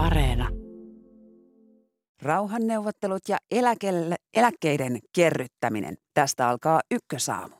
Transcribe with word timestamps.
Areena. 0.00 0.48
Rauhanneuvottelut 2.22 3.22
ja 3.28 3.38
eläkelle, 3.50 4.16
eläkkeiden 4.34 4.98
kerryttäminen. 5.14 5.96
Tästä 6.14 6.48
alkaa 6.48 6.80
ykkösaamu. 6.90 7.54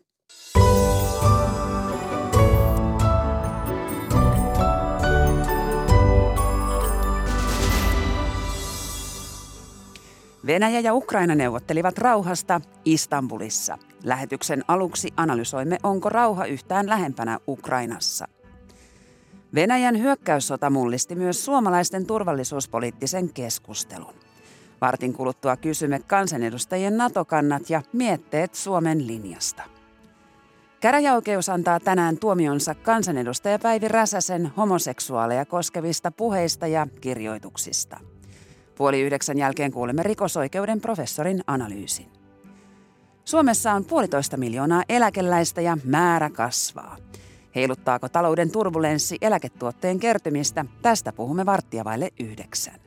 Venäjä 10.47 10.81
ja 10.81 10.95
Ukraina 10.95 11.35
neuvottelivat 11.35 11.99
rauhasta 11.99 12.61
Istanbulissa. 12.85 13.79
Lähetyksen 14.05 14.65
aluksi 14.69 15.09
analysoimme, 15.17 15.79
onko 15.83 16.09
rauha 16.09 16.45
yhtään 16.45 16.89
lähempänä 16.89 17.39
Ukrainassa. 17.49 18.40
Venäjän 19.55 19.99
hyökkäyssota 19.99 20.71
mullisti 20.71 21.15
myös 21.15 21.45
suomalaisten 21.45 22.07
turvallisuuspoliittisen 22.07 23.33
keskustelun. 23.33 24.15
Vartin 24.81 25.13
kuluttua 25.13 25.57
kysymme 25.57 25.99
kansanedustajien 25.99 26.97
NATO-kannat 26.97 27.71
ja 27.71 27.83
mietteet 27.93 28.55
Suomen 28.55 29.07
linjasta. 29.07 29.63
Käräjäoikeus 30.81 31.49
antaa 31.49 31.81
tänään 31.81 32.19
tuomionsa 32.19 32.75
kansanedustaja 32.75 33.59
Päivi 33.59 33.89
Räsäsen 33.89 34.47
homoseksuaaleja 34.57 35.45
koskevista 35.45 36.11
puheista 36.11 36.67
ja 36.67 36.87
kirjoituksista. 37.01 38.01
Puoli 38.77 39.01
yhdeksän 39.01 39.39
jälkeen 39.39 39.73
kuulemme 39.73 40.03
rikosoikeuden 40.03 40.81
professorin 40.81 41.41
analyysin. 41.47 42.07
Suomessa 43.25 43.73
on 43.73 43.85
puolitoista 43.85 44.37
miljoonaa 44.37 44.83
eläkeläistä 44.89 45.61
ja 45.61 45.79
määrä 45.85 46.31
kasvaa. 46.31 46.97
Heiluttaako 47.55 48.09
talouden 48.09 48.51
turbulenssi 48.51 49.17
eläketuotteen 49.21 50.01
kertymistä? 50.01 50.65
Tästä 50.83 51.13
puhumme 51.13 51.47
varttia 51.47 51.85
vaille 51.85 52.09
yhdeksän. 52.21 52.81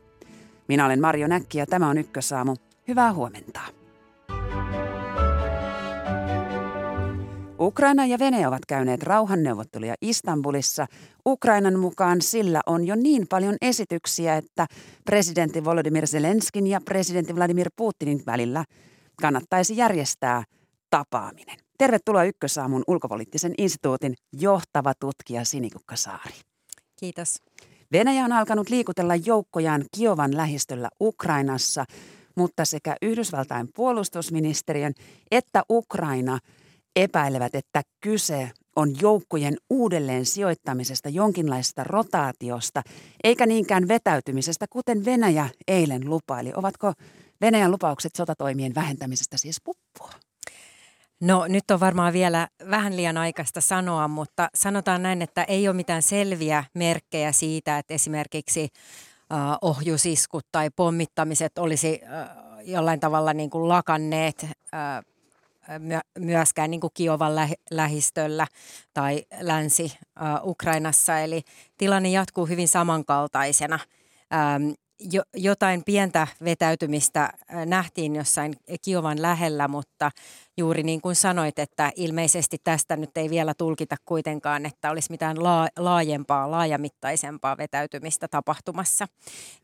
Minä 0.68 0.86
olen 0.86 1.02
Marjo 1.02 1.28
Näkki 1.28 1.58
ja 1.58 1.66
tämä 1.66 1.90
on 1.90 1.98
Ykkösaamu. 1.98 2.56
Hyvää 2.88 3.14
huomenta. 3.14 3.60
Ukraina 7.60 8.06
ja 8.06 8.20
Venäjä 8.20 8.48
ovat 8.48 8.66
käyneet 8.68 9.04
rauhanneuvotteluja 9.04 9.96
Istanbulissa. 10.02 10.86
Ukrainan 11.26 11.80
mukaan 11.80 12.22
sillä 12.22 12.62
on 12.66 12.88
jo 12.88 12.96
niin 12.96 13.28
paljon 13.30 13.56
esityksiä, 13.62 14.38
että 14.38 14.66
presidentti 15.06 15.64
Volodymyr 15.64 16.08
Zelenskin 16.08 16.68
ja 16.68 16.80
presidentti 16.86 17.36
Vladimir 17.36 17.70
Putinin 17.76 18.24
välillä 18.26 18.66
kannattaisi 19.22 19.78
järjestää 19.78 20.44
tapaaminen. 20.90 21.63
Tervetuloa 21.78 22.24
Ykkösaamun 22.24 22.84
ulkopoliittisen 22.88 23.54
instituutin 23.58 24.14
johtava 24.34 24.94
tutkija 25.00 25.46
Sinikukka 25.46 25.96
Saari. 25.96 26.34
Kiitos. 27.00 27.36
Venäjä 27.92 28.26
on 28.26 28.32
alkanut 28.32 28.70
liikutella 28.70 29.16
joukkojaan 29.16 29.86
Kiovan 29.98 30.38
lähistöllä 30.38 30.90
Ukrainassa, 31.02 31.86
mutta 32.36 32.66
sekä 32.66 32.96
Yhdysvaltain 33.02 33.70
puolustusministeriön 33.76 34.94
että 35.32 35.64
Ukraina 35.70 36.40
epäilevät, 36.96 37.56
että 37.56 37.82
kyse 38.02 38.52
on 38.76 38.96
joukkojen 39.02 39.58
uudelleen 39.70 40.26
sijoittamisesta, 40.26 41.10
jonkinlaista 41.10 41.84
rotaatiosta, 41.84 42.82
eikä 43.24 43.46
niinkään 43.46 43.88
vetäytymisestä, 43.88 44.66
kuten 44.70 45.06
Venäjä 45.06 45.50
eilen 45.68 46.10
lupaili. 46.10 46.54
Ovatko 46.56 46.94
Venäjän 47.42 47.72
lupaukset 47.72 48.16
sotatoimien 48.16 48.76
vähentämisestä 48.76 49.38
siis 49.38 49.58
puppua? 49.64 50.12
No 51.24 51.46
nyt 51.48 51.72
on 51.72 51.80
varmaan 51.80 52.14
vielä 52.14 52.48
vähän 52.70 52.96
liian 52.96 53.18
aikaista 53.18 53.62
sanoa, 53.62 54.08
mutta 54.08 54.50
sanotaan 54.56 55.04
näin, 55.04 55.22
että 55.22 55.44
ei 55.44 55.68
ole 55.68 55.76
mitään 55.76 56.02
selviä 56.02 56.64
merkkejä 56.74 57.32
siitä, 57.32 57.78
että 57.78 57.94
esimerkiksi 57.94 58.70
uh, 59.34 59.70
ohjusiskut 59.70 60.46
tai 60.52 60.70
pommittamiset 60.76 61.58
olisi 61.58 62.02
uh, 62.04 62.70
jollain 62.70 63.00
tavalla 63.00 63.34
niin 63.34 63.50
kuin 63.50 63.70
lakanneet 63.70 64.44
uh, 64.44 64.50
myöskään 66.20 66.72
niin 66.72 66.82
kuin 66.82 66.92
Kiovan 66.94 67.36
lähistöllä 67.72 68.48
tai 68.94 69.26
Länsi-Ukrainassa. 69.42 71.20
Eli 71.20 71.42
tilanne 71.78 72.10
jatkuu 72.10 72.46
hyvin 72.46 72.68
samankaltaisena 72.68 73.80
jo, 75.12 75.24
jotain 75.36 75.84
pientä 75.84 76.28
vetäytymistä 76.44 77.24
äh, 77.24 77.66
nähtiin 77.66 78.16
jossain 78.16 78.56
Kiovan 78.82 79.22
lähellä, 79.22 79.68
mutta 79.68 80.12
juuri 80.58 80.84
niin 80.84 81.02
kuin 81.02 81.16
sanoit, 81.16 81.60
että 81.60 81.92
ilmeisesti 81.96 82.58
tästä 82.64 82.96
nyt 82.98 83.18
ei 83.18 83.30
vielä 83.30 83.54
tulkita 83.54 83.96
kuitenkaan, 84.06 84.66
että 84.66 84.92
olisi 84.92 85.12
mitään 85.12 85.38
laajempaa, 85.80 86.52
laajamittaisempaa 86.52 87.58
vetäytymistä 87.58 88.28
tapahtumassa. 88.28 89.08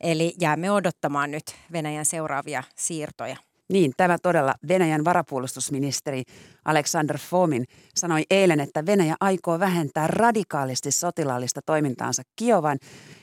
Eli 0.02 0.34
jäämme 0.42 0.72
odottamaan 0.72 1.32
nyt 1.32 1.56
Venäjän 1.72 2.06
seuraavia 2.06 2.64
siirtoja. 2.76 3.49
Niin, 3.70 3.92
tämä 3.98 4.18
todella 4.24 4.54
Venäjän 4.68 5.06
varapuolustusministeri 5.06 6.24
Alexander 6.66 7.18
Fomin 7.18 7.66
sanoi 7.96 8.24
eilen, 8.30 8.60
että 8.60 8.86
Venäjä 8.86 9.16
aikoo 9.20 9.60
vähentää 9.60 10.08
radikaalisti 10.08 10.92
sotilaallista 10.92 11.62
toimintaansa 11.66 12.24
Kiovan 12.36 12.78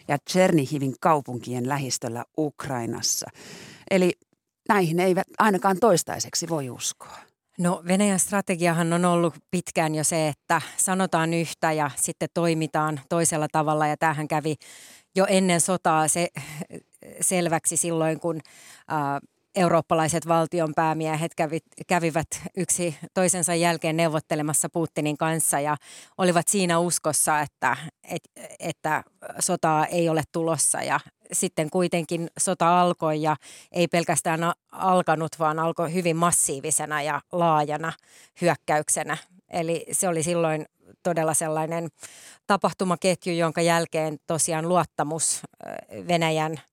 ja 0.08 0.18
Chernihivin 0.30 0.94
kaupunkien 1.00 1.68
lähistöllä 1.68 2.24
Ukrainassa. 2.38 3.26
Eli 3.90 4.12
näihin 4.68 5.00
eivät 5.00 5.26
ainakaan 5.38 5.76
toistaiseksi 5.80 6.48
voi 6.48 6.70
uskoa. 6.70 7.18
No 7.58 7.82
Venäjän 7.88 8.18
strategiahan 8.18 8.92
on 8.92 9.04
ollut 9.04 9.34
pitkään 9.50 9.94
jo 9.94 10.04
se, 10.04 10.28
että 10.28 10.60
sanotaan 10.76 11.34
yhtä 11.34 11.72
ja 11.72 11.90
sitten 11.96 12.28
toimitaan 12.34 13.00
toisella 13.08 13.46
tavalla 13.52 13.86
ja 13.86 13.96
tähän 13.96 14.28
kävi 14.28 14.54
jo 15.16 15.26
ennen 15.28 15.60
sotaa 15.60 16.08
se 16.08 16.28
selväksi 17.20 17.76
silloin, 17.76 18.20
kun 18.20 18.40
äh, 18.92 19.20
eurooppalaiset 19.56 20.28
valtionpäämiehet 20.28 21.34
kävi, 21.34 21.58
kävivät 21.86 22.26
yksi 22.56 22.96
toisensa 23.14 23.54
jälkeen 23.54 23.96
neuvottelemassa 23.96 24.68
Putinin 24.72 25.16
kanssa 25.16 25.60
ja 25.60 25.76
olivat 26.18 26.48
siinä 26.48 26.78
uskossa, 26.78 27.40
että, 27.40 27.76
et, 28.04 28.22
että 28.60 29.04
sotaa 29.38 29.86
ei 29.86 30.08
ole 30.08 30.22
tulossa 30.32 30.82
ja 30.82 31.00
sitten 31.32 31.70
kuitenkin 31.70 32.28
sota 32.38 32.80
alkoi 32.80 33.22
ja 33.22 33.36
ei 33.72 33.88
pelkästään 33.88 34.40
alkanut, 34.72 35.38
vaan 35.38 35.58
alkoi 35.58 35.92
hyvin 35.92 36.16
massiivisena 36.16 37.02
ja 37.02 37.20
laajana 37.32 37.92
hyökkäyksenä. 38.40 39.16
Eli 39.50 39.86
se 39.92 40.08
oli 40.08 40.22
silloin 40.22 40.66
todella 41.02 41.34
sellainen 41.34 41.88
tapahtumaketju, 42.46 43.32
jonka 43.32 43.60
jälkeen 43.60 44.16
tosiaan 44.26 44.68
luottamus 44.68 45.42
Venäjän– 46.08 46.60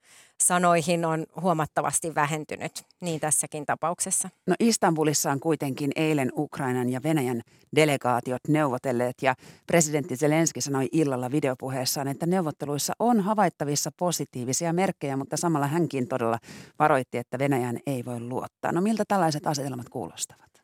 sanoihin 0.47 1.05
on 1.05 1.25
huomattavasti 1.41 2.15
vähentynyt, 2.15 2.83
niin 3.01 3.19
tässäkin 3.19 3.65
tapauksessa. 3.65 4.29
No 4.47 4.55
Istanbulissa 4.59 5.31
on 5.31 5.39
kuitenkin 5.39 5.91
eilen 5.95 6.31
Ukrainan 6.37 6.89
ja 6.89 7.03
Venäjän 7.03 7.41
delegaatiot 7.75 8.41
neuvotelleet 8.47 9.15
ja 9.21 9.35
presidentti 9.67 10.15
Zelenski 10.15 10.61
sanoi 10.61 10.89
illalla 10.91 11.31
videopuheessaan, 11.31 12.07
että 12.07 12.25
neuvotteluissa 12.25 12.93
on 12.99 13.21
havaittavissa 13.21 13.91
positiivisia 13.97 14.73
merkkejä, 14.73 15.17
mutta 15.17 15.37
samalla 15.37 15.67
hänkin 15.67 16.07
todella 16.07 16.39
varoitti, 16.79 17.17
että 17.17 17.39
Venäjän 17.39 17.79
ei 17.87 18.05
voi 18.05 18.19
luottaa. 18.19 18.71
No 18.71 18.81
miltä 18.81 19.03
tällaiset 19.07 19.47
asetelmat 19.47 19.89
kuulostavat? 19.89 20.63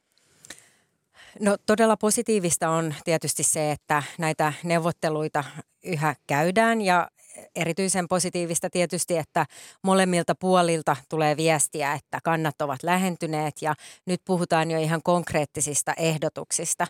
No 1.39 1.57
todella 1.65 1.97
positiivista 1.97 2.69
on 2.69 2.95
tietysti 3.05 3.43
se, 3.43 3.71
että 3.71 4.03
näitä 4.17 4.53
neuvotteluita 4.63 5.43
yhä 5.83 6.15
käydään 6.27 6.81
ja 6.81 7.09
erityisen 7.55 8.07
positiivista 8.07 8.69
tietysti, 8.69 9.17
että 9.17 9.45
molemmilta 9.83 10.35
puolilta 10.35 10.95
tulee 11.09 11.37
viestiä, 11.37 11.93
että 11.93 12.19
kannat 12.23 12.61
ovat 12.61 12.83
lähentyneet 12.83 13.61
ja 13.61 13.73
nyt 14.05 14.21
puhutaan 14.25 14.71
jo 14.71 14.79
ihan 14.79 15.01
konkreettisista 15.03 15.93
ehdotuksista. 15.97 16.87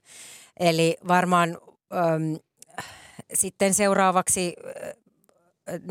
Eli 0.60 0.98
varmaan 1.08 1.58
äm, 1.94 2.40
sitten 3.34 3.74
seuraavaksi 3.74 4.54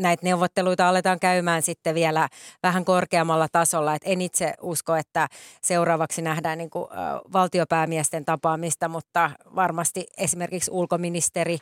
näitä 0.01 0.25
neuvotteluita 0.25 0.89
aletaan 0.89 1.19
käymään 1.19 1.61
sitten 1.61 1.95
vielä 1.95 2.29
vähän 2.63 2.85
korkeammalla 2.85 3.47
tasolla. 3.51 3.95
Et 3.95 4.01
en 4.05 4.21
itse 4.21 4.53
usko, 4.61 4.95
että 4.95 5.27
seuraavaksi 5.61 6.21
nähdään 6.21 6.57
niin 6.57 6.69
kuin, 6.69 6.87
valtiopäämiesten 7.33 8.25
tapaamista, 8.25 8.89
mutta 8.89 9.31
varmasti 9.55 10.07
esimerkiksi 10.17 10.71
ulkoministeri 10.71 11.57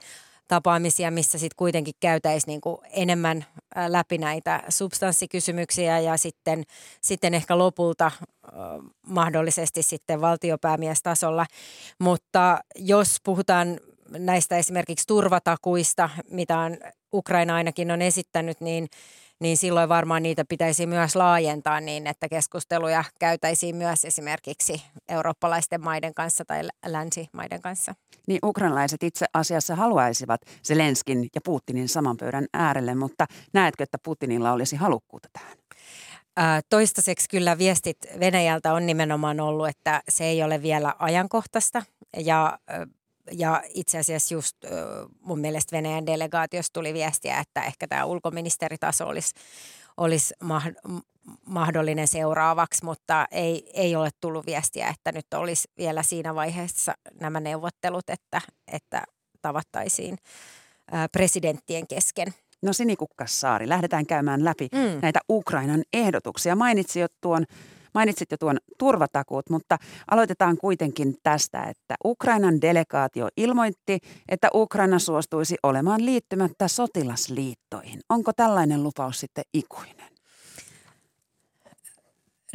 tapaamisia, 0.48 1.12
missä 1.12 1.38
sitten 1.38 1.56
kuitenkin 1.58 1.94
käytäisiin 2.00 2.52
niin 2.52 2.62
kuin 2.62 2.78
enemmän 2.92 3.46
läpi 3.88 4.18
näitä 4.18 4.64
substanssikysymyksiä 4.70 6.00
ja 6.00 6.18
sitten, 6.18 6.64
sitten 7.02 7.34
ehkä 7.34 7.58
lopulta 7.58 8.12
mahdollisesti 9.08 9.84
sitten 9.84 10.22
valtiopäämiestasolla. 10.22 11.46
Mutta 12.00 12.60
jos 12.76 13.18
puhutaan 13.24 13.80
näistä 14.10 14.58
esimerkiksi 14.58 15.08
turvatakuista, 15.08 16.10
mitä 16.32 16.60
on 16.60 16.78
Ukraina 17.14 17.56
ainakin 17.56 17.92
on 17.92 18.02
esittänyt, 18.02 18.62
niin 18.62 18.88
niin 19.40 19.58
silloin 19.58 19.90
varmaan 19.90 20.24
niitä 20.24 20.46
pitäisi 20.50 20.86
myös 20.86 21.16
laajentaa 21.16 21.82
niin, 21.82 22.08
että 22.08 22.30
keskusteluja 22.30 23.04
käytäisiin 23.20 23.76
myös 23.76 24.06
esimerkiksi 24.06 24.82
eurooppalaisten 25.10 25.84
maiden 25.84 26.14
kanssa 26.14 26.46
tai 26.46 26.62
länsimaiden 26.86 27.62
kanssa. 27.62 27.96
Niin 28.28 28.40
ukrainalaiset 28.44 29.04
itse 29.04 29.26
asiassa 29.34 29.76
haluaisivat 29.76 30.42
Zelenskin 30.64 31.30
ja 31.36 31.42
Putinin 31.44 31.90
saman 31.90 32.18
pöydän 32.18 32.46
äärelle, 32.54 32.96
mutta 32.96 33.26
näetkö, 33.54 33.84
että 33.84 33.98
Putinilla 34.04 34.52
olisi 34.52 34.76
halukkuutta 34.76 35.30
tähän? 35.34 35.58
Toistaiseksi 36.70 37.30
kyllä 37.30 37.58
viestit 37.58 37.98
Venäjältä 38.20 38.74
on 38.74 38.86
nimenomaan 38.86 39.40
ollut, 39.40 39.68
että 39.68 40.02
se 40.10 40.26
ei 40.26 40.44
ole 40.44 40.62
vielä 40.62 40.96
ajankohtaista 41.00 41.84
ja 42.18 42.60
ja 43.32 43.64
itse 43.74 43.98
asiassa 43.98 44.34
just 44.34 44.58
mun 45.20 45.40
mielestä 45.40 45.78
Venäjän 45.78 46.06
delegaatiosta 46.06 46.74
tuli 46.74 46.94
viestiä, 46.94 47.40
että 47.40 47.64
ehkä 47.64 47.88
tämä 47.88 48.06
ulkoministeritaso 48.06 49.08
olisi, 49.08 49.34
olisi 49.98 50.34
mahdollinen 51.46 52.08
seuraavaksi, 52.08 52.86
mutta 52.86 53.26
ei, 53.32 53.72
ei 53.74 53.96
ole 53.96 54.10
tullut 54.22 54.46
viestiä, 54.46 54.88
että 54.88 55.12
nyt 55.12 55.34
olisi 55.36 55.68
vielä 55.78 56.04
siinä 56.04 56.36
vaiheessa 56.36 56.94
nämä 57.20 57.40
neuvottelut, 57.40 58.10
että, 58.10 58.42
että 58.72 59.04
tavattaisiin 59.42 60.18
presidenttien 61.12 61.88
kesken. 61.88 62.34
No 62.62 62.74
Sinikukkasaari, 62.74 63.70
lähdetään 63.70 64.06
käymään 64.06 64.46
läpi 64.46 64.68
mm. 64.72 65.00
näitä 65.02 65.20
Ukrainan 65.30 65.84
ehdotuksia. 65.94 66.56
Mainitsi 66.56 67.00
jo 67.00 67.08
tuon 67.22 67.46
Mainitsit 67.98 68.32
jo 68.32 68.38
tuon 68.38 68.58
turvatakuut, 68.78 69.50
mutta 69.50 69.78
aloitetaan 70.12 70.58
kuitenkin 70.58 71.16
tästä, 71.24 71.64
että 71.64 71.96
Ukrainan 72.06 72.62
delegaatio 72.62 73.28
ilmoitti, 73.38 74.00
että 74.30 74.50
Ukraina 74.54 75.00
suostuisi 75.00 75.56
olemaan 75.64 76.06
liittymättä 76.06 76.68
sotilasliittoihin. 76.68 78.00
Onko 78.10 78.34
tällainen 78.34 78.84
lupaus 78.84 79.20
sitten 79.20 79.44
ikuinen? 79.54 80.17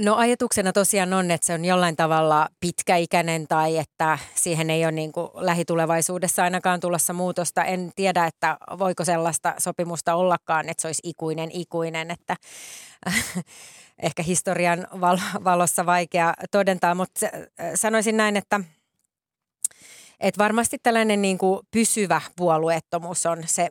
No 0.05 0.17
ajatuksena 0.17 0.73
tosiaan 0.73 1.13
on, 1.13 1.31
että 1.31 1.47
se 1.47 1.55
on 1.55 1.65
jollain 1.65 1.97
tavalla 1.97 2.49
pitkäikäinen 2.61 3.49
tai 3.49 3.79
että 3.79 4.19
siihen 4.35 4.71
ei 4.71 4.85
ole 4.85 4.93
niin 4.93 5.13
kuin 5.13 5.29
lähitulevaisuudessa 5.35 6.43
ainakaan 6.43 6.81
tulossa 6.81 7.13
muutosta. 7.13 7.65
En 7.65 7.93
tiedä, 7.97 8.27
että 8.27 8.57
voiko 8.79 9.05
sellaista 9.05 9.55
sopimusta 9.59 10.15
ollakaan, 10.15 10.69
että 10.69 10.81
se 10.83 10.89
olisi 10.89 11.03
ikuinen 11.05 11.51
ikuinen, 11.53 12.11
että 12.11 12.37
ehkä 14.03 14.23
historian 14.23 14.87
valossa 15.45 15.87
vaikea 15.87 16.35
todentaa, 16.51 16.95
mutta 16.95 17.27
sanoisin 17.75 18.17
näin, 18.17 18.37
että 18.37 18.61
että 20.21 20.39
varmasti 20.39 20.79
tällainen 20.83 21.23
niin 21.23 21.39
kuin 21.39 21.61
pysyvä 21.71 22.21
puolueettomuus 22.37 23.27
on 23.27 23.43
se, 23.47 23.69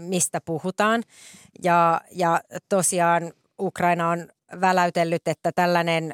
mistä 0.00 0.40
puhutaan. 0.44 1.02
Ja, 1.62 2.00
ja 2.10 2.40
tosiaan 2.68 3.32
Ukraina 3.60 4.08
on 4.10 4.28
väläytellyt, 4.60 5.28
että 5.28 5.52
tällainen 5.54 6.12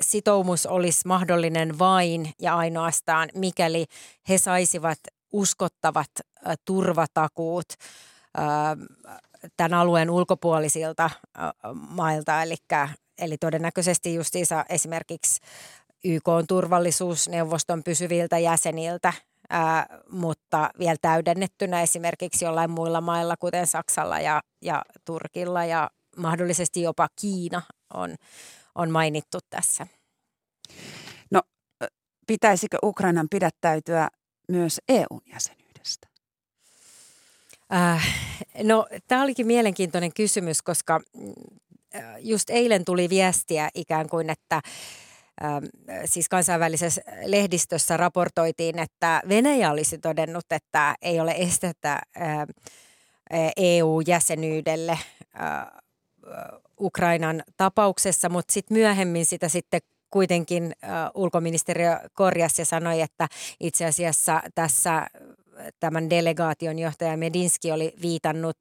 sitoumus 0.00 0.66
olisi 0.66 1.00
mahdollinen 1.06 1.78
vain 1.78 2.30
ja 2.40 2.56
ainoastaan, 2.56 3.28
mikäli 3.34 3.84
he 4.28 4.38
saisivat 4.38 4.98
uskottavat 5.32 6.10
turvatakuut 6.64 7.66
tämän 9.56 9.74
alueen 9.74 10.10
ulkopuolisilta 10.10 11.10
mailta, 11.90 12.42
eli, 12.42 12.56
eli 13.18 13.38
todennäköisesti 13.38 14.14
justiinsa 14.14 14.64
esimerkiksi 14.68 15.40
YK 16.04 16.28
on 16.28 16.46
turvallisuusneuvoston 16.46 17.82
pysyviltä 17.82 18.38
jäseniltä, 18.38 19.12
ää, 19.50 19.86
mutta 20.10 20.70
vielä 20.78 20.96
täydennettynä 21.02 21.82
esimerkiksi 21.82 22.44
jollain 22.44 22.70
muilla 22.70 23.00
mailla, 23.00 23.36
kuten 23.36 23.66
Saksalla 23.66 24.20
ja, 24.20 24.40
ja 24.62 24.82
Turkilla 25.04 25.64
ja 25.64 25.90
mahdollisesti 26.16 26.82
jopa 26.82 27.08
Kiina 27.20 27.62
on, 27.94 28.14
on 28.74 28.90
mainittu 28.90 29.38
tässä. 29.50 29.86
No, 31.30 31.42
pitäisikö 32.26 32.78
Ukrainan 32.82 33.28
pidättäytyä 33.30 34.08
myös 34.48 34.80
EU-jäsenyydestä? 34.88 36.08
Äh, 37.74 38.08
no, 38.62 38.86
tämä 39.08 39.22
olikin 39.22 39.46
mielenkiintoinen 39.46 40.12
kysymys, 40.12 40.62
koska 40.62 41.00
äh, 41.94 42.04
just 42.18 42.50
eilen 42.50 42.84
tuli 42.84 43.08
viestiä 43.08 43.68
ikään 43.74 44.08
kuin, 44.08 44.30
että 44.30 44.60
ähm, 45.44 45.64
siis 46.04 46.28
kansainvälisessä 46.28 47.02
lehdistössä 47.24 47.96
raportoitiin, 47.96 48.78
että 48.78 49.22
Venäjä 49.28 49.70
olisi 49.70 49.98
todennut, 49.98 50.44
että 50.50 50.94
ei 51.02 51.20
ole 51.20 51.34
estettä 51.38 52.00
EU-jäsenyydelle 53.56 54.92
äh, 54.92 55.66
Ukrainan 56.80 57.42
tapauksessa, 57.56 58.28
mutta 58.28 58.52
sitten 58.52 58.76
myöhemmin 58.78 59.26
sitä 59.26 59.48
sitten 59.48 59.80
kuitenkin 60.10 60.72
ulkoministeriö 61.14 62.00
korjasi 62.14 62.62
ja 62.62 62.66
sanoi, 62.66 63.00
että 63.00 63.28
itse 63.60 63.86
asiassa 63.86 64.42
tässä 64.54 65.06
tämän 65.80 66.10
delegaation 66.10 66.78
johtaja 66.78 67.16
Medinski 67.16 67.72
oli 67.72 67.94
viitannut 68.02 68.56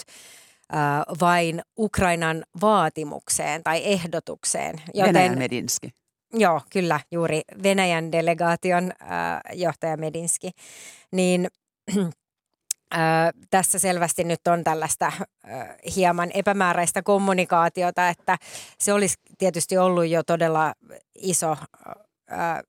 vain 1.22 1.62
Ukrainan 1.80 2.44
vaatimukseen 2.62 3.64
tai 3.64 3.82
ehdotukseen. 3.84 4.76
Joten, 4.94 5.14
Venäjän 5.14 5.38
Medinski. 5.38 5.90
Joo, 6.34 6.62
kyllä, 6.72 7.00
juuri 7.12 7.42
Venäjän 7.64 8.12
delegaation 8.12 8.92
johtaja 9.54 9.98
Medinski. 9.98 10.52
Niin 11.12 11.48
tässä 13.50 13.80
selvästi 13.80 14.24
nyt 14.24 14.48
on 14.48 14.64
tällaista 14.64 15.12
hieman 15.96 16.32
epämääräistä 16.34 17.04
kommunikaatiota, 17.04 18.10
että 18.10 18.38
se 18.80 18.94
olisi 18.94 19.16
tietysti 19.38 19.78
ollut 19.78 20.08
jo 20.08 20.24
todella 20.24 20.74
iso 21.16 21.58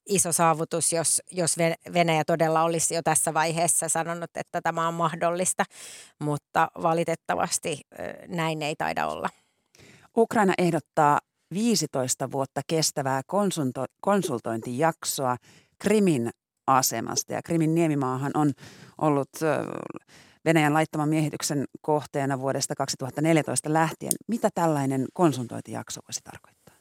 iso 0.06 0.32
saavutus, 0.32 0.92
jos, 0.92 1.22
jos 1.30 1.56
Venäjä 1.92 2.24
todella 2.24 2.62
olisi 2.62 2.94
jo 2.94 3.02
tässä 3.02 3.34
vaiheessa 3.34 3.88
sanonut, 3.88 4.30
että 4.34 4.60
tämä 4.60 4.88
on 4.88 4.94
mahdollista, 4.94 5.64
mutta 6.20 6.68
valitettavasti 6.82 7.80
näin 8.28 8.62
ei 8.62 8.76
taida 8.76 9.06
olla. 9.06 9.28
Ukraina 10.16 10.54
ehdottaa 10.58 11.18
15 11.54 12.32
vuotta 12.32 12.60
kestävää 12.66 13.22
konsulto- 13.26 13.94
konsultointijaksoa 14.00 15.36
Krimin 15.78 16.30
asemasta. 16.66 17.32
Ja 17.32 17.42
Krimin 17.42 17.74
niemimaahan 17.74 18.32
on 18.34 18.52
ollut 18.98 19.30
Venäjän 20.44 20.74
laittoman 20.74 21.08
miehityksen 21.08 21.64
kohteena 21.80 22.40
vuodesta 22.40 22.74
2014 22.74 23.72
lähtien. 23.72 24.12
Mitä 24.28 24.48
tällainen 24.54 25.06
konsultointijakso 25.12 26.00
voisi 26.08 26.20
tarkoittaa? 26.24 26.74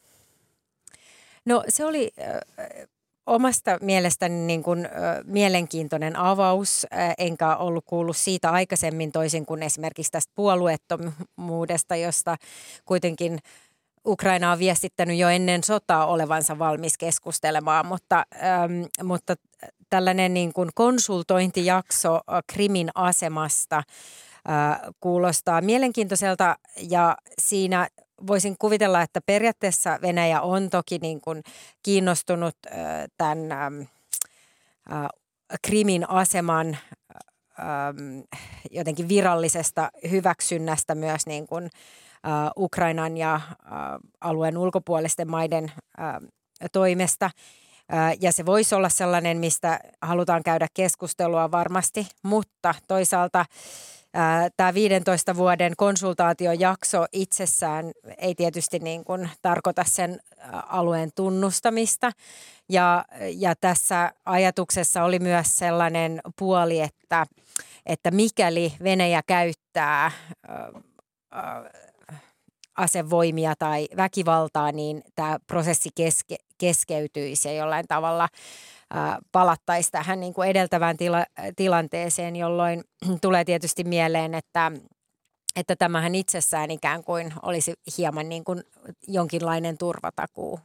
No 1.45 1.63
se 1.69 1.85
oli 1.85 2.11
omasta 3.25 3.77
mielestäni 3.81 4.35
niin 4.35 4.63
kuin, 4.63 4.89
mielenkiintoinen 5.23 6.15
avaus, 6.15 6.87
enkä 7.17 7.55
ollut 7.55 7.85
kuullut 7.85 8.17
siitä 8.17 8.49
aikaisemmin 8.49 9.11
toisin 9.11 9.45
kuin 9.45 9.63
esimerkiksi 9.63 10.11
tästä 10.11 10.31
puolueettomuudesta, 10.35 11.95
josta 11.95 12.35
kuitenkin 12.85 13.39
Ukraina 14.05 14.51
on 14.51 14.59
viestittänyt 14.59 15.17
jo 15.17 15.29
ennen 15.29 15.63
sotaa 15.63 16.05
olevansa 16.05 16.59
valmis 16.59 16.97
keskustelemaan, 16.97 17.85
mutta, 17.85 18.25
ähm, 18.43 19.07
mutta 19.07 19.35
tällainen 19.89 20.33
niin 20.33 20.53
kuin 20.53 20.69
konsultointijakso 20.75 22.19
Krimin 22.53 22.89
asemasta 22.95 23.77
äh, 23.77 24.79
kuulostaa 24.99 25.61
mielenkiintoiselta 25.61 26.57
ja 26.89 27.17
siinä 27.41 27.87
voisin 28.27 28.55
kuvitella, 28.59 29.01
että 29.01 29.21
periaatteessa 29.25 29.99
Venäjä 30.01 30.41
on 30.41 30.69
toki 30.69 30.97
niin 30.97 31.21
kuin 31.21 31.43
kiinnostunut 31.83 32.55
äh, 32.67 32.77
tämän 33.17 33.51
äh, 33.51 35.07
Krimin 35.61 36.09
aseman 36.09 36.77
äh, 37.59 38.37
jotenkin 38.71 39.09
virallisesta 39.09 39.89
hyväksynnästä 40.11 40.95
myös 40.95 41.25
niin 41.25 41.47
kuin, 41.47 41.63
äh, 41.63 41.71
Ukrainan 42.57 43.17
ja 43.17 43.35
äh, 43.35 43.41
alueen 44.21 44.57
ulkopuolisten 44.57 45.31
maiden 45.31 45.71
äh, 45.99 46.13
toimesta. 46.71 47.25
Äh, 47.93 48.17
ja 48.21 48.31
se 48.31 48.45
voisi 48.45 48.75
olla 48.75 48.89
sellainen, 48.89 49.37
mistä 49.37 49.79
halutaan 50.01 50.43
käydä 50.43 50.67
keskustelua 50.73 51.51
varmasti, 51.51 52.07
mutta 52.23 52.75
toisaalta 52.87 53.45
Tämä 54.57 54.73
15 54.73 55.35
vuoden 55.35 55.73
konsultaatiojakso 55.77 57.05
itsessään 57.11 57.91
ei 58.17 58.35
tietysti 58.35 58.79
niin 58.79 59.03
kuin 59.03 59.29
tarkoita 59.41 59.83
sen 59.87 60.19
alueen 60.67 61.09
tunnustamista. 61.15 62.11
Ja, 62.69 63.05
ja 63.35 63.55
tässä 63.55 64.11
ajatuksessa 64.25 65.03
oli 65.03 65.19
myös 65.19 65.57
sellainen 65.57 66.21
puoli, 66.39 66.81
että, 66.81 67.25
että 67.85 68.11
mikäli 68.11 68.73
Venäjä 68.83 69.21
käyttää 69.27 70.11
asevoimia 72.77 73.53
tai 73.59 73.87
väkivaltaa, 73.97 74.71
niin 74.71 75.03
tämä 75.15 75.37
prosessi 75.47 75.89
keske, 75.95 76.35
keskeytyisi 76.57 77.47
ja 77.47 77.53
jollain 77.53 77.85
tavalla 77.87 78.27
palattaisiin 79.31 79.91
tähän 79.91 80.19
niin 80.19 80.33
kuin 80.33 80.49
edeltävään 80.49 80.97
tila, 80.97 81.25
tilanteeseen, 81.55 82.35
jolloin 82.35 82.83
tulee 83.21 83.45
tietysti 83.45 83.83
mieleen, 83.83 84.33
että 84.33 84.71
että 85.55 85.75
tämähän 85.75 86.15
itsessään 86.15 86.71
ikään 86.71 87.03
kuin 87.03 87.33
olisi 87.41 87.73
hieman 87.97 88.29
niin 88.29 88.43
kuin 88.43 88.63
jonkinlainen 89.07 89.77
turvatakuu. 89.77 90.59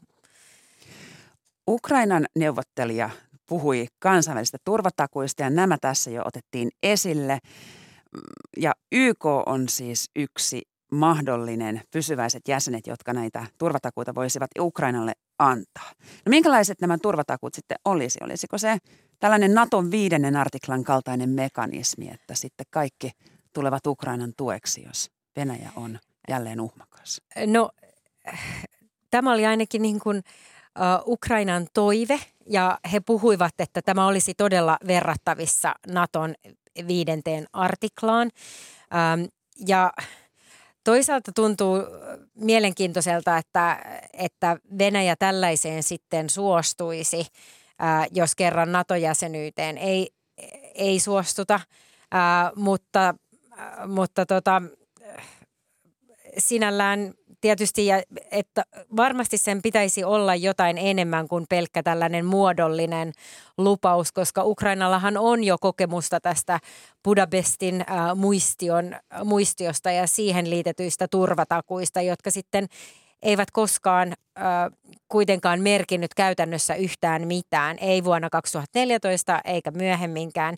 Ukrainan 1.69 2.27
neuvottelija 2.37 3.11
puhui 3.47 3.87
kansainvälisistä 3.99 4.59
turvatakuista 4.65 5.43
ja 5.43 5.51
nämä 5.51 5.79
tässä 5.81 6.11
jo 6.11 6.23
otettiin 6.25 6.71
esille. 6.83 7.39
Ja 8.57 8.73
YK 8.93 9.25
on 9.25 9.69
siis 9.69 10.11
yksi 10.17 10.63
mahdollinen 10.91 11.83
pysyväiset 11.91 12.49
jäsenet, 12.49 12.87
jotka 12.87 13.13
näitä 13.13 13.47
turvatakuita 13.59 14.15
voisivat 14.15 14.51
Ukrainalle 14.59 15.13
antaa. 15.39 15.91
No 16.27 16.31
minkälaiset 16.31 16.81
nämä 16.81 16.99
turvatakuut 16.99 17.55
sitten 17.55 17.79
olisi? 17.85 18.19
Olisiko 18.23 18.59
se 18.59 18.79
tällainen 19.19 19.55
Naton 19.55 19.91
viidennen 19.91 20.37
artiklan 20.37 20.85
kaltainen 20.85 21.31
mekanismi, 21.31 22.09
että 22.09 22.35
sitten 22.35 22.67
kaikki 22.71 23.11
tulevat 23.53 23.87
Ukrainan 23.87 24.33
tueksi, 24.37 24.83
jos 24.87 25.11
Venäjä 25.37 25.71
on 25.77 25.99
jälleen 26.29 26.61
uhmakas? 26.61 27.21
No 27.47 27.71
tämä 29.11 29.33
oli 29.33 29.47
ainakin 29.47 29.83
niin 29.83 30.01
kuin 30.01 30.23
Ukrainan 31.07 31.67
toive 31.75 32.21
ja 32.47 32.79
he 32.93 33.01
puhuivat, 33.01 33.55
että 33.59 33.83
tämä 33.83 34.07
olisi 34.07 34.35
todella 34.35 34.79
verrattavissa 34.87 35.75
Naton 35.87 36.35
viidenteen 36.87 37.47
artiklaan. 37.53 38.31
Ja 39.67 39.93
Toisaalta 40.85 41.33
tuntuu 41.35 41.79
mielenkiintoiselta, 42.35 43.37
että, 43.37 43.79
että 44.13 44.57
Venäjä 44.79 45.17
tällaiseen 45.17 45.83
sitten 45.83 46.31
suostuisi, 46.31 47.27
jos 48.11 48.35
kerran 48.35 48.73
NATO-jäsenyyteen 48.73 49.79
ei, 49.79 50.11
ei 50.75 51.01
suostuta, 51.01 51.61
mutta, 52.57 53.15
mutta 53.87 54.27
tota, 54.27 54.63
sinällään 56.39 57.15
tietysti, 57.41 57.87
että 58.31 58.65
varmasti 58.97 59.39
sen 59.39 59.63
pitäisi 59.63 60.05
olla 60.05 60.35
jotain 60.35 60.79
enemmän 60.79 61.29
kuin 61.29 61.47
pelkkä 61.49 61.83
tällainen 61.83 62.27
muodollinen 62.27 63.13
lupaus, 63.59 64.13
koska 64.13 64.45
Ukrainallahan 64.45 65.17
on 65.17 65.45
jo 65.45 65.59
kokemusta 65.59 66.21
tästä 66.21 66.61
Budapestin 67.05 67.81
äh, 67.81 68.17
muistion, 68.17 68.97
muistiosta 69.25 69.91
ja 69.91 70.07
siihen 70.07 70.51
liitetyistä 70.51 71.09
turvatakuista, 71.09 72.01
jotka 72.01 72.31
sitten 72.31 72.67
eivät 73.23 73.51
koskaan 73.51 74.09
äh, 74.39 74.45
kuitenkaan 75.09 75.61
merkinnyt 75.61 76.15
käytännössä 76.15 76.75
yhtään 76.75 77.27
mitään, 77.27 77.77
ei 77.81 78.05
vuonna 78.05 78.31
2014 78.31 79.41
eikä 79.45 79.71
myöhemminkään, 79.71 80.57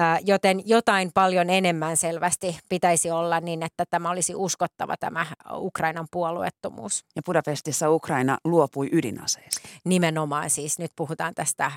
äh, 0.00 0.18
joten 0.24 0.68
jotain 0.68 1.10
paljon 1.14 1.50
enemmän 1.50 1.96
selvästi 1.96 2.58
pitäisi 2.68 3.10
olla 3.10 3.40
niin, 3.40 3.62
että 3.62 3.84
tämä 3.90 4.10
olisi 4.10 4.34
uskottava 4.34 4.96
tämä 4.96 5.26
Ukrainan 5.52 6.06
puolueettomuus. 6.10 7.04
Ja 7.16 7.22
Budapestissa 7.26 7.90
Ukraina 7.90 8.38
luopui 8.44 8.88
ydinaseista. 8.92 9.68
Nimenomaan 9.84 10.50
siis 10.50 10.78
nyt 10.78 10.90
puhutaan 10.96 11.34
tästä 11.34 11.72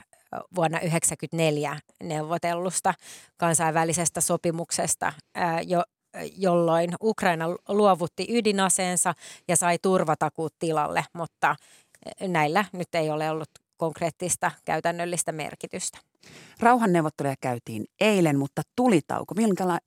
vuonna 0.55 0.77
1994 0.79 1.79
neuvotellusta 2.03 2.93
kansainvälisestä 3.38 4.22
sopimuksesta, 4.22 5.13
jo, 5.67 5.84
jolloin 6.37 6.89
Ukraina 7.03 7.45
luovutti 7.67 8.27
ydinaseensa 8.29 9.13
ja 9.47 9.55
sai 9.55 9.77
turvatakuut 9.81 10.53
tilalle, 10.59 11.05
mutta 11.13 11.55
näillä 12.21 12.65
nyt 12.73 12.95
ei 12.95 13.09
ole 13.09 13.29
ollut 13.29 13.49
konkreettista 13.77 14.51
käytännöllistä 14.65 15.31
merkitystä. 15.31 15.97
Rauhanneuvotteluja 16.59 17.35
käytiin 17.41 17.85
eilen, 17.99 18.39
mutta 18.39 18.61
tulitauko, 18.75 19.35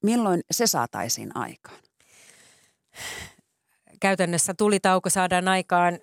milloin 0.03 0.41
se 0.51 0.67
saataisiin 0.67 1.37
aikaan? 1.37 1.79
Käytännössä 4.01 4.55
tulitauko 4.55 5.11
saadaan 5.11 5.49
aikaan 5.49 5.99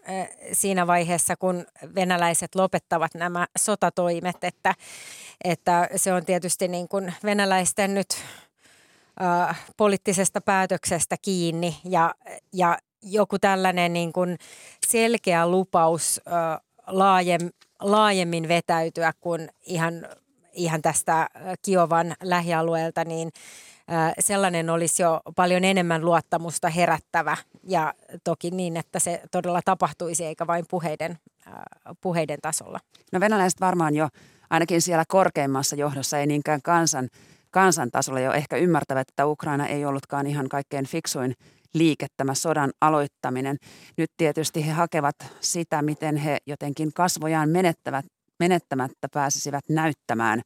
siinä 0.53 0.87
vaiheessa, 0.87 1.35
kun 1.35 1.65
venäläiset 1.95 2.55
lopettavat 2.55 3.13
nämä 3.13 3.47
sotatoimet, 3.57 4.43
että, 4.43 4.73
että 5.43 5.89
se 5.95 6.13
on 6.13 6.25
tietysti 6.25 6.67
niin 6.67 6.87
kuin 6.87 7.13
venäläisten 7.23 7.93
nyt 7.93 8.07
äh, 9.21 9.65
poliittisesta 9.77 10.41
päätöksestä 10.41 11.15
kiinni 11.21 11.77
ja, 11.83 12.15
ja 12.53 12.77
joku 13.01 13.39
tällainen 13.39 13.93
niin 13.93 14.13
kuin 14.13 14.37
selkeä 14.87 15.47
lupaus 15.47 16.21
äh, 16.27 16.59
laajem, 16.87 17.49
laajemmin 17.79 18.47
vetäytyä 18.47 19.13
kuin 19.21 19.49
ihan, 19.65 19.93
ihan 20.53 20.81
tästä 20.81 21.29
Kiovan 21.61 22.15
lähialueelta, 22.23 23.05
niin 23.05 23.29
sellainen 24.19 24.69
olisi 24.69 25.03
jo 25.03 25.21
paljon 25.35 25.63
enemmän 25.63 26.05
luottamusta 26.05 26.69
herättävä 26.69 27.37
ja 27.63 27.93
toki 28.23 28.51
niin, 28.51 28.77
että 28.77 28.99
se 28.99 29.21
todella 29.31 29.61
tapahtuisi 29.65 30.25
eikä 30.25 30.47
vain 30.47 30.65
puheiden, 30.69 31.17
puheiden 32.01 32.39
tasolla. 32.41 32.79
No 33.11 33.19
venäläiset 33.19 33.61
varmaan 33.61 33.95
jo 33.95 34.09
ainakin 34.49 34.81
siellä 34.81 35.03
korkeimmassa 35.07 35.75
johdossa, 35.75 36.19
ei 36.19 36.27
niinkään 36.27 36.61
kansan 36.61 37.09
kansantasolla 37.57 38.19
jo 38.19 38.31
ehkä 38.31 38.57
ymmärtävät, 38.57 39.09
että 39.09 39.25
Ukraina 39.25 39.67
ei 39.67 39.85
ollutkaan 39.85 40.27
ihan 40.27 40.49
kaikkein 40.49 40.85
fiksuin 40.85 41.33
liike 41.73 42.07
tämä 42.17 42.33
sodan 42.33 42.71
aloittaminen. 42.81 43.57
Nyt 43.97 44.11
tietysti 44.17 44.65
he 44.67 44.71
hakevat 44.71 45.15
sitä, 45.41 45.81
miten 45.81 46.17
he 46.17 46.37
jotenkin 46.45 46.93
kasvojaan 46.93 47.49
menettävät, 47.49 48.05
menettämättä 48.39 49.07
pääsisivät 49.13 49.63
näyttämään 49.69 50.41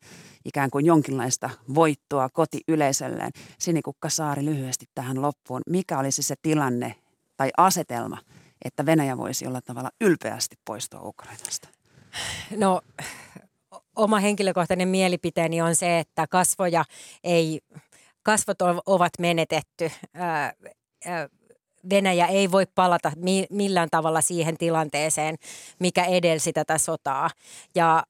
ikään 0.46 0.70
kuin 0.70 0.86
jonkinlaista 0.86 1.50
voittoa 1.76 2.30
kotiyleisölleen. 2.30 3.32
Sinikukka 3.60 4.10
Saari 4.10 4.46
lyhyesti 4.46 4.86
tähän 4.96 5.22
loppuun. 5.22 5.62
Mikä 5.70 6.00
olisi 6.00 6.24
se 6.24 6.36
tilanne 6.42 6.96
tai 7.38 7.50
asetelma, 7.58 8.18
että 8.66 8.86
Venäjä 8.86 9.18
voisi 9.18 9.48
olla 9.48 9.62
tavalla 9.62 9.90
ylpeästi 10.02 10.56
poistua 10.66 11.02
Ukrainasta? 11.02 11.68
No 12.58 12.82
oma 13.96 14.20
henkilökohtainen 14.20 14.88
mielipiteeni 14.88 15.62
on 15.62 15.76
se, 15.76 16.00
että 16.00 16.28
kasvoja 16.28 16.86
ei, 17.24 17.62
kasvot 18.24 18.58
ovat 18.86 19.14
menetetty. 19.20 19.92
Venäjä 21.90 22.28
ei 22.28 22.52
voi 22.52 22.66
palata 22.76 23.12
millään 23.50 23.88
tavalla 23.92 24.22
siihen 24.22 24.58
tilanteeseen, 24.58 25.36
mikä 25.80 26.06
edelsi 26.06 26.54
tätä 26.54 26.78
sotaa. 26.78 27.30
Ja 27.76 28.04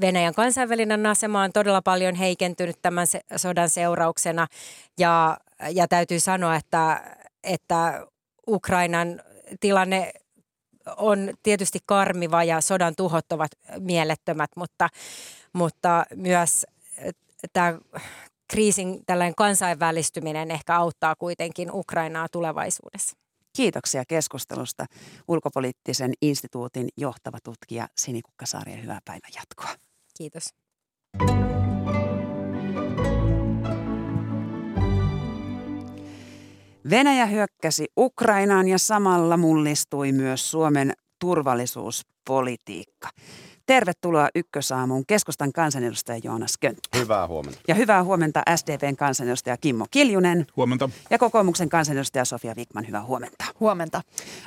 Venäjän 0.00 0.34
kansainvälinen 0.34 1.06
asema 1.06 1.42
on 1.42 1.52
todella 1.52 1.82
paljon 1.82 2.14
heikentynyt 2.14 2.76
tämän 2.82 3.06
sodan 3.36 3.68
seurauksena. 3.68 4.46
Ja, 4.98 5.38
ja 5.70 5.88
täytyy 5.88 6.20
sanoa, 6.20 6.56
että, 6.56 7.02
että 7.44 8.06
Ukrainan 8.48 9.22
tilanne 9.60 10.12
on 10.96 11.34
tietysti 11.42 11.78
karmiva 11.86 12.44
ja 12.44 12.60
sodan 12.60 12.94
tuhot 12.96 13.32
ovat 13.32 13.50
mielettömät, 13.78 14.50
mutta, 14.56 14.88
mutta 15.52 16.04
myös 16.14 16.66
äh, 16.98 17.14
tämä 17.52 17.78
kriisin 18.48 19.04
tällainen 19.06 19.34
kansainvälistyminen 19.34 20.50
ehkä 20.50 20.76
auttaa 20.76 21.16
kuitenkin 21.16 21.72
Ukrainaa 21.72 22.26
tulevaisuudessa. 22.32 23.16
Kiitoksia 23.56 24.04
keskustelusta 24.08 24.86
ulkopoliittisen 25.28 26.12
instituutin 26.22 26.88
johtava 26.96 27.38
tutkija 27.44 27.88
Sinikukka 27.96 28.46
Saari 28.46 28.72
ja 28.72 28.78
hyvää 28.78 29.00
päivän 29.04 29.30
jatkoa. 29.36 29.70
Kiitos. 30.18 30.54
Venäjä 36.90 37.26
hyökkäsi 37.26 37.86
Ukrainaan 37.98 38.68
ja 38.68 38.78
samalla 38.78 39.36
mullistui 39.36 40.12
myös 40.12 40.50
Suomen 40.50 40.92
turvallisuuspolitiikka. 41.18 43.08
Tervetuloa 43.66 44.28
Ykkösaamuun 44.34 45.04
keskustan 45.06 45.52
kansanedustaja 45.52 46.20
Joonas 46.24 46.58
Könttö. 46.60 46.98
Hyvää 46.98 47.26
huomenta. 47.26 47.58
Ja 47.68 47.74
hyvää 47.74 48.04
huomenta 48.04 48.42
SDPn 48.56 48.96
kansanedustaja 48.96 49.56
Kimmo 49.56 49.86
Kiljunen. 49.90 50.46
Huomenta. 50.56 50.90
Ja 51.10 51.18
kokoomuksen 51.18 51.68
kansanedustaja 51.68 52.24
Sofia 52.24 52.54
Wikman. 52.54 52.86
Hyvää 52.86 53.04
huomenta. 53.04 53.44
Huomenta. 53.60 54.02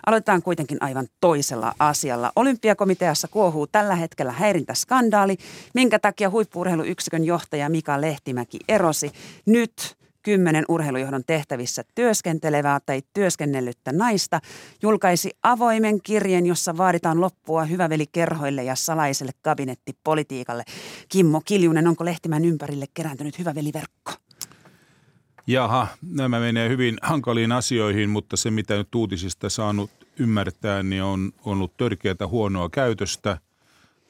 Aloitetaan 0.06 0.42
kuitenkin 0.42 0.78
aivan 0.82 1.08
toisella 1.20 1.74
asialla. 1.80 2.32
Olympiakomiteassa 2.36 3.28
kuohuu 3.28 3.68
tällä 3.68 3.96
hetkellä 3.96 4.32
häirintäskandaali, 4.32 5.38
minkä 5.74 6.00
takia 6.00 6.30
huippuurheiluyksikön 6.30 7.24
johtaja 7.24 7.70
Mika 7.70 8.02
Lehtimäki 8.02 8.60
erosi. 8.68 9.12
Nyt 9.46 10.02
kymmenen 10.24 10.66
urheilujohdon 10.68 11.24
tehtävissä 11.28 11.84
työskentelevää 11.96 12.80
tai 12.86 13.02
työskennellyttä 13.14 13.92
naista 13.92 14.40
julkaisi 14.82 15.32
avoimen 15.44 16.02
kirjeen, 16.02 16.46
jossa 16.46 16.78
vaaditaan 16.78 17.22
loppua 17.22 17.66
hyvävelikerhoille 17.66 18.64
ja 18.64 18.76
salaiselle 18.76 19.32
kabinettipolitiikalle. 19.42 20.64
Kimmo 21.10 21.42
Kiljunen, 21.46 21.88
onko 21.88 22.06
Lehtimän 22.06 22.46
ympärille 22.46 22.86
kerääntynyt 22.94 23.40
hyväveliverkko? 23.40 24.12
Jaha, 25.48 25.88
nämä 26.02 26.40
menee 26.40 26.70
hyvin 26.70 26.98
hankaliin 27.02 27.52
asioihin, 27.52 28.10
mutta 28.10 28.38
se 28.38 28.52
mitä 28.52 28.76
nyt 28.76 28.96
uutisista 28.96 29.50
saanut 29.50 29.92
ymmärtää, 30.20 30.84
niin 30.84 31.04
on 31.04 31.32
ollut 31.46 31.78
törkeätä 31.78 32.28
huonoa 32.28 32.70
käytöstä. 32.70 33.38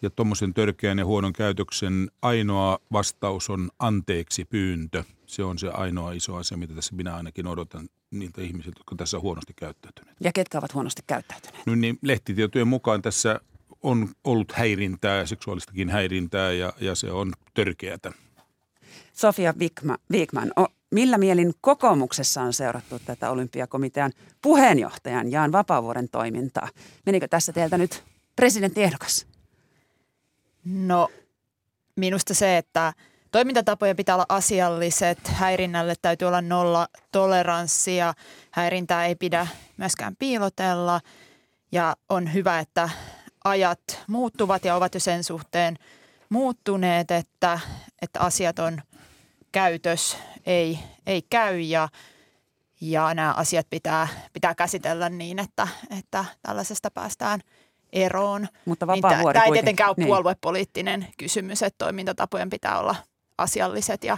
Ja 0.01 0.09
tuommoisen 0.09 0.53
törkeän 0.53 0.99
ja 0.99 1.05
huonon 1.05 1.33
käytöksen 1.33 2.11
ainoa 2.21 2.79
vastaus 2.91 3.49
on 3.49 3.69
anteeksi 3.79 4.45
pyyntö– 4.45 5.03
se 5.31 5.43
on 5.43 5.59
se 5.59 5.69
ainoa 5.69 6.11
iso 6.11 6.35
asia, 6.35 6.57
mitä 6.57 6.73
tässä 6.73 6.95
minä 6.95 7.15
ainakin 7.15 7.47
odotan 7.47 7.89
niiltä 8.11 8.41
ihmisiltä, 8.41 8.79
jotka 8.79 8.95
tässä 8.95 9.17
on 9.17 9.23
huonosti 9.23 9.53
käyttäytyneet. 9.55 10.17
Ja 10.19 10.31
ketkä 10.33 10.57
ovat 10.57 10.73
huonosti 10.73 11.01
käyttäytyneet? 11.07 11.65
No 11.65 11.75
niin, 11.75 11.97
lehtitietojen 12.01 12.67
mukaan 12.67 13.01
tässä 13.01 13.39
on 13.83 14.09
ollut 14.23 14.51
häirintää 14.51 15.17
ja 15.17 15.25
seksuaalistakin 15.25 15.89
häirintää 15.89 16.51
ja, 16.51 16.73
ja 16.81 16.95
se 16.95 17.11
on 17.11 17.33
törkeätä. 17.53 18.11
Sofia 19.13 19.53
Wikman, 20.11 20.51
millä 20.91 21.17
mielin 21.17 21.53
kokoomuksessa 21.61 22.41
on 22.41 22.53
seurattu 22.53 22.99
tätä 23.05 23.31
olympiakomitean 23.31 24.11
puheenjohtajan 24.41 25.31
Jaan 25.31 25.51
Vapaavuoren 25.51 26.09
toimintaa? 26.09 26.69
Menikö 27.05 27.27
tässä 27.27 27.53
teiltä 27.53 27.77
nyt 27.77 28.03
presidenttiehdokas? 28.35 29.27
No 30.65 31.09
minusta 31.95 32.33
se, 32.33 32.57
että 32.57 32.93
toimintatapojen 33.31 33.95
pitää 33.95 34.15
olla 34.15 34.25
asialliset, 34.29 35.27
häirinnälle 35.27 35.93
täytyy 36.01 36.27
olla 36.27 36.41
nolla 36.41 36.87
toleranssi 37.11 37.95
ja 37.95 38.13
häirintää 38.51 39.05
ei 39.05 39.15
pidä 39.15 39.47
myöskään 39.77 40.15
piilotella. 40.15 41.01
Ja 41.71 41.95
on 42.09 42.33
hyvä, 42.33 42.59
että 42.59 42.89
ajat 43.43 43.79
muuttuvat 44.07 44.65
ja 44.65 44.75
ovat 44.75 44.93
jo 44.93 44.99
sen 44.99 45.23
suhteen 45.23 45.77
muuttuneet, 46.29 47.11
että, 47.11 47.59
että 48.01 48.19
asiat 48.19 48.59
on 48.59 48.81
käytös 49.51 50.17
ei, 50.45 50.79
ei 51.07 51.21
käy 51.29 51.59
ja, 51.59 51.89
ja 52.81 53.13
nämä 53.13 53.33
asiat 53.33 53.67
pitää, 53.69 54.07
pitää 54.33 54.55
käsitellä 54.55 55.09
niin, 55.09 55.39
että, 55.39 55.67
että 55.99 56.25
tällaisesta 56.41 56.91
päästään 56.91 57.39
eroon. 57.93 58.47
Mutta 58.65 58.85
niin 58.85 59.01
vapaa 59.01 59.33
Tämä 59.33 59.45
ei 59.45 59.51
tietenkään 59.51 59.89
ole 59.89 59.95
niin. 59.97 60.07
puoluepoliittinen 60.07 61.07
kysymys, 61.17 61.63
että 61.63 61.85
toimintatapojen 61.85 62.49
pitää 62.49 62.79
olla 62.79 62.95
asialliset 63.41 64.03
ja, 64.03 64.17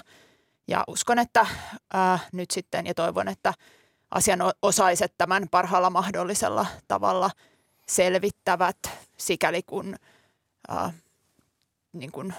ja 0.68 0.84
uskon, 0.88 1.20
että 1.20 1.48
ää, 1.94 2.20
nyt 2.32 2.52
sitten 2.52 2.86
ja 2.86 2.94
toivon, 2.94 3.28
että 3.28 3.54
asianosaiset 4.12 5.14
tämän 5.18 5.48
parhaalla 5.52 5.90
mahdollisella 5.90 6.66
tavalla 6.88 7.30
selvittävät 7.88 8.78
sikäli 9.18 9.64
kun, 9.64 9.96
ää, 10.68 10.94
niin 11.94 12.12
kun 12.12 12.34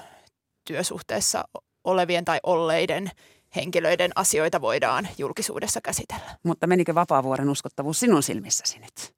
työsuhteessa 0.64 1.44
olevien 1.84 2.24
tai 2.24 2.40
olleiden 2.42 3.10
henkilöiden 3.56 4.10
asioita 4.14 4.60
voidaan 4.60 5.08
julkisuudessa 5.18 5.80
käsitellä. 5.80 6.38
Mutta 6.42 6.66
menikö 6.66 6.94
Vapaavuoren 6.94 7.48
uskottavuus 7.48 8.00
sinun 8.00 8.22
silmissäsi 8.22 8.78
nyt? 8.78 9.14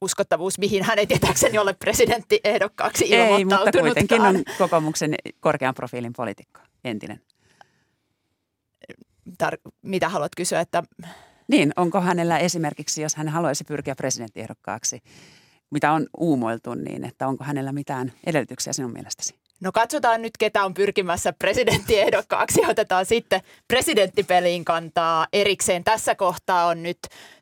Uskottavuus, 0.00 0.58
mihin 0.58 0.82
hän 0.82 0.98
ei 0.98 1.06
tietääkseni 1.06 1.58
ole 1.58 1.74
presidenttiehdokkaaksi 1.74 3.14
Ei, 3.14 3.44
mutta 3.44 3.80
kuitenkin 3.80 4.20
on 4.20 4.42
kokoomuksen 4.58 5.14
korkean 5.40 5.74
profiilin 5.74 6.12
poliitikko, 6.16 6.60
entinen. 6.84 7.20
Tar- 9.42 9.72
mitä 9.82 10.08
haluat 10.08 10.32
kysyä, 10.36 10.60
että... 10.60 10.82
Niin, 11.48 11.72
onko 11.76 12.00
hänellä 12.00 12.38
esimerkiksi, 12.38 13.02
jos 13.02 13.14
hän 13.16 13.28
haluaisi 13.28 13.64
pyrkiä 13.64 13.94
presidenttiehdokkaaksi, 13.94 15.02
mitä 15.70 15.92
on 15.92 16.06
uumoiltu, 16.16 16.74
niin 16.74 17.04
että 17.04 17.28
onko 17.28 17.44
hänellä 17.44 17.72
mitään 17.72 18.12
edellytyksiä 18.26 18.72
sinun 18.72 18.92
mielestäsi? 18.92 19.41
No 19.62 19.72
katsotaan 19.72 20.22
nyt, 20.22 20.32
ketä 20.38 20.64
on 20.64 20.74
pyrkimässä 20.74 21.32
presidenttiehdokkaaksi. 21.32 22.60
Otetaan 22.70 23.06
sitten 23.06 23.40
presidenttipeliin 23.68 24.64
kantaa 24.64 25.26
erikseen. 25.32 25.84
Tässä 25.84 26.14
kohtaa 26.14 26.66
on 26.66 26.82
nyt 26.82 26.98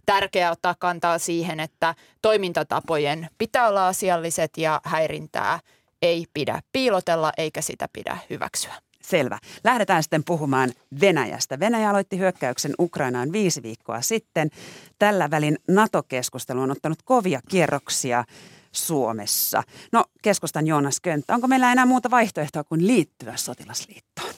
tärkeää 0.07 0.51
ottaa 0.51 0.75
kantaa 0.79 1.19
siihen, 1.19 1.61
että 1.61 1.95
toimintatapojen 2.23 3.29
pitää 3.39 3.69
olla 3.69 3.89
asialliset 3.89 4.51
ja 4.57 4.81
häirintää 4.85 5.61
ei 6.03 6.27
pidä 6.35 6.61
piilotella 6.73 7.33
eikä 7.39 7.61
sitä 7.61 7.89
pidä 7.93 8.19
hyväksyä. 8.31 8.75
Selvä. 9.03 9.39
Lähdetään 9.65 10.03
sitten 10.03 10.25
puhumaan 10.25 10.73
Venäjästä. 11.01 11.61
Venäjä 11.61 11.91
aloitti 11.91 12.19
hyökkäyksen 12.19 12.73
Ukrainaan 12.79 13.33
viisi 13.33 13.63
viikkoa 13.63 14.01
sitten. 14.01 14.51
Tällä 14.99 15.31
välin 15.31 15.59
NATO-keskustelu 15.69 16.61
on 16.61 16.71
ottanut 16.71 17.03
kovia 17.05 17.41
kierroksia 17.49 18.25
Suomessa. 18.73 19.63
No, 19.93 20.05
keskustan 20.23 20.67
Joonas 20.67 21.01
Könttä, 21.01 21.35
onko 21.35 21.49
meillä 21.49 21.73
enää 21.73 21.87
muuta 21.87 22.11
vaihtoehtoa 22.11 22.65
kuin 22.65 22.87
liittyä 22.87 23.37
sotilasliittoon? 23.37 24.35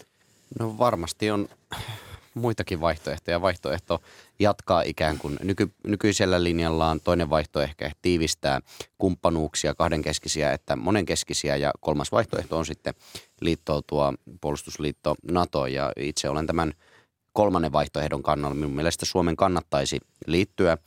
No 0.59 0.79
varmasti 0.79 1.31
on 1.31 1.49
muitakin 2.35 2.81
vaihtoehtoja. 2.81 3.43
Vaihtoehto 3.43 4.03
jatkaa 4.39 4.83
ikään 4.83 5.19
kuin 5.19 5.39
nyky, 5.43 5.73
nykyisellä 5.87 6.45
linjallaan. 6.45 7.01
Toinen 7.01 7.31
vaihtoehto 7.31 7.71
ehkä 7.71 7.91
tiivistää 8.03 8.61
kumppanuuksia, 8.99 9.75
kahdenkeskisiä 9.75 10.53
että 10.53 10.77
monenkeskisiä. 10.77 11.57
Ja 11.57 11.71
kolmas 11.81 12.13
vaihtoehto 12.13 12.59
on 12.59 12.67
sitten 12.67 12.95
liittoutua 13.41 14.15
puolustusliitto 14.41 15.15
NATO. 15.31 15.67
Ja 15.67 15.93
itse 15.97 16.29
olen 16.29 16.47
tämän 16.47 16.73
kolmannen 17.33 17.73
vaihtoehdon 17.73 18.23
kannalla. 18.23 18.55
Minun 18.55 18.77
mielestä 18.77 19.07
Suomen 19.07 19.37
kannattaisi 19.37 19.99
liittyä 20.27 20.79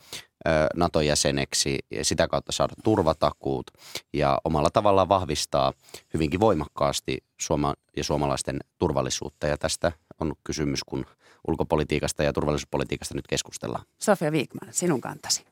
NATO-jäseneksi 0.74 1.78
ja 1.90 2.04
sitä 2.04 2.28
kautta 2.28 2.52
saada 2.52 2.74
turvatakuut 2.84 3.66
ja 4.12 4.38
omalla 4.44 4.70
tavallaan 4.70 5.08
vahvistaa 5.08 5.72
hyvinkin 6.14 6.40
voimakkaasti 6.40 7.18
Suoma 7.40 7.74
ja 7.96 8.04
suomalaisten 8.04 8.60
turvallisuutta. 8.78 9.46
Ja 9.46 9.58
tästä 9.58 9.92
on 10.20 10.32
kysymys, 10.44 10.84
kun 10.84 11.06
ulkopolitiikasta 11.48 12.22
ja 12.22 12.32
turvallisuuspolitiikasta 12.32 13.14
nyt 13.14 13.26
keskustellaan. 13.26 13.84
Sofia 13.98 14.32
Viikman, 14.32 14.68
sinun 14.70 15.00
kantasi. 15.00 15.44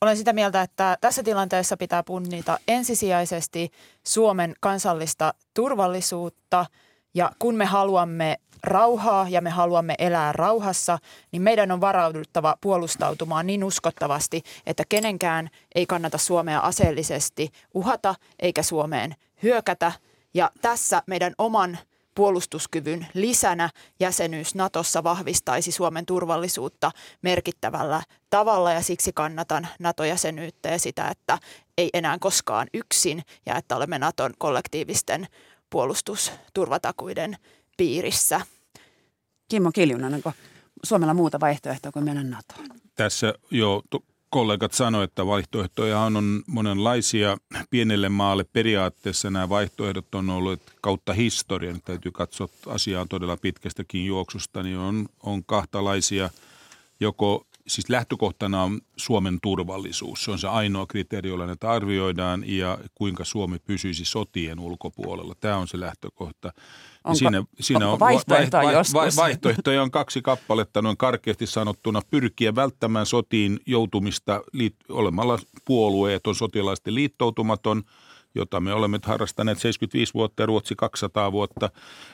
Olen 0.00 0.16
sitä 0.16 0.32
mieltä, 0.32 0.62
että 0.62 0.98
tässä 1.00 1.22
tilanteessa 1.22 1.76
pitää 1.76 2.02
punnita 2.02 2.58
ensisijaisesti 2.68 3.70
Suomen 4.06 4.54
kansallista 4.60 5.34
turvallisuutta 5.54 6.66
ja 7.14 7.32
kun 7.38 7.54
me 7.54 7.64
haluamme 7.64 8.36
rauhaa 8.62 9.28
ja 9.28 9.40
me 9.40 9.50
haluamme 9.50 9.94
elää 9.98 10.32
rauhassa, 10.32 10.98
niin 11.32 11.42
meidän 11.42 11.70
on 11.70 11.80
varauduttava 11.80 12.56
puolustautumaan 12.60 13.46
niin 13.46 13.64
uskottavasti, 13.64 14.42
että 14.66 14.82
kenenkään 14.88 15.50
ei 15.74 15.86
kannata 15.86 16.18
Suomea 16.18 16.60
aseellisesti 16.60 17.50
uhata 17.74 18.14
eikä 18.38 18.62
Suomeen 18.62 19.14
hyökätä. 19.42 19.92
Ja 20.34 20.50
tässä 20.62 21.02
meidän 21.06 21.34
oman 21.38 21.78
puolustuskyvyn 22.14 23.06
lisänä 23.14 23.70
jäsenyys 24.00 24.54
Natossa 24.54 25.04
vahvistaisi 25.04 25.72
Suomen 25.72 26.06
turvallisuutta 26.06 26.90
merkittävällä 27.22 28.02
tavalla 28.30 28.72
ja 28.72 28.82
siksi 28.82 29.12
kannatan 29.14 29.68
NATO-jäsenyyttä 29.78 30.68
ja 30.68 30.78
sitä, 30.78 31.08
että 31.08 31.38
ei 31.78 31.90
enää 31.94 32.16
koskaan 32.20 32.66
yksin 32.74 33.22
ja 33.46 33.56
että 33.56 33.76
olemme 33.76 33.98
Naton 33.98 34.32
kollektiivisten 34.38 35.26
puolustusturvatakuiden 35.74 37.36
piirissä. 37.76 38.40
Kimmo 39.48 39.72
Kiljunen, 39.72 40.14
onko 40.14 40.32
Suomella 40.82 41.14
muuta 41.14 41.40
vaihtoehtoa 41.40 41.92
kuin 41.92 42.04
mennä 42.04 42.24
NATOon? 42.24 42.66
Tässä 42.94 43.34
jo 43.50 43.82
kollegat 44.30 44.72
sanoivat, 44.72 45.10
että 45.10 45.26
vaihtoehtoja 45.26 46.00
on 46.00 46.42
monenlaisia. 46.46 47.36
Pienelle 47.70 48.08
maalle 48.08 48.44
periaatteessa 48.52 49.30
nämä 49.30 49.48
vaihtoehdot 49.48 50.14
on 50.14 50.30
ollut 50.30 50.60
kautta 50.80 51.12
historian. 51.12 51.80
Täytyy 51.84 52.12
katsoa 52.12 52.48
asiaa 52.66 53.06
todella 53.08 53.36
pitkästäkin 53.36 54.06
juoksusta, 54.06 54.62
niin 54.62 54.78
on, 54.78 55.06
on 55.22 55.44
kahtalaisia. 55.44 56.30
Joko 57.00 57.46
siis 57.66 57.90
lähtökohtana 57.90 58.62
on 58.62 58.80
Suomen 58.96 59.38
turvallisuus. 59.42 60.24
Se 60.24 60.30
on 60.30 60.38
se 60.38 60.48
ainoa 60.48 60.86
kriteeri, 60.86 61.28
jolla 61.28 61.46
näitä 61.46 61.70
arvioidaan 61.70 62.44
ja 62.46 62.78
kuinka 62.94 63.24
Suomi 63.24 63.58
pysyisi 63.58 64.04
sotien 64.04 64.60
ulkopuolella. 64.60 65.34
Tämä 65.40 65.56
on 65.56 65.68
se 65.68 65.80
lähtökohta. 65.80 66.52
Onko, 67.04 67.18
siinä, 67.18 67.44
siinä 67.60 67.88
onko 67.88 67.92
on 67.92 68.00
vaihtoehtoja 68.00 68.62
va, 68.62 68.82
va, 68.94 69.06
va, 69.06 69.16
Vaihtoehtoja 69.16 69.82
on 69.82 69.90
kaksi 69.90 70.22
kappaletta 70.22 70.82
noin 70.82 70.96
karkeasti 70.96 71.46
sanottuna. 71.46 72.00
Pyrkiä 72.10 72.54
välttämään 72.54 73.06
sotiin 73.06 73.60
joutumista 73.66 74.42
liit, 74.52 74.76
olemalla 74.88 75.38
puolueeton 75.64 76.34
sotilaisten 76.34 76.94
liittoutumaton– 76.94 77.82
jota 78.34 78.60
me 78.60 78.72
olemme 78.72 78.98
harrastaneet 79.02 79.58
75 79.58 80.14
vuotta 80.14 80.42
ja 80.42 80.46
Ruotsi 80.46 80.74
200 80.76 81.32
vuotta. 81.32 81.70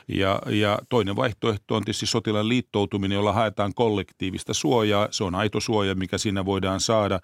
Ja, 0.09 0.43
ja 0.47 0.79
toinen 0.89 1.17
vaihtoehto 1.17 1.77
on 1.77 1.85
tietysti 1.85 2.07
sotilaan 2.07 2.49
liittoutuminen, 2.49 3.17
jolla 3.17 3.33
haetaan 3.33 3.75
kollektiivista 3.75 4.55
suojaa. 4.55 5.09
Se 5.11 5.25
on 5.25 5.35
aito 5.35 5.61
suoja, 5.61 5.95
mikä 5.95 6.19
siinä 6.19 6.45
voidaan 6.45 6.81
saada, 6.81 7.21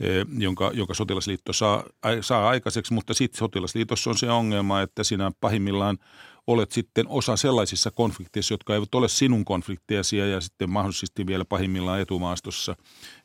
eh, 0.00 0.26
jonka, 0.38 0.70
jonka 0.74 0.94
sotilasliitto 0.94 1.52
saa, 1.52 1.84
saa 2.20 2.48
aikaiseksi, 2.48 2.94
mutta 2.94 3.14
sitten 3.14 3.38
sotilasliitossa 3.38 4.10
on 4.10 4.18
se 4.18 4.30
ongelma, 4.30 4.82
että 4.82 5.04
siinä 5.04 5.32
pahimmillaan 5.40 5.98
olet 6.48 6.72
sitten 6.72 7.08
osa 7.08 7.36
sellaisissa 7.36 7.90
konflikteissa, 7.90 8.54
jotka 8.54 8.74
eivät 8.74 8.94
ole 8.94 9.08
sinun 9.08 9.44
konflikteasi 9.44 10.16
ja 10.16 10.40
sitten 10.40 10.70
mahdollisesti 10.70 11.26
vielä 11.26 11.44
pahimmillaan 11.44 12.00
etumaastossa 12.00 12.76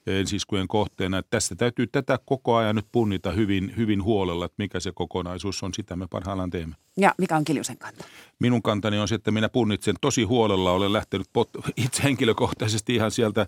ensiskujen 0.07 0.67
kohteena. 0.67 1.17
Että 1.17 1.29
tästä 1.29 1.55
täytyy 1.55 1.88
tätä 1.88 2.19
koko 2.25 2.55
ajan 2.55 2.75
nyt 2.75 2.86
punnita 2.91 3.31
hyvin, 3.31 3.73
hyvin 3.77 4.03
huolella, 4.03 4.45
että 4.45 4.55
mikä 4.57 4.79
se 4.79 4.91
kokonaisuus 4.95 5.63
on, 5.63 5.73
sitä 5.73 5.95
me 5.95 6.07
parhaillaan 6.07 6.49
teemme. 6.49 6.75
Ja 6.97 7.15
mikä 7.17 7.38
on 7.38 7.43
Kiljusen 7.43 7.77
kanta? 7.77 8.05
Minun 8.39 8.62
kantani 8.62 8.99
on 8.99 9.07
se, 9.07 9.15
että 9.15 9.31
minä 9.31 9.49
punnitsen 9.49 9.95
tosi 10.01 10.23
huolella. 10.23 10.71
Olen 10.71 10.93
lähtenyt 10.93 11.27
pot- 11.27 11.71
itse 11.86 12.03
henkilökohtaisesti 12.03 12.95
ihan 12.95 13.12
sieltä 13.12 13.47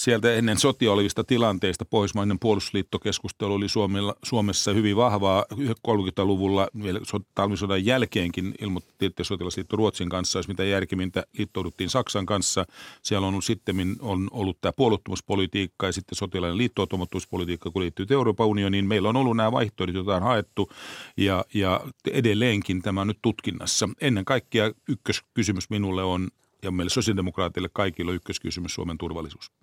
sieltä 0.00 0.34
ennen 0.34 0.58
sotia 0.58 0.92
olevista 0.92 1.24
tilanteista. 1.24 1.84
Pohjoismainen 1.84 2.38
puolustusliittokeskustelu 2.38 3.54
oli 3.54 3.68
Suomella, 3.68 4.14
Suomessa 4.22 4.72
hyvin 4.72 4.96
vahvaa 4.96 5.44
30-luvulla, 5.88 6.68
vielä 6.82 7.00
talvisodan 7.34 7.84
jälkeenkin 7.84 8.54
ilmoitettiin, 8.60 9.10
että 9.10 9.24
sotilasliitto 9.24 9.76
Ruotsin 9.76 10.08
kanssa 10.08 10.38
olisi 10.38 10.50
mitä 10.50 10.64
järkevintä, 10.64 11.24
liittouduttiin 11.38 11.90
Saksan 11.90 12.26
kanssa. 12.26 12.66
Siellä 13.02 13.26
on 13.26 13.42
sitten 13.42 13.96
on 14.00 14.28
ollut 14.32 14.60
tämä 14.60 14.72
puolustumuspolitiikka 14.72 15.86
ja 15.86 15.92
sitten 15.92 16.16
sotilainen 16.16 16.58
liittoutumattomuuspolitiikka, 16.58 17.70
kun 17.70 17.82
liittyy 17.82 18.06
Euroopan 18.10 18.46
unioniin. 18.46 18.88
Meillä 18.88 19.08
on 19.08 19.16
ollut 19.16 19.36
nämä 19.36 19.52
vaihtoehdot, 19.52 19.94
joita 19.94 20.16
on 20.16 20.22
haettu 20.22 20.72
ja, 21.16 21.44
ja 21.54 21.80
edelleenkin 22.10 22.82
tämä 22.82 23.00
on 23.00 23.06
nyt 23.06 23.18
tutkinnassa. 23.22 23.88
Ennen 24.00 24.24
kaikkea 24.24 24.72
ykköskysymys 24.88 25.70
minulle 25.70 26.02
on 26.02 26.28
ja 26.62 26.70
meille 26.70 26.90
sosiaalidemokraatille 26.90 27.68
kaikille 27.72 28.10
on 28.10 28.16
ykköskysymys 28.16 28.74
Suomen 28.74 28.98
turvallisuus. 28.98 29.59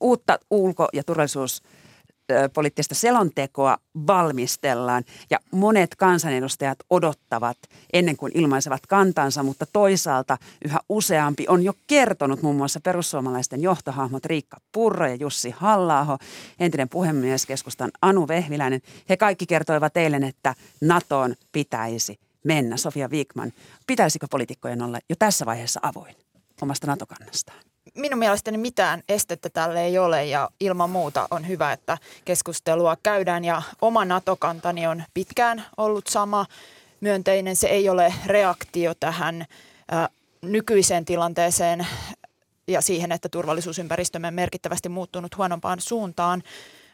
Uutta 0.00 0.38
ulko- 0.50 0.88
ja 0.92 1.04
turvallisuus 1.04 1.62
poliittista 2.54 2.94
selontekoa 2.94 3.78
valmistellaan 4.06 5.04
ja 5.30 5.38
monet 5.52 5.94
kansanedustajat 5.96 6.78
odottavat 6.90 7.56
ennen 7.92 8.16
kuin 8.16 8.32
ilmaisevat 8.34 8.86
kantansa, 8.86 9.42
mutta 9.42 9.66
toisaalta 9.72 10.38
yhä 10.64 10.80
useampi 10.88 11.46
on 11.48 11.62
jo 11.62 11.72
kertonut 11.86 12.42
muun 12.42 12.56
muassa 12.56 12.80
perussuomalaisten 12.80 13.62
johtohahmot 13.62 14.24
Riikka 14.24 14.56
Purro 14.72 15.06
ja 15.06 15.14
Jussi 15.14 15.50
Hallaho, 15.56 16.18
entinen 16.60 16.88
puhemies 16.88 17.46
keskustan 17.46 17.90
Anu 18.02 18.28
Vehviläinen. 18.28 18.80
He 19.08 19.16
kaikki 19.16 19.46
kertoivat 19.46 19.96
eilen, 19.96 20.24
että 20.24 20.54
NATOon 20.80 21.34
pitäisi 21.52 22.18
mennä. 22.44 22.76
Sofia 22.76 23.08
Wigman, 23.08 23.52
pitäisikö 23.86 24.26
poliitikkojen 24.30 24.82
olla 24.82 24.98
jo 25.08 25.16
tässä 25.18 25.46
vaiheessa 25.46 25.80
avoin 25.82 26.14
omasta 26.62 26.86
NATO-kannastaan? 26.86 27.58
Minun 27.94 28.18
mielestäni 28.18 28.58
mitään 28.58 29.02
estettä 29.08 29.50
tälle 29.50 29.84
ei 29.84 29.98
ole 29.98 30.24
ja 30.24 30.48
ilman 30.60 30.90
muuta 30.90 31.28
on 31.30 31.48
hyvä, 31.48 31.72
että 31.72 31.98
keskustelua 32.24 32.96
käydään 33.02 33.44
ja 33.44 33.62
oma 33.82 34.04
NATO-kantani 34.04 34.86
on 34.86 35.02
pitkään 35.14 35.64
ollut 35.76 36.06
sama 36.06 36.46
myönteinen. 37.00 37.56
Se 37.56 37.66
ei 37.66 37.88
ole 37.88 38.14
reaktio 38.26 38.94
tähän 39.00 39.42
ä, 39.42 40.08
nykyiseen 40.42 41.04
tilanteeseen 41.04 41.86
ja 42.68 42.80
siihen, 42.80 43.12
että 43.12 43.28
turvallisuusympäristömme 43.28 44.28
on 44.28 44.34
merkittävästi 44.34 44.88
muuttunut 44.88 45.36
huonompaan 45.36 45.80
suuntaan. 45.80 46.42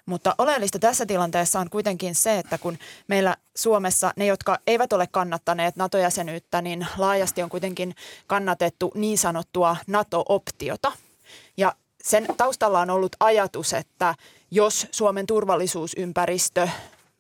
Mutta 0.06 0.34
oleellista 0.38 0.78
tässä 0.78 1.06
tilanteessa 1.06 1.60
on 1.60 1.70
kuitenkin 1.70 2.14
se, 2.14 2.38
että 2.38 2.58
kun 2.58 2.78
meillä 3.08 3.36
Suomessa 3.56 4.12
ne, 4.16 4.26
jotka 4.26 4.58
eivät 4.66 4.92
ole 4.92 5.06
kannattaneet 5.06 5.76
NATO-jäsenyyttä, 5.76 6.62
niin 6.62 6.86
laajasti 6.98 7.42
on 7.42 7.50
kuitenkin 7.50 7.94
kannatettu 8.26 8.92
niin 8.94 9.18
sanottua 9.18 9.76
NATO-optiota. 9.86 10.92
Ja 11.56 11.74
sen 12.02 12.26
taustalla 12.36 12.80
on 12.80 12.90
ollut 12.90 13.16
ajatus, 13.20 13.72
että 13.72 14.14
jos 14.50 14.86
Suomen 14.90 15.26
turvallisuusympäristö 15.26 16.68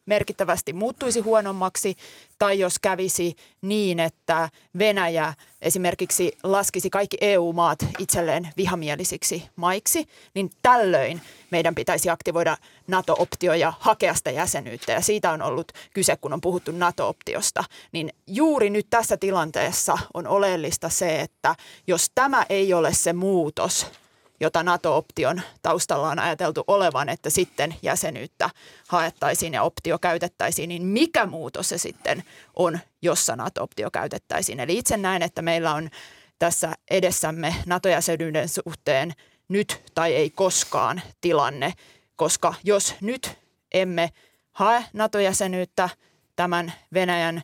merkittävästi 0.06 0.72
muuttuisi 0.72 1.20
huonommaksi 1.20 1.96
tai 2.38 2.58
jos 2.58 2.78
kävisi 2.78 3.36
niin, 3.62 4.00
että 4.00 4.48
Venäjä 4.78 5.34
esimerkiksi 5.62 6.38
laskisi 6.42 6.90
kaikki 6.90 7.16
EU-maat 7.20 7.78
itselleen 7.98 8.48
vihamielisiksi 8.56 9.48
maiksi, 9.56 10.08
niin 10.34 10.50
tällöin 10.62 11.20
meidän 11.50 11.74
pitäisi 11.74 12.10
aktivoida 12.10 12.56
NATO-optio 12.86 13.54
ja 13.54 13.72
hakea 13.80 14.14
sitä 14.14 14.30
jäsenyyttä. 14.30 14.92
Ja 14.92 15.00
siitä 15.00 15.30
on 15.30 15.42
ollut 15.42 15.72
kyse, 15.94 16.16
kun 16.16 16.32
on 16.32 16.40
puhuttu 16.40 16.72
NATO-optiosta. 16.72 17.64
Niin 17.92 18.10
juuri 18.26 18.70
nyt 18.70 18.86
tässä 18.90 19.16
tilanteessa 19.16 19.98
on 20.14 20.26
oleellista 20.26 20.88
se, 20.88 21.20
että 21.20 21.54
jos 21.86 22.10
tämä 22.14 22.46
ei 22.48 22.74
ole 22.74 22.94
se 22.94 23.12
muutos– 23.12 23.86
jota 24.40 24.62
NATO-option 24.62 25.42
taustalla 25.62 26.08
on 26.08 26.18
ajateltu 26.18 26.64
olevan, 26.66 27.08
että 27.08 27.30
sitten 27.30 27.74
jäsenyyttä 27.82 28.50
haettaisiin 28.88 29.54
ja 29.54 29.62
optio 29.62 29.98
käytettäisiin, 29.98 30.68
niin 30.68 30.82
mikä 30.82 31.26
muutos 31.26 31.68
se 31.68 31.78
sitten 31.78 32.24
on, 32.56 32.78
jossa 33.02 33.36
NATO-optio 33.36 33.90
käytettäisiin? 33.90 34.60
Eli 34.60 34.78
itse 34.78 34.96
näen, 34.96 35.22
että 35.22 35.42
meillä 35.42 35.74
on 35.74 35.90
tässä 36.38 36.72
edessämme 36.90 37.54
NATO-jäsenyyden 37.66 38.48
suhteen 38.48 39.12
nyt 39.48 39.82
tai 39.94 40.14
ei 40.14 40.30
koskaan 40.30 41.02
tilanne, 41.20 41.72
koska 42.16 42.54
jos 42.64 42.94
nyt 43.00 43.38
emme 43.72 44.10
hae 44.52 44.84
NATO-jäsenyyttä 44.92 45.88
tämän 46.36 46.72
Venäjän 46.94 47.42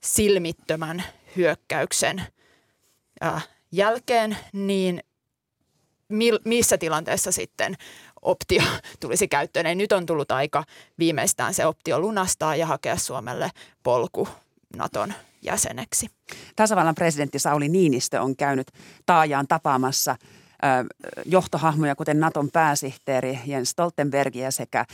silmittömän 0.00 1.02
hyökkäyksen 1.36 2.22
jälkeen, 3.72 4.38
niin 4.52 5.02
missä 6.44 6.78
tilanteessa 6.78 7.32
sitten 7.32 7.76
optio 8.22 8.62
tulisi 9.00 9.28
käyttöön. 9.28 9.66
Eli 9.66 9.74
nyt 9.74 9.92
on 9.92 10.06
tullut 10.06 10.30
aika 10.30 10.64
viimeistään 10.98 11.54
se 11.54 11.66
optio 11.66 12.00
lunastaa 12.00 12.56
ja 12.56 12.66
hakea 12.66 12.96
Suomelle 12.96 13.50
polku 13.82 14.28
Naton 14.76 15.12
jäseneksi. 15.42 16.06
Tasavallan 16.56 16.94
presidentti 16.94 17.38
Sauli 17.38 17.68
Niinistö 17.68 18.22
on 18.22 18.36
käynyt 18.36 18.66
taajaan 19.06 19.48
tapaamassa– 19.48 20.16
johtohahmoja, 21.24 21.96
kuten 21.96 22.20
Naton 22.20 22.50
pääsihteeri 22.50 23.38
Jens 23.46 23.70
Stoltenbergia 23.70 24.50
sekä 24.50 24.84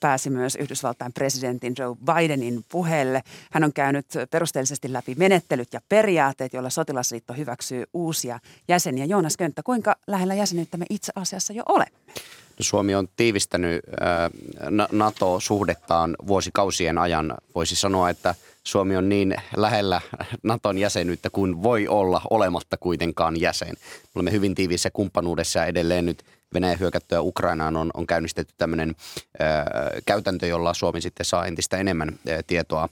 pääsi 0.00 0.30
myös 0.30 0.56
Yhdysvaltain 0.56 1.12
presidentin 1.12 1.74
Joe 1.78 1.96
Bidenin 2.04 2.64
puheelle. 2.68 3.22
Hän 3.52 3.64
on 3.64 3.72
käynyt 3.72 4.06
perusteellisesti 4.30 4.92
läpi 4.92 5.14
menettelyt 5.14 5.72
ja 5.72 5.80
periaatteet, 5.88 6.52
joilla 6.52 6.70
sotilasliitto 6.70 7.32
hyväksyy 7.32 7.84
uusia 7.94 8.40
jäseniä. 8.68 9.04
Joonas 9.04 9.36
Könttä, 9.36 9.62
kuinka 9.62 9.96
lähellä 10.06 10.34
jäsenyyttä 10.34 10.76
me 10.76 10.86
itse 10.90 11.12
asiassa 11.16 11.52
jo 11.52 11.62
olemme? 11.68 11.92
No 12.58 12.60
Suomi 12.60 12.94
on 12.94 13.08
tiivistänyt 13.16 13.80
NATO-suhdettaan 14.92 16.16
vuosikausien 16.26 16.98
ajan. 16.98 17.34
Voisi 17.54 17.76
sanoa, 17.76 18.10
että– 18.10 18.34
Suomi 18.66 18.96
on 18.96 19.08
niin 19.08 19.36
lähellä 19.56 20.00
Naton 20.42 20.78
jäsenyyttä 20.78 21.30
kuin 21.30 21.62
voi 21.62 21.88
olla 21.88 22.22
olematta 22.30 22.76
kuitenkaan 22.76 23.40
jäsen. 23.40 23.76
Me 23.78 24.10
olemme 24.14 24.32
hyvin 24.32 24.54
tiiviissä 24.54 24.90
kumppanuudessa 24.90 25.58
ja 25.58 25.66
edelleen 25.66 26.06
nyt 26.06 26.24
Venäjän 26.54 26.80
hyökättyä 26.80 27.20
Ukrainaan 27.20 27.76
on, 27.76 27.90
on 27.94 28.06
käynnistetty 28.06 28.54
tämmöinen 28.58 28.94
ö, 29.40 29.44
käytäntö, 30.06 30.46
jolla 30.46 30.74
Suomi 30.74 31.00
sitten 31.00 31.26
saa 31.26 31.46
entistä 31.46 31.76
enemmän 31.76 32.18
ö, 32.28 32.42
tietoa 32.46 32.88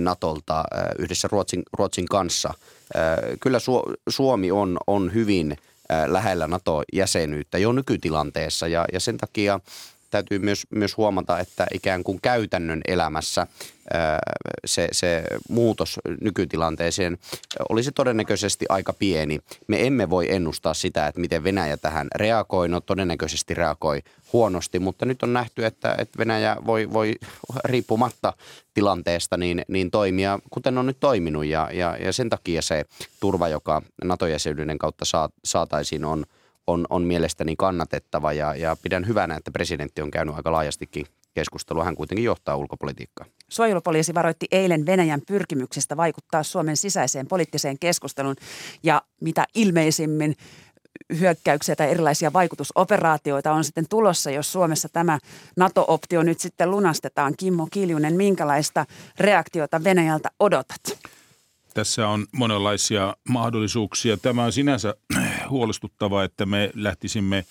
Natolta 0.00 0.60
ö, 0.60 0.78
yhdessä 0.98 1.28
Ruotsin, 1.32 1.62
Ruotsin 1.72 2.08
kanssa. 2.08 2.54
Ö, 2.94 3.36
kyllä 3.40 3.58
Su, 3.58 3.82
Suomi 4.08 4.50
on, 4.50 4.76
on 4.86 5.14
hyvin 5.14 5.52
ö, 5.52 6.12
lähellä 6.12 6.46
NATO-jäsenyyttä 6.46 7.58
jo 7.58 7.72
nykytilanteessa 7.72 8.68
ja, 8.68 8.84
ja 8.92 9.00
sen 9.00 9.16
takia– 9.16 9.60
täytyy 10.12 10.38
myös, 10.38 10.66
myös 10.70 10.96
huomata, 10.96 11.38
että 11.38 11.66
ikään 11.74 12.04
kuin 12.04 12.20
käytännön 12.22 12.80
elämässä 12.88 13.46
se, 14.64 14.88
se 14.92 15.24
muutos 15.48 16.00
nykytilanteeseen 16.20 17.18
olisi 17.68 17.92
todennäköisesti 17.92 18.66
aika 18.68 18.92
pieni. 18.92 19.38
Me 19.66 19.86
emme 19.86 20.10
voi 20.10 20.34
ennustaa 20.34 20.74
sitä, 20.74 21.06
että 21.06 21.20
miten 21.20 21.44
Venäjä 21.44 21.76
tähän 21.76 22.08
reagoi. 22.14 22.68
No 22.68 22.80
todennäköisesti 22.80 23.54
reagoi 23.54 24.02
huonosti, 24.32 24.78
mutta 24.78 25.06
nyt 25.06 25.22
on 25.22 25.32
nähty, 25.32 25.66
että, 25.66 25.94
että 25.98 26.18
Venäjä 26.18 26.56
voi, 26.66 26.92
voi 26.92 27.14
riippumatta 27.64 28.32
tilanteesta 28.74 29.36
niin, 29.36 29.62
niin 29.68 29.90
toimia, 29.90 30.38
kuten 30.50 30.78
on 30.78 30.86
nyt 30.86 31.00
toiminut. 31.00 31.44
Ja, 31.44 31.70
ja, 31.72 31.96
ja 31.96 32.12
sen 32.12 32.30
takia 32.30 32.62
se 32.62 32.84
turva, 33.20 33.48
joka 33.48 33.82
NATO-jäsenyyden 34.04 34.78
kautta 34.78 35.04
saataisiin, 35.44 36.04
on– 36.04 36.24
on, 36.66 36.86
on 36.90 37.02
mielestäni 37.02 37.54
kannatettava 37.58 38.32
ja, 38.32 38.54
ja 38.54 38.76
pidän 38.82 39.06
hyvänä, 39.06 39.36
että 39.36 39.50
presidentti 39.50 40.02
on 40.02 40.10
käynyt 40.10 40.34
aika 40.34 40.52
laajastikin 40.52 41.06
keskustelua. 41.34 41.84
Hän 41.84 41.96
kuitenkin 41.96 42.24
johtaa 42.24 42.56
ulkopolitiikkaa. 42.56 43.26
Suojelupoliisi 43.48 44.14
varoitti 44.14 44.46
eilen 44.50 44.86
Venäjän 44.86 45.20
pyrkimyksestä 45.26 45.96
vaikuttaa 45.96 46.42
Suomen 46.42 46.76
sisäiseen 46.76 47.26
poliittiseen 47.26 47.78
keskusteluun 47.78 48.36
ja 48.82 49.02
mitä 49.20 49.46
ilmeisimmin 49.54 50.36
hyökkäyksiä 51.20 51.76
tai 51.76 51.90
erilaisia 51.90 52.32
vaikutusoperaatioita 52.32 53.52
on 53.52 53.64
sitten 53.64 53.88
tulossa, 53.90 54.30
jos 54.30 54.52
Suomessa 54.52 54.88
tämä 54.88 55.18
NATO-optio 55.56 56.22
nyt 56.22 56.40
sitten 56.40 56.70
lunastetaan. 56.70 57.34
Kimmo 57.36 57.68
Kiljunen, 57.70 58.16
minkälaista 58.16 58.86
reaktiota 59.18 59.84
Venäjältä 59.84 60.30
odotat? 60.40 60.98
Tässä 61.74 62.08
on 62.08 62.26
monenlaisia 62.32 63.16
mahdollisuuksia. 63.28 64.16
Tämä 64.16 64.44
on 64.44 64.52
sinänsä 64.52 64.94
huolestuttavaa, 65.52 66.24
että 66.24 66.46
me 66.46 66.70
lähtisimme 66.74 67.44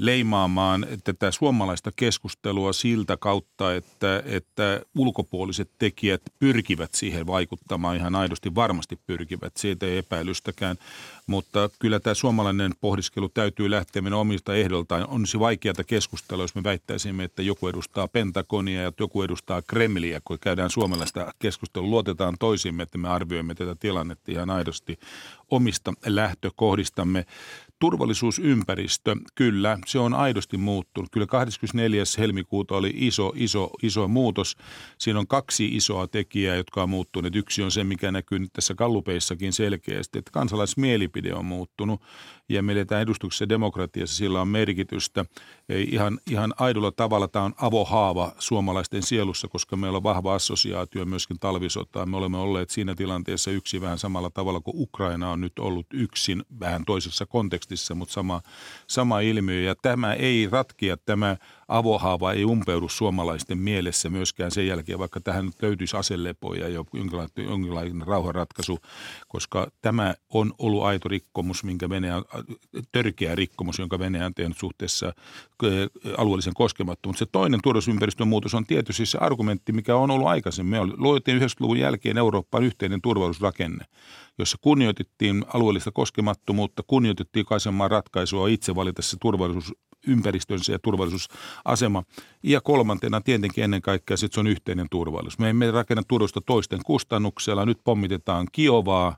leimaamaan 0.00 0.86
tätä 1.04 1.30
suomalaista 1.30 1.90
keskustelua 1.96 2.72
siltä 2.72 3.16
kautta, 3.16 3.74
että, 3.74 4.22
että 4.26 4.80
ulkopuoliset 4.98 5.70
tekijät 5.78 6.22
pyrkivät 6.38 6.94
siihen 6.94 7.26
vaikuttamaan, 7.26 7.96
ihan 7.96 8.14
aidosti 8.14 8.54
varmasti 8.54 8.98
pyrkivät, 9.06 9.56
siitä 9.56 9.86
ei 9.86 9.98
epäilystäkään. 9.98 10.76
Mutta 11.26 11.70
kyllä 11.78 12.00
tämä 12.00 12.14
suomalainen 12.14 12.72
pohdiskelu 12.80 13.28
täytyy 13.28 13.70
lähteä 13.70 14.02
meidän 14.02 14.18
omista 14.18 14.54
ehdoltaan. 14.54 15.06
On 15.08 15.26
se 15.26 15.38
vaikeata 15.38 15.84
keskustella, 15.84 16.44
jos 16.44 16.54
me 16.54 16.62
väittäisimme, 16.62 17.24
että 17.24 17.42
joku 17.42 17.68
edustaa 17.68 18.08
Pentagonia 18.08 18.82
ja 18.82 18.92
joku 19.00 19.22
edustaa 19.22 19.62
Kremliä, 19.62 20.20
kun 20.24 20.38
käydään 20.40 20.70
suomalaista 20.70 21.34
keskustelua. 21.38 21.90
Luotetaan 21.90 22.36
toisimme, 22.38 22.82
että 22.82 22.98
me 22.98 23.08
arvioimme 23.08 23.54
tätä 23.54 23.74
tilannetta 23.74 24.32
ihan 24.32 24.50
aidosti 24.50 24.98
omista 25.50 25.92
lähtökohdistamme. 26.06 27.26
Turvallisuusympäristö, 27.80 29.16
kyllä, 29.34 29.78
se 29.86 29.98
on 29.98 30.14
aidosti 30.14 30.56
muuttunut. 30.56 31.10
Kyllä 31.12 31.26
24. 31.26 32.02
helmikuuta 32.18 32.74
oli 32.74 32.92
iso, 32.94 33.32
iso, 33.36 33.70
iso 33.82 34.08
muutos. 34.08 34.56
Siinä 34.98 35.18
on 35.18 35.26
kaksi 35.26 35.76
isoa 35.76 36.06
tekijää, 36.06 36.56
jotka 36.56 36.82
on 36.82 36.90
muuttuneet. 36.90 37.36
Yksi 37.36 37.62
on 37.62 37.70
se, 37.70 37.84
mikä 37.84 38.12
näkyy 38.12 38.38
nyt 38.38 38.52
tässä 38.52 38.74
kallupeissakin 38.74 39.52
selkeästi, 39.52 40.18
että 40.18 40.30
kansalaismielipide 40.30 41.34
on 41.34 41.44
muuttunut 41.44 42.02
ja 42.48 42.62
me 42.62 42.72
eletään 42.72 43.02
edustuksessa 43.02 43.48
demokratiassa, 43.48 44.16
sillä 44.16 44.40
on 44.40 44.48
merkitystä. 44.48 45.24
Ihan, 45.68 46.18
ihan 46.30 46.54
aidolla 46.58 46.92
tavalla 46.92 47.28
tämä 47.28 47.44
on 47.44 47.54
avohaava 47.56 48.32
suomalaisten 48.38 49.02
sielussa, 49.02 49.48
koska 49.48 49.76
meillä 49.76 49.96
on 49.96 50.02
vahva 50.02 50.34
assosiaatio 50.34 51.04
myöskin 51.04 51.38
talvisotaan. 51.38 52.10
Me 52.10 52.16
olemme 52.16 52.38
olleet 52.38 52.70
siinä 52.70 52.94
tilanteessa 52.94 53.50
yksi 53.50 53.80
vähän 53.80 53.98
samalla 53.98 54.30
tavalla 54.30 54.60
kuin 54.60 54.74
Ukraina 54.76 55.30
on 55.30 55.40
nyt 55.40 55.58
ollut 55.58 55.86
yksin 55.92 56.42
vähän 56.60 56.84
toisessa 56.84 57.26
kontekstissa, 57.26 57.69
mutta 57.94 58.12
sama, 58.12 58.42
sama 58.86 59.20
ilmiö. 59.20 59.60
Ja 59.60 59.74
tämä 59.74 60.12
ei 60.14 60.48
ratkia, 60.52 60.96
tämä 60.96 61.36
avohaava 61.70 62.32
ei 62.32 62.44
umpeudu 62.44 62.88
suomalaisten 62.88 63.58
mielessä 63.58 64.10
myöskään 64.10 64.50
sen 64.50 64.66
jälkeen, 64.66 64.98
vaikka 64.98 65.20
tähän 65.20 65.46
nyt 65.46 65.62
löytyisi 65.62 65.96
aselepoja 65.96 66.68
ja 66.68 66.84
jonkinlainen, 66.92 67.48
jonkinlainen 67.48 68.06
rauhanratkaisu, 68.06 68.78
koska 69.28 69.70
tämä 69.82 70.14
on 70.28 70.52
ollut 70.58 70.82
aito 70.82 71.08
rikkomus, 71.08 71.64
minkä 71.64 71.88
Venäjä, 71.88 72.22
törkeä 72.92 73.34
rikkomus, 73.34 73.78
jonka 73.78 73.98
Venäjä 73.98 74.26
on 74.26 74.34
tehnyt 74.34 74.58
suhteessa 74.58 75.12
alueellisen 76.18 76.54
koskemattomuuteen. 76.54 77.18
Se 77.18 77.26
toinen 77.32 77.60
turvallisuusympäristön 77.62 78.28
muutos 78.28 78.54
on 78.54 78.66
tietysti 78.66 79.06
se 79.06 79.18
argumentti, 79.18 79.72
mikä 79.72 79.96
on 79.96 80.10
ollut 80.10 80.28
aikaisemmin. 80.28 80.80
Me 80.80 80.94
luotiin 80.96 81.40
90-luvun 81.40 81.78
jälkeen 81.78 82.18
Eurooppaan 82.18 82.64
yhteinen 82.64 83.02
turvallisuusrakenne, 83.02 83.84
jossa 84.38 84.58
kunnioitettiin 84.60 85.44
alueellista 85.54 85.92
koskemattomuutta, 85.92 86.82
kunnioitettiin 86.86 87.46
kaisenmaan 87.46 87.90
ratkaisua 87.90 88.48
itse 88.48 88.74
valita 88.74 89.02
se 89.02 89.16
turvallisuus 89.20 89.74
ympäristönsä 90.06 90.72
ja 90.72 90.78
turvallisuusasema. 91.64 92.02
Ja 92.42 92.60
kolmantena 92.60 93.20
tietenkin 93.20 93.64
ennen 93.64 93.82
kaikkea 93.82 94.14
että 94.14 94.34
se 94.34 94.40
on 94.40 94.46
yhteinen 94.46 94.86
turvallisuus. 94.90 95.38
Me 95.38 95.50
emme 95.50 95.70
rakenna 95.70 96.02
turvallisuutta 96.08 96.46
toisten 96.46 96.80
kustannuksella. 96.86 97.66
Nyt 97.66 97.78
pommitetaan 97.84 98.46
Kiovaa, 98.52 99.16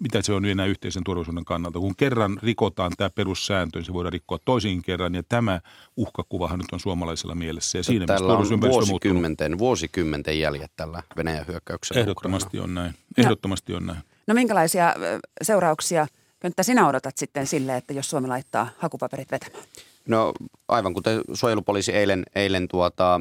mitä 0.00 0.22
se 0.22 0.32
on 0.32 0.44
enää 0.44 0.66
yhteisen 0.66 1.04
turvallisuuden 1.04 1.44
kannalta. 1.44 1.78
Kun 1.78 1.96
kerran 1.96 2.38
rikotaan 2.42 2.92
tämä 2.96 3.10
perussääntö, 3.10 3.78
niin 3.78 3.86
se 3.86 3.92
voidaan 3.92 4.12
rikkoa 4.12 4.38
toisin 4.44 4.82
kerran, 4.82 5.14
ja 5.14 5.22
tämä 5.22 5.60
uhkakuvahan 5.96 6.58
nyt 6.58 6.72
on 6.72 6.80
suomalaisella 6.80 7.34
mielessä. 7.34 7.78
Ja 7.78 7.84
siinä 7.84 8.06
tällä 8.06 8.36
on 8.36 8.60
vuosikymmenten, 8.60 9.58
vuosikymmenten 9.58 10.40
jäljet 10.40 10.72
tällä 10.76 11.02
Venäjän 11.16 11.46
hyökkäyksellä. 11.46 12.00
Ehdottomasti 12.00 12.58
on 12.58 12.74
näin. 12.74 12.94
Ehdottomasti 13.16 13.74
on 13.74 13.86
näin. 13.86 13.98
No 14.26 14.34
minkälaisia 14.34 14.94
seurauksia 15.42 16.06
Könttä 16.40 16.62
sinä 16.62 16.88
odotat 16.88 17.16
sitten 17.16 17.46
sille, 17.46 17.76
että 17.76 17.92
jos 17.92 18.10
Suomi 18.10 18.28
laittaa 18.28 18.68
hakupaperit 18.78 19.30
vetämään? 19.30 19.64
No 20.06 20.32
aivan 20.68 20.94
kuten 20.94 21.20
suojelupoliisi 21.34 21.92
eilen, 21.92 22.22
eilen 22.34 22.68
tuota, 22.68 23.20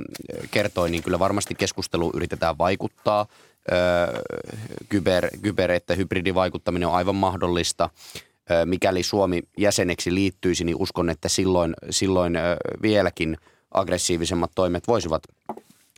kertoi, 0.52 0.90
niin 0.90 1.04
kyllä 1.04 1.20
varmasti 1.20 1.56
keskustelu 1.56 2.12
yritetään 2.14 2.58
vaikuttaa. 2.58 3.26
Öö, 3.72 4.22
kyber, 4.90 5.28
kyber- 5.28 5.72
että 5.72 5.96
hybridivaikuttaminen 5.96 6.88
on 6.88 6.96
aivan 6.96 7.16
mahdollista. 7.16 7.90
Öö, 8.52 8.66
mikäli 8.66 9.04
Suomi 9.04 9.44
jäseneksi 9.58 10.14
liittyisi, 10.14 10.64
niin 10.64 10.78
uskon, 10.80 11.10
että 11.10 11.30
silloin, 11.30 11.74
silloin 11.90 12.36
öö, 12.36 12.56
vieläkin 12.82 13.38
aggressiivisemmat 13.72 14.52
toimet 14.56 14.88
voisivat 14.88 15.24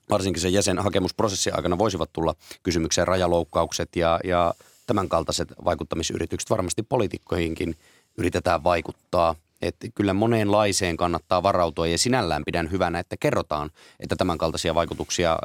varsinkin 0.10 0.42
sen 0.42 0.54
jäsenhakemusprosessin 0.54 1.56
aikana 1.56 1.78
voisivat 1.78 2.10
tulla 2.14 2.36
kysymykseen 2.64 3.08
rajaloukkaukset 3.08 3.96
ja, 3.96 4.20
ja 4.24 4.54
tämän 4.86 5.10
kaltaiset 5.10 5.48
vaikuttamisyritykset. 5.66 6.50
Varmasti 6.50 6.84
poliitikkoihinkin 6.84 7.76
yritetään 8.18 8.64
vaikuttaa. 8.64 9.36
Että 9.62 9.88
kyllä 9.96 10.14
moneenlaiseen 10.14 10.98
kannattaa 10.98 11.44
varautua 11.44 11.88
ja 11.88 11.98
sinällään 11.98 12.44
pidän 12.46 12.72
hyvänä, 12.72 13.00
että 13.00 13.16
kerrotaan, 13.20 13.72
että 14.00 14.16
tämän 14.16 14.38
kaltaisia 14.38 14.76
vaikutuksia 14.76 15.38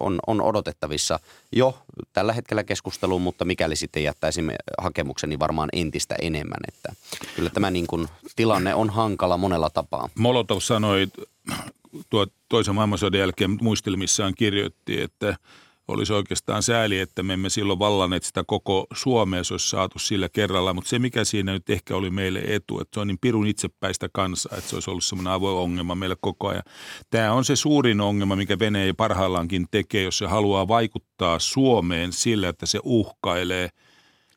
on, 0.00 0.18
on 0.26 0.42
odotettavissa 0.42 1.20
jo 1.52 1.78
tällä 2.12 2.32
hetkellä 2.32 2.64
keskusteluun, 2.64 3.22
mutta 3.22 3.44
mikäli 3.44 3.76
sitten 3.76 4.04
jättäisimme 4.04 4.56
hakemuksen, 4.78 5.28
niin 5.28 5.40
varmaan 5.40 5.68
entistä 5.72 6.14
enemmän. 6.22 6.60
Että 6.68 6.92
kyllä 7.36 7.50
tämä 7.50 7.70
niin 7.70 7.86
kuin, 7.86 8.08
tilanne 8.36 8.74
on 8.74 8.90
hankala 8.90 9.36
monella 9.36 9.70
tapaa. 9.70 10.08
Molotov 10.14 10.60
sanoi 10.60 11.06
tuo 12.10 12.26
toisen 12.48 12.74
maailmansodan 12.74 13.20
jälkeen 13.20 13.58
muistelmissaan 13.60 14.34
kirjoitti, 14.34 15.00
että 15.02 15.36
olisi 15.92 16.12
oikeastaan 16.12 16.62
sääli, 16.62 16.98
että 16.98 17.22
me 17.22 17.32
emme 17.32 17.50
silloin 17.50 17.78
vallanneet 17.78 18.24
sitä 18.24 18.44
koko 18.46 18.86
Suomea, 18.94 19.44
se 19.44 19.54
olisi 19.54 19.68
saatu 19.68 19.98
sillä 19.98 20.28
kerralla, 20.28 20.74
mutta 20.74 20.90
se 20.90 20.98
mikä 20.98 21.24
siinä 21.24 21.52
nyt 21.52 21.70
ehkä 21.70 21.96
oli 21.96 22.10
meille 22.10 22.42
etu, 22.46 22.80
että 22.80 22.94
se 22.94 23.00
on 23.00 23.06
niin 23.06 23.18
pirun 23.20 23.46
itsepäistä 23.46 24.08
kansaa, 24.12 24.58
että 24.58 24.70
se 24.70 24.76
olisi 24.76 24.90
ollut 24.90 25.04
semmoinen 25.04 25.32
avoin 25.32 25.56
ongelma 25.56 25.94
meille 25.94 26.16
koko 26.20 26.48
ajan. 26.48 26.62
Tämä 27.10 27.32
on 27.32 27.44
se 27.44 27.56
suurin 27.56 28.00
ongelma, 28.00 28.36
mikä 28.36 28.58
Venäjä 28.58 28.94
parhaillaankin 28.94 29.66
tekee, 29.70 30.02
jos 30.02 30.18
se 30.18 30.26
haluaa 30.26 30.68
vaikuttaa 30.68 31.38
Suomeen 31.38 32.12
sillä, 32.12 32.48
että 32.48 32.66
se 32.66 32.80
uhkailee– 32.84 33.68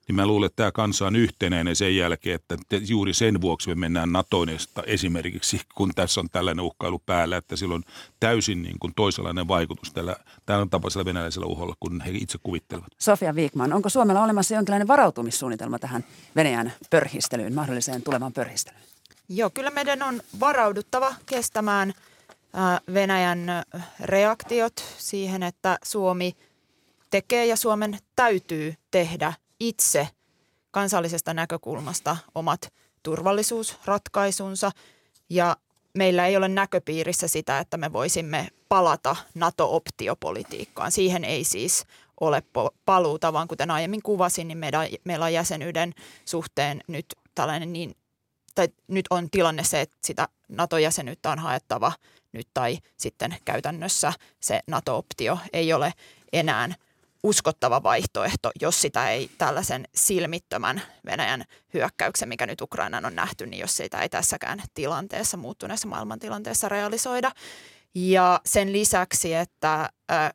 niin 0.08 0.16
mä 0.16 0.28
luulen, 0.28 0.48
että 0.48 0.56
tämä 0.56 0.72
kansa 0.72 1.08
on 1.08 1.16
yhtenäinen 1.16 1.76
sen 1.76 1.96
jälkeen, 1.96 2.36
että 2.36 2.58
juuri 2.88 3.14
sen 3.14 3.42
vuoksi 3.42 3.70
me 3.70 3.76
mennään 3.76 4.12
NATOon 4.12 4.48
esimerkiksi, 4.86 5.62
kun 5.76 5.92
tässä 5.96 6.22
on 6.22 6.30
tällainen 6.32 6.66
uhkailu 6.66 7.00
päällä, 7.06 7.38
että 7.38 7.56
sillä 7.56 7.76
on 7.76 7.84
täysin 8.20 8.64
niin 8.64 8.80
kuin 8.80 8.94
toisenlainen 8.96 9.48
vaikutus 9.48 9.94
tällä, 9.94 10.16
tällä 10.46 10.68
tapaisella 10.70 11.06
venäläisellä 11.06 11.48
uholla, 11.48 11.76
kun 11.80 12.02
he 12.02 12.12
itse 12.14 12.38
kuvittelevat. 12.44 12.88
Sofia 13.00 13.36
Viikman, 13.36 13.74
onko 13.74 13.90
Suomella 13.90 14.24
olemassa 14.24 14.56
jonkinlainen 14.56 14.88
varautumissuunnitelma 14.88 15.80
tähän 15.80 16.06
Venäjän 16.36 16.74
pörhistelyyn, 16.90 17.54
mahdolliseen 17.54 18.02
tulevan 18.02 18.34
pörhistelyyn? 18.34 18.84
Joo, 19.30 19.50
kyllä 19.50 19.70
meidän 19.70 20.04
on 20.04 20.22
varauduttava 20.40 21.16
kestämään 21.26 21.94
Venäjän 22.94 23.48
reaktiot 24.00 24.84
siihen, 24.98 25.44
että 25.44 25.78
Suomi 25.84 26.36
tekee 27.10 27.46
ja 27.46 27.56
Suomen 27.56 27.98
täytyy 28.16 28.74
tehdä 28.92 29.34
itse 29.68 30.08
kansallisesta 30.72 31.34
näkökulmasta 31.34 32.18
omat 32.36 32.74
turvallisuusratkaisunsa 33.04 34.72
ja 35.30 35.58
meillä 35.94 36.28
ei 36.28 36.38
ole 36.38 36.48
näköpiirissä 36.48 37.28
sitä, 37.28 37.60
että 37.60 37.78
me 37.78 37.94
voisimme 37.94 38.48
palata 38.70 39.16
NATO-optiopolitiikkaan. 39.36 40.92
Siihen 40.92 41.24
ei 41.24 41.44
siis 41.44 41.86
ole 42.20 42.44
paluuta, 42.86 43.34
vaan 43.34 43.48
kuten 43.48 43.72
aiemmin 43.72 44.02
kuvasin, 44.02 44.48
niin 44.48 44.58
meidän, 44.58 44.88
meillä 45.04 45.26
on 45.26 45.34
jäsenyyden 45.34 45.94
suhteen 46.26 46.82
nyt 46.88 47.06
tällainen 47.36 47.74
niin, 47.74 47.96
tai 48.56 48.68
nyt 48.88 49.06
on 49.10 49.30
tilanne 49.30 49.64
se, 49.64 49.82
että 49.82 49.98
sitä 50.04 50.28
NATO-jäsenyyttä 50.50 51.32
on 51.32 51.40
haettava 51.40 51.92
nyt 52.32 52.48
tai 52.54 52.78
sitten 52.98 53.38
käytännössä 53.46 54.14
se 54.40 54.60
NATO-optio 54.68 55.38
ei 55.54 55.74
ole 55.74 55.94
enää 56.34 56.70
uskottava 57.24 57.84
vaihtoehto, 57.84 58.52
jos 58.62 58.82
sitä 58.82 59.10
ei 59.10 59.30
tällaisen 59.38 59.88
silmittömän 59.96 60.82
Venäjän 61.06 61.44
hyökkäyksen, 61.74 62.30
mikä 62.30 62.46
nyt 62.46 62.62
Ukrainaan 62.62 63.06
on 63.06 63.16
nähty, 63.16 63.46
niin 63.46 63.60
jos 63.60 63.78
sitä 63.78 64.02
ei 64.02 64.10
tässäkään 64.10 64.64
tilanteessa, 64.74 65.38
muuttuneessa 65.38 65.88
maailmantilanteessa 65.88 66.70
realisoida. 66.70 67.32
Ja 67.96 68.42
sen 68.46 68.74
lisäksi, 68.74 69.34
että 69.34 69.90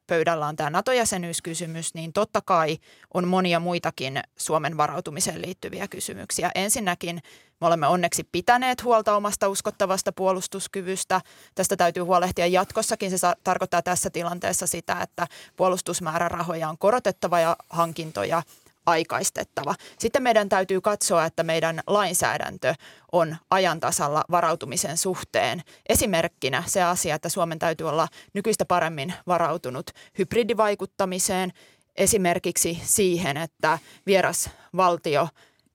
pöydällä 0.06 0.46
on 0.46 0.56
tämä 0.56 0.70
NATO-jäsenyyskysymys, 0.70 1.94
niin 1.94 2.12
totta 2.12 2.40
kai 2.40 2.78
on 3.14 3.28
monia 3.28 3.60
muitakin 3.60 4.20
Suomen 4.36 4.76
varautumiseen 4.76 5.42
liittyviä 5.42 5.88
kysymyksiä. 5.88 6.50
Ensinnäkin 6.54 7.20
me 7.60 7.66
olemme 7.66 7.86
onneksi 7.86 8.24
pitäneet 8.32 8.84
huolta 8.84 9.16
omasta 9.16 9.48
uskottavasta 9.48 10.12
puolustuskyvystä. 10.12 11.20
Tästä 11.54 11.76
täytyy 11.76 12.02
huolehtia 12.02 12.46
jatkossakin. 12.46 13.18
Se 13.18 13.26
tarkoittaa 13.44 13.82
tässä 13.82 14.10
tilanteessa 14.10 14.66
sitä, 14.66 15.00
että 15.02 15.26
puolustusmäärärahoja 15.56 16.68
on 16.68 16.78
korotettava 16.78 17.40
ja 17.40 17.56
hankintoja 17.70 18.42
aikaistettava. 18.86 19.74
Sitten 19.98 20.22
meidän 20.22 20.48
täytyy 20.48 20.80
katsoa, 20.80 21.24
että 21.24 21.42
meidän 21.42 21.80
lainsäädäntö 21.86 22.74
on 23.12 23.36
ajantasalla 23.50 24.24
varautumisen 24.30 24.96
suhteen. 24.96 25.62
Esimerkkinä 25.88 26.62
se 26.66 26.82
asia, 26.82 27.14
että 27.14 27.28
Suomen 27.28 27.58
täytyy 27.58 27.88
olla 27.88 28.08
nykyistä 28.34 28.64
paremmin 28.64 29.14
varautunut 29.26 29.90
hybridivaikuttamiseen, 30.18 31.52
esimerkiksi 31.96 32.80
siihen, 32.84 33.36
että 33.36 33.78
vieras 34.06 34.50
valtio 34.76 35.28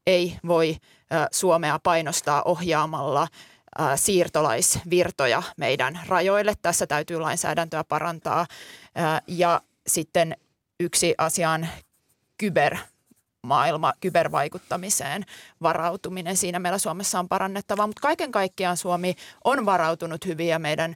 ei 0.07 0.37
voi 0.47 0.77
Suomea 1.31 1.79
painostaa 1.79 2.41
ohjaamalla 2.43 3.27
siirtolaisvirtoja 3.95 5.43
meidän 5.57 5.99
rajoille. 6.07 6.53
Tässä 6.61 6.87
täytyy 6.87 7.19
lainsäädäntöä 7.19 7.83
parantaa. 7.83 8.45
Ja 9.27 9.61
sitten 9.87 10.37
yksi 10.79 11.15
asia 11.17 11.49
on 11.49 11.67
kyber 12.37 12.77
maailma 13.41 13.93
kybervaikuttamiseen 13.99 15.25
varautuminen. 15.61 16.37
Siinä 16.37 16.59
meillä 16.59 16.77
Suomessa 16.77 17.19
on 17.19 17.29
parannettavaa, 17.29 17.87
mutta 17.87 18.01
kaiken 18.01 18.31
kaikkiaan 18.31 18.77
Suomi 18.77 19.15
on 19.43 19.65
varautunut 19.65 20.25
hyvin 20.25 20.47
ja 20.47 20.59
meidän 20.59 20.95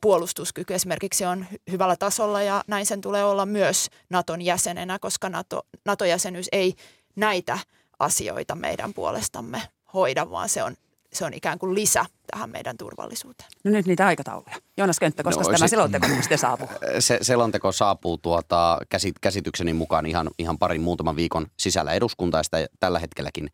puolustuskyky 0.00 0.74
esimerkiksi 0.74 1.24
on 1.24 1.46
hyvällä 1.70 1.96
tasolla 1.96 2.42
ja 2.42 2.64
näin 2.66 2.86
sen 2.86 3.00
tulee 3.00 3.24
olla 3.24 3.46
myös 3.46 3.90
Naton 4.10 4.42
jäsenenä, 4.42 4.98
koska 4.98 5.28
NATO, 5.28 5.66
NATO-jäsenyys 5.84 6.48
ei 6.52 6.74
näitä 7.16 7.58
asioita 7.98 8.54
meidän 8.54 8.94
puolestamme 8.94 9.62
hoida, 9.94 10.30
vaan 10.30 10.48
se 10.48 10.62
on, 10.62 10.76
se 11.12 11.24
on 11.24 11.34
ikään 11.34 11.58
kuin 11.58 11.74
lisä 11.74 12.06
tähän 12.30 12.50
meidän 12.50 12.76
turvallisuuteen. 12.76 13.50
No 13.64 13.70
nyt 13.70 13.86
niitä 13.86 14.06
aikatauluja. 14.06 14.56
Joonas 14.76 14.98
Könttä, 14.98 15.22
koska 15.22 15.42
no, 15.42 15.46
tämä 15.46 15.58
se, 15.58 15.68
selonteko 15.68 16.06
sitten 16.20 16.38
saapuu? 16.38 16.68
Se, 16.98 17.18
selonteko 17.22 17.72
saapuu 17.72 18.18
tuota, 18.18 18.78
käsitykseni 19.20 19.72
mukaan 19.72 20.06
ihan, 20.06 20.30
ihan 20.38 20.58
parin 20.58 20.80
muutaman 20.80 21.16
viikon 21.16 21.46
sisällä 21.56 21.92
eduskuntaa. 21.92 22.42
Sitä 22.42 22.66
tällä 22.80 22.98
hetkelläkin 22.98 23.50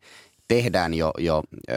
tehdään 0.47 0.93
jo, 0.93 1.11
jo 1.17 1.43
ö, 1.69 1.73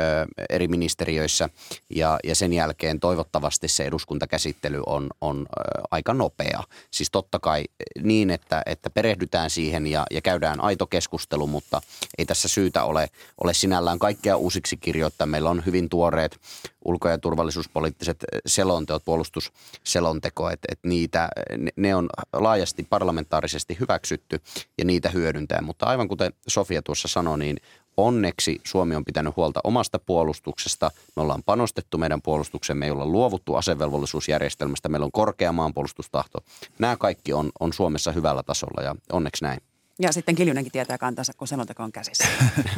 eri 0.50 0.68
ministeriöissä 0.68 1.48
ja, 1.90 2.18
ja 2.24 2.34
sen 2.34 2.52
jälkeen 2.52 3.00
toivottavasti 3.00 3.68
se 3.68 3.84
eduskuntakäsittely 3.84 4.82
on, 4.86 5.06
on 5.20 5.46
ö, 5.46 5.80
aika 5.90 6.14
nopea. 6.14 6.62
Siis 6.90 7.10
totta 7.10 7.38
kai 7.38 7.64
niin, 8.02 8.30
että, 8.30 8.62
että 8.66 8.90
perehdytään 8.90 9.50
siihen 9.50 9.86
ja, 9.86 10.06
ja 10.10 10.20
käydään 10.20 10.60
aito 10.60 10.86
keskustelu, 10.86 11.46
mutta 11.46 11.80
ei 12.18 12.26
tässä 12.26 12.48
syytä 12.48 12.84
ole, 12.84 13.08
ole 13.44 13.54
sinällään 13.54 13.98
kaikkea 13.98 14.36
uusiksi 14.36 14.76
kirjoittaa. 14.76 15.26
Meillä 15.26 15.50
on 15.50 15.62
hyvin 15.66 15.88
tuoreet 15.88 16.38
ulko- 16.84 17.08
ja 17.08 17.18
turvallisuuspoliittiset 17.18 18.24
selonteot, 18.46 19.04
puolustusselonteko, 19.04 20.50
että, 20.50 20.68
että 20.72 20.88
niitä, 20.88 21.28
ne 21.76 21.94
on 21.94 22.08
laajasti 22.32 22.86
parlamentaarisesti 22.90 23.76
hyväksytty 23.80 24.40
ja 24.78 24.84
niitä 24.84 25.08
hyödyntää. 25.08 25.62
Mutta 25.62 25.86
aivan 25.86 26.08
kuten 26.08 26.32
Sofia 26.48 26.82
tuossa 26.82 27.08
sanoi, 27.08 27.38
niin 27.38 27.56
Onneksi 27.96 28.60
Suomi 28.64 28.94
on 28.94 29.04
pitänyt 29.04 29.36
huolta 29.36 29.60
omasta 29.64 29.98
puolustuksesta. 29.98 30.90
Me 31.16 31.22
ollaan 31.22 31.42
panostettu 31.46 31.98
meidän 31.98 32.22
puolustukseen, 32.22 32.76
me 32.76 32.84
ei 32.84 32.90
olla 32.90 33.06
luovuttu 33.06 33.54
asevelvollisuusjärjestelmästä, 33.54 34.88
meillä 34.88 35.04
on 35.04 35.12
korkea 35.12 35.52
maanpuolustustahto. 35.52 36.38
Nämä 36.78 36.96
kaikki 36.96 37.32
on, 37.32 37.50
on 37.60 37.72
Suomessa 37.72 38.12
hyvällä 38.12 38.42
tasolla 38.42 38.82
ja 38.82 38.94
onneksi 39.12 39.44
näin. 39.44 39.60
Ja 39.98 40.12
sitten 40.12 40.34
Kiljunenkin 40.34 40.72
tietää 40.72 40.98
kantansa, 40.98 41.32
kun 41.36 41.48
selonteko 41.48 41.82
on 41.82 41.92
käsissä. 41.92 42.28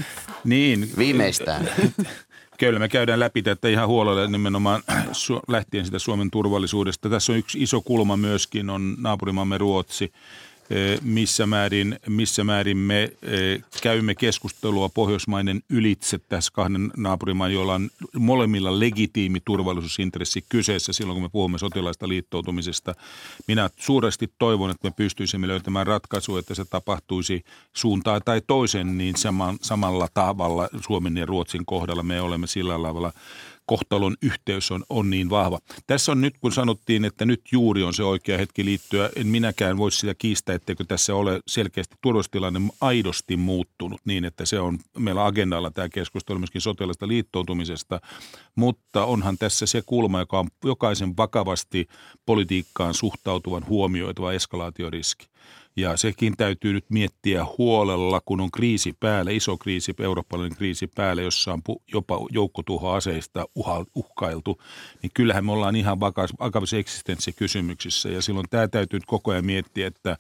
niin. 0.45 0.91
Viimeistään. 0.99 1.69
Kyllä 2.59 2.79
me 2.79 2.89
käydään 2.89 3.21
läpi 3.21 3.43
tätä 3.43 3.69
ihan 3.69 3.89
huolella 3.89 4.27
nimenomaan 4.27 4.83
lähtien 5.49 5.85
sitä 5.85 5.99
Suomen 5.99 6.31
turvallisuudesta. 6.31 7.11
Tässä 7.11 7.33
on 7.33 7.39
yksi 7.39 7.63
iso 7.63 7.81
kulma 7.81 8.17
myöskin, 8.17 8.71
on 8.71 8.97
naapurimaamme 8.99 9.59
Ruotsi 9.59 10.13
missä 11.03 11.47
määrin, 11.47 11.99
missä 12.09 12.45
määrin 12.45 12.77
me 12.77 13.03
eh, 13.03 13.63
käymme 13.83 14.15
keskustelua 14.15 14.89
Pohjoismainen 14.89 15.63
ylitse 15.71 16.19
tässä 16.19 16.53
kahden 16.55 16.91
naapurimaan, 16.97 17.53
joilla 17.53 17.75
on 17.75 17.91
molemmilla 18.19 18.81
legitiimi 18.81 19.41
turvallisuusintressi 19.45 20.45
kyseessä 20.49 20.93
silloin, 20.93 21.15
kun 21.15 21.23
me 21.23 21.29
puhumme 21.29 21.59
sotilaista 21.59 22.09
liittoutumisesta. 22.09 22.95
Minä 23.49 23.71
suuresti 23.77 24.33
toivon, 24.39 24.71
että 24.71 24.89
me 24.89 24.95
pystyisimme 24.97 25.49
löytämään 25.49 25.87
ratkaisu, 25.87 26.37
että 26.37 26.55
se 26.55 26.65
tapahtuisi 26.65 27.45
suuntaan 27.73 28.23
tai 28.25 28.41
toisen 28.47 28.99
niin 28.99 29.15
samalla 29.61 30.09
tavalla 30.15 30.69
Suomen 30.81 31.17
ja 31.17 31.27
Ruotsin 31.27 31.67
kohdalla. 31.67 32.03
Me 32.03 32.21
olemme 32.21 32.47
sillä 32.47 32.73
tavalla 32.73 33.13
kohtalon 33.69 34.17
yhteys 34.23 34.71
on, 34.71 34.85
on 34.89 35.11
niin 35.11 35.31
vahva. 35.31 35.59
Tässä 35.87 36.13
on 36.13 36.21
nyt, 36.21 36.35
kun 36.41 36.53
sanottiin, 36.53 37.05
että 37.05 37.25
nyt 37.25 37.41
juuri 37.53 37.83
on 37.83 37.95
se 37.95 38.03
oikea 38.03 38.39
hetki 38.39 38.65
liittyä, 38.65 39.11
en 39.17 39.27
minäkään 39.27 39.77
voi 39.77 39.93
sitä 39.93 40.15
kiistää, 40.15 40.55
etteikö 40.55 40.85
tässä 40.85 41.15
ole 41.15 41.41
selkeästi 41.47 41.97
turvallisuustilanne 42.01 42.61
aidosti 42.81 43.37
muuttunut 43.37 44.01
niin, 44.05 44.25
että 44.25 44.47
se 44.47 44.61
on 44.61 44.79
meillä 44.99 45.27
agendalla 45.27 45.71
tämä 45.71 45.89
keskustelu 45.89 46.39
myöskin 46.39 46.61
sotilaista 46.61 47.09
liittoutumisesta, 47.09 48.01
mutta 48.55 49.05
onhan 49.05 49.39
tässä 49.39 49.67
se 49.67 49.83
kulma, 49.87 50.21
joka 50.21 50.39
on 50.39 50.49
jokaisen 50.65 51.17
vakavasti 51.17 51.89
politiikkaan 52.27 52.95
suhtautuvan 52.95 53.67
huomioitava 53.69 54.33
eskalaatioriski. 54.33 55.27
Ja 55.79 55.97
sekin 55.97 56.37
täytyy 56.37 56.73
nyt 56.73 56.85
miettiä 56.89 57.47
huolella, 57.59 58.21
kun 58.25 58.41
on 58.41 58.51
kriisi 58.51 58.95
päällä, 59.01 59.31
iso 59.31 59.57
kriisi, 59.57 59.95
eurooppalainen 59.99 60.57
kriisi 60.57 60.87
päällä, 60.87 61.23
jossa 61.23 61.53
on 61.53 61.63
jopa 61.93 62.19
joukkotuhoaseista 62.31 63.47
uhkailtu, 63.95 64.63
niin 65.03 65.11
kyllähän 65.15 65.45
me 65.45 65.53
ollaan 65.53 65.77
ihan 65.77 66.01
vakavissa 66.01 66.77
eksistenssikysymyksissä. 66.77 68.09
Ja 68.09 68.23
silloin 68.23 68.47
tämä 68.51 68.69
täytyy 68.69 68.97
nyt 68.97 69.07
koko 69.07 69.31
ajan 69.31 69.47
miettiä, 69.47 69.87
että 69.87 70.17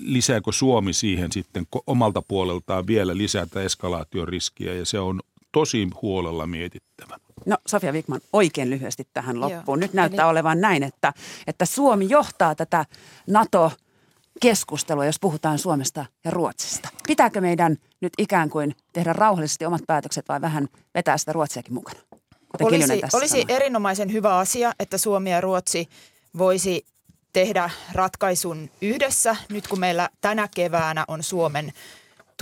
lisääkö 0.00 0.52
Suomi 0.52 0.92
siihen 0.92 1.32
sitten 1.32 1.66
omalta 1.86 2.22
puoleltaan 2.22 2.86
vielä 2.86 3.16
lisätä 3.16 3.62
eskalaation 3.62 4.28
riskiä, 4.28 4.74
ja 4.74 4.86
se 4.86 4.98
on 4.98 5.20
tosi 5.52 5.88
huolella 6.02 6.46
mietittävä. 6.46 7.18
No 7.46 7.56
Sofia 7.66 7.92
Wikman, 7.92 8.20
oikein 8.32 8.70
lyhyesti 8.70 9.08
tähän 9.14 9.40
loppuun. 9.40 9.80
Nyt 9.80 9.92
näyttää 9.92 10.24
Eli... 10.24 10.30
olevan 10.30 10.60
näin, 10.60 10.82
että, 10.82 11.12
että 11.46 11.64
Suomi 11.64 12.06
johtaa 12.08 12.54
tätä 12.54 12.86
NATO- 13.26 13.72
keskustelua, 14.40 15.06
jos 15.06 15.20
puhutaan 15.20 15.58
Suomesta 15.58 16.06
ja 16.24 16.30
Ruotsista. 16.30 16.88
Pitääkö 17.06 17.40
meidän 17.40 17.76
nyt 18.00 18.12
ikään 18.18 18.50
kuin 18.50 18.76
tehdä 18.92 19.12
rauhallisesti 19.12 19.66
omat 19.66 19.82
päätökset 19.86 20.28
vai 20.28 20.40
vähän 20.40 20.68
vetää 20.94 21.18
sitä 21.18 21.32
Ruotsiakin 21.32 21.74
mukana? 21.74 22.00
Olisi, 22.60 23.02
olisi 23.12 23.44
erinomaisen 23.48 24.12
hyvä 24.12 24.38
asia, 24.38 24.72
että 24.78 24.98
Suomi 24.98 25.30
ja 25.30 25.40
Ruotsi 25.40 25.88
voisi 26.38 26.86
tehdä 27.32 27.70
ratkaisun 27.92 28.70
yhdessä, 28.80 29.36
nyt 29.48 29.68
kun 29.68 29.80
meillä 29.80 30.10
tänä 30.20 30.48
keväänä 30.54 31.04
on 31.08 31.22
Suomen 31.22 31.72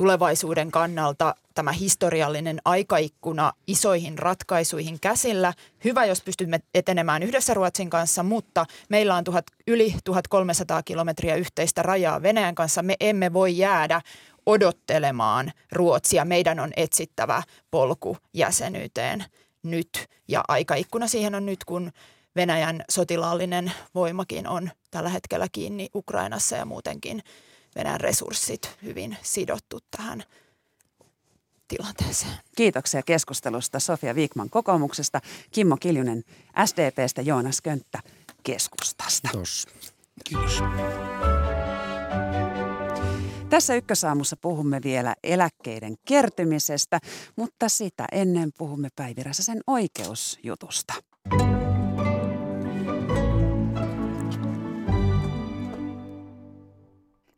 tulevaisuuden 0.01 0.71
kannalta 0.71 1.35
tämä 1.55 1.73
historiallinen 1.73 2.61
aikaikkuna 2.65 3.53
isoihin 3.67 4.19
ratkaisuihin 4.19 5.01
käsillä. 5.01 5.53
Hyvä, 5.85 6.05
jos 6.05 6.23
pystymme 6.23 6.61
etenemään 6.75 7.23
yhdessä 7.23 7.55
Ruotsin 7.55 7.91
kanssa, 7.91 8.23
mutta 8.23 8.67
meillä 8.89 9.15
on 9.15 9.25
tuhat, 9.25 9.45
yli 9.67 9.95
1300 10.05 10.83
kilometriä 10.83 11.35
yhteistä 11.35 11.83
rajaa 11.83 12.23
Venäjän 12.23 12.55
kanssa. 12.55 12.83
Me 12.83 12.97
emme 13.01 13.33
voi 13.33 13.59
jäädä 13.59 14.01
odottelemaan 14.47 15.53
Ruotsia. 15.73 16.25
Meidän 16.25 16.61
on 16.61 16.73
etsittävä 16.77 17.43
polku 17.71 18.17
jäsenyyteen 18.35 19.25
nyt 19.63 20.07
ja 20.29 20.45
aikaikkuna 20.49 21.07
siihen 21.07 21.35
on 21.35 21.47
nyt, 21.47 21.65
kun 21.65 21.91
Venäjän 22.37 22.85
sotilaallinen 22.91 23.73
voimakin 23.95 24.49
on 24.49 24.71
tällä 24.91 25.09
hetkellä 25.09 25.47
kiinni 25.53 25.89
Ukrainassa 25.95 26.57
ja 26.57 26.65
muutenkin– 26.65 27.23
Venäjän 27.77 28.01
resurssit 28.01 28.77
hyvin 28.83 29.17
sidottu 29.23 29.79
tähän 29.97 30.25
tilanteeseen. 31.69 32.39
Kiitoksia 32.57 33.03
keskustelusta 33.03 33.81
Sofia 33.81 34.15
Viikman 34.15 34.51
kokoomuksesta, 34.51 35.21
Kimmo 35.51 35.77
Kiljunen 35.77 36.25
SDPstä, 36.67 37.23
Joonas 37.23 37.61
Könttä 37.63 37.99
keskustasta. 38.43 39.29
Kiitos. 39.33 39.67
Kiitos. 40.25 40.63
Tässä 43.51 43.75
ykkösaamussa 43.75 44.37
puhumme 44.37 44.81
vielä 44.85 45.15
eläkkeiden 45.25 45.97
kertymisestä, 46.05 47.01
mutta 47.37 47.69
sitä 47.69 48.05
ennen 48.13 48.51
puhumme 48.59 48.89
Päivi 48.97 49.23
Räsäsen 49.23 49.61
oikeusjutusta. 49.67 50.95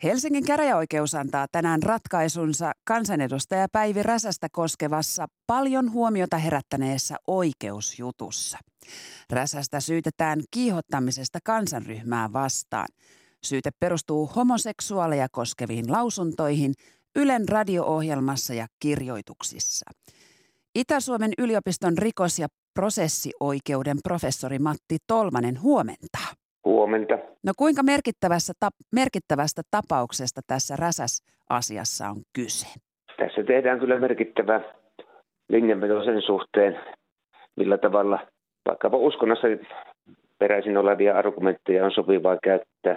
Helsingin 0.02 0.44
käräjäoikeus 0.44 1.14
antaa 1.14 1.46
tänään 1.52 1.82
ratkaisunsa 1.82 2.72
kansanedustaja 2.84 3.66
Päivi 3.72 4.02
Räsästä 4.02 4.48
koskevassa 4.52 5.26
paljon 5.46 5.92
huomiota 5.92 6.38
herättäneessä 6.38 7.16
oikeusjutussa. 7.26 8.58
Räsästä 9.30 9.80
syytetään 9.80 10.42
kiihottamisesta 10.50 11.38
kansanryhmää 11.44 12.32
vastaan. 12.32 12.88
Syyte 13.44 13.70
perustuu 13.80 14.26
homoseksuaaleja 14.26 15.28
koskeviin 15.32 15.92
lausuntoihin 15.92 16.74
Ylen 17.16 17.48
radio-ohjelmassa 17.48 18.54
ja 18.54 18.66
kirjoituksissa. 18.78 19.90
Itä-Suomen 20.74 21.32
yliopiston 21.38 21.98
rikos- 21.98 22.38
ja 22.38 22.48
prosessioikeuden 22.74 23.98
professori 24.04 24.58
Matti 24.58 24.98
Tolmanen 25.06 25.62
huomentaa. 25.62 26.41
Huomenta. 26.64 27.18
No 27.42 27.52
kuinka 27.56 27.82
merkittävästä, 27.82 28.52
ta- 28.60 28.70
merkittävästä 28.92 29.62
tapauksesta 29.70 30.40
tässä 30.46 30.76
Räsäs-asiassa 30.76 32.08
on 32.08 32.22
kyse? 32.32 32.66
Tässä 33.16 33.42
tehdään 33.44 33.78
kyllä 33.78 34.00
merkittävä 34.00 34.60
linjanveto 35.48 36.04
sen 36.04 36.22
suhteen, 36.22 36.80
millä 37.56 37.78
tavalla 37.78 38.18
vaikkapa 38.68 38.96
uskonnossa 38.96 39.48
peräisin 40.38 40.76
olevia 40.76 41.18
argumentteja 41.18 41.84
on 41.84 41.92
sopivaa 41.92 42.38
käyttää 42.42 42.96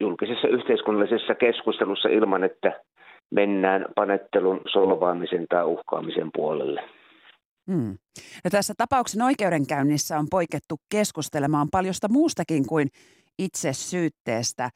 julkisessa 0.00 0.48
yhteiskunnallisessa 0.48 1.34
keskustelussa 1.34 2.08
ilman, 2.08 2.44
että 2.44 2.80
mennään 3.30 3.86
panettelun, 3.94 4.60
solvaamisen 4.66 5.46
tai 5.48 5.64
uhkaamisen 5.64 6.30
puolelle. 6.34 6.82
Hmm. 7.70 7.98
Ja 8.44 8.50
tässä 8.50 8.74
tapauksen 8.78 9.22
oikeudenkäynnissä 9.22 10.18
on 10.18 10.26
poikettu 10.30 10.76
keskustelemaan 10.92 11.68
paljosta 11.72 12.08
muustakin 12.08 12.66
kuin 12.66 12.88
itse 13.38 13.72
syytteestä. 13.72 14.70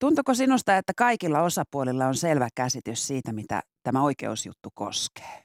Tuntuko 0.00 0.34
sinusta, 0.34 0.76
että 0.76 0.92
kaikilla 0.96 1.42
osapuolilla 1.42 2.06
on 2.06 2.14
selvä 2.14 2.48
käsitys 2.56 3.06
siitä, 3.06 3.32
mitä 3.32 3.60
tämä 3.82 4.02
oikeusjuttu 4.02 4.68
koskee? 4.74 5.36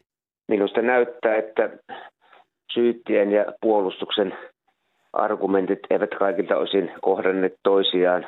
Minusta 0.47 0.81
näyttää, 0.81 1.35
että 1.35 1.69
syyttien 2.73 3.31
ja 3.31 3.45
puolustuksen 3.61 4.33
argumentit 5.13 5.79
eivät 5.89 6.09
kaikilta 6.19 6.57
osin 6.57 6.91
kohdanneet 7.01 7.55
toisiaan. 7.63 8.27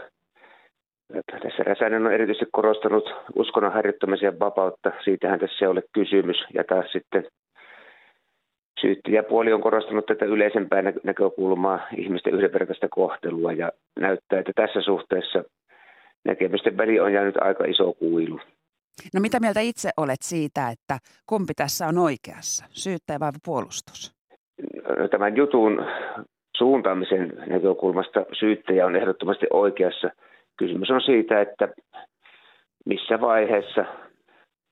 Tässä 1.31 1.63
Räsänen 1.63 2.05
on 2.05 2.13
erityisesti 2.13 2.49
korostanut 2.51 3.03
uskonnon 3.35 3.73
harjoittamisen 3.73 4.39
vapautta. 4.39 4.91
Siitähän 5.03 5.39
tässä 5.39 5.65
ei 5.65 5.71
ole 5.71 5.83
kysymys. 5.93 6.37
Ja 6.53 6.63
taas 6.63 6.91
sitten 6.91 7.27
syyttäjäpuoli 8.83 9.53
on 9.53 9.61
korostanut 9.61 10.05
tätä 10.05 10.25
yleisempää 10.25 10.83
näkökulmaa 11.03 11.79
ihmisten 11.97 12.33
yhdenvertaista 12.33 12.87
kohtelua 12.91 13.53
ja 13.53 13.71
näyttää, 13.99 14.39
että 14.39 14.51
tässä 14.55 14.81
suhteessa 14.81 15.43
näkemysten 16.25 16.77
väli 16.77 16.99
on 16.99 17.13
jäänyt 17.13 17.37
aika 17.41 17.65
iso 17.65 17.93
kuilu. 17.93 18.39
No 19.13 19.21
mitä 19.21 19.39
mieltä 19.39 19.59
itse 19.59 19.89
olet 19.97 20.21
siitä, 20.21 20.69
että 20.69 20.97
kumpi 21.25 21.53
tässä 21.53 21.87
on 21.87 21.97
oikeassa, 21.97 22.65
syyttäjä 22.69 23.19
vai 23.19 23.31
puolustus? 23.45 24.13
No, 24.99 25.07
tämän 25.07 25.35
jutun 25.35 25.85
suuntaamisen 26.57 27.33
näkökulmasta 27.47 28.25
syyttäjä 28.39 28.85
on 28.85 28.95
ehdottomasti 28.95 29.45
oikeassa. 29.53 30.09
Kysymys 30.57 30.89
on 30.89 31.01
siitä, 31.01 31.41
että 31.41 31.67
missä 32.85 33.21
vaiheessa 33.21 33.85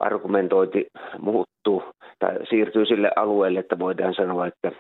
argumentointi 0.02 0.88
muuttuu 1.20 1.84
tai 2.20 2.46
siirtyy 2.50 2.86
sille 2.86 3.12
alueelle, 3.16 3.60
että 3.60 3.80
voidaan 3.80 4.14
sanoa, 4.14 4.48
että 4.48 4.72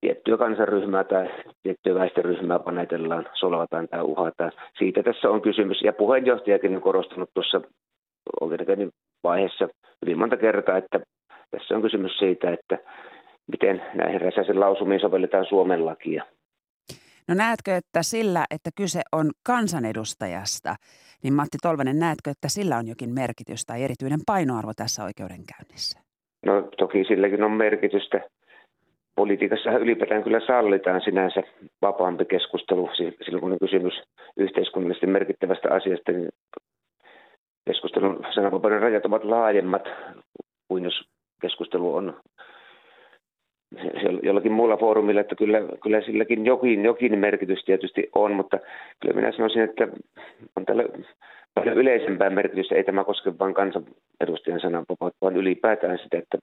tiettyä 0.00 0.36
kansanryhmää 0.36 1.04
tai 1.04 1.30
tiettyä 1.62 1.94
väestöryhmää 1.94 2.58
panetellaan, 2.58 3.28
solvataan 3.34 3.88
tai 3.88 4.02
uhataan. 4.02 4.52
Siitä 4.78 5.02
tässä 5.02 5.30
on 5.30 5.42
kysymys. 5.42 5.82
Ja 5.82 5.92
puheenjohtajakin 5.92 6.76
on 6.76 6.82
korostanut 6.82 7.30
tuossa 7.34 7.60
oikeudenkäynnin 8.40 8.90
vaiheessa 9.24 9.68
hyvin 10.02 10.18
monta 10.18 10.36
kertaa, 10.36 10.76
että 10.76 11.00
tässä 11.50 11.76
on 11.76 11.82
kysymys 11.82 12.18
siitä, 12.18 12.50
että 12.50 12.78
miten 13.50 13.82
näihin 13.94 14.20
Räsäsen 14.20 14.60
lausumiin 14.60 15.00
sovelletaan 15.00 15.46
Suomen 15.46 15.86
lakia. 15.86 16.24
No 17.30 17.36
näetkö, 17.36 17.76
että 17.76 18.02
sillä, 18.02 18.44
että 18.50 18.70
kyse 18.76 19.02
on 19.12 19.30
kansanedustajasta, 19.46 20.74
niin 21.22 21.34
Matti 21.34 21.58
Tolvanen, 21.62 21.98
näetkö, 21.98 22.30
että 22.30 22.48
sillä 22.48 22.76
on 22.76 22.88
jokin 22.88 23.14
merkitys 23.14 23.66
tai 23.66 23.82
erityinen 23.82 24.20
painoarvo 24.26 24.72
tässä 24.76 25.04
oikeudenkäynnissä? 25.04 26.00
No 26.46 26.62
toki 26.78 27.04
silläkin 27.04 27.42
on 27.42 27.50
merkitystä. 27.52 28.20
Politiikassa 29.14 29.70
ylipäätään 29.70 30.22
kyllä 30.22 30.40
sallitaan 30.46 31.00
sinänsä 31.00 31.42
vapaampi 31.82 32.24
keskustelu 32.24 32.90
silloin, 32.96 33.40
kun 33.40 33.52
on 33.52 33.58
kysymys 33.58 33.94
yhteiskunnallisesti 34.36 35.06
merkittävästä 35.06 35.68
asiasta, 35.74 36.12
niin 36.12 36.28
keskustelun 37.66 38.26
sananvapauden 38.34 38.80
rajat 38.80 39.06
ovat 39.06 39.24
laajemmat 39.24 39.82
kuin 40.68 40.84
jos 40.84 41.04
keskustelu 41.42 41.94
on 41.94 42.20
jollakin 44.22 44.52
muulla 44.52 44.76
foorumilla, 44.76 45.20
että 45.20 45.34
kyllä, 45.34 45.58
kyllä 45.82 46.00
silläkin 46.00 46.46
jokin, 46.46 46.84
jokin 46.84 47.18
merkitys 47.18 47.64
tietysti 47.64 48.08
on, 48.14 48.32
mutta 48.32 48.58
kyllä 49.00 49.14
minä 49.14 49.32
sanoisin, 49.32 49.62
että 49.62 49.88
on 50.56 50.64
tällä 50.66 50.84
paljon 51.54 51.76
yleisempää 51.76 52.30
merkitystä. 52.30 52.74
Ei 52.74 52.84
tämä 52.84 53.04
koske 53.04 53.38
vain 53.38 53.54
kansanedustajan 53.54 54.60
sananvapautta, 54.60 55.18
vaan 55.22 55.36
ylipäätään 55.36 55.98
sitä, 55.98 56.18
että 56.18 56.38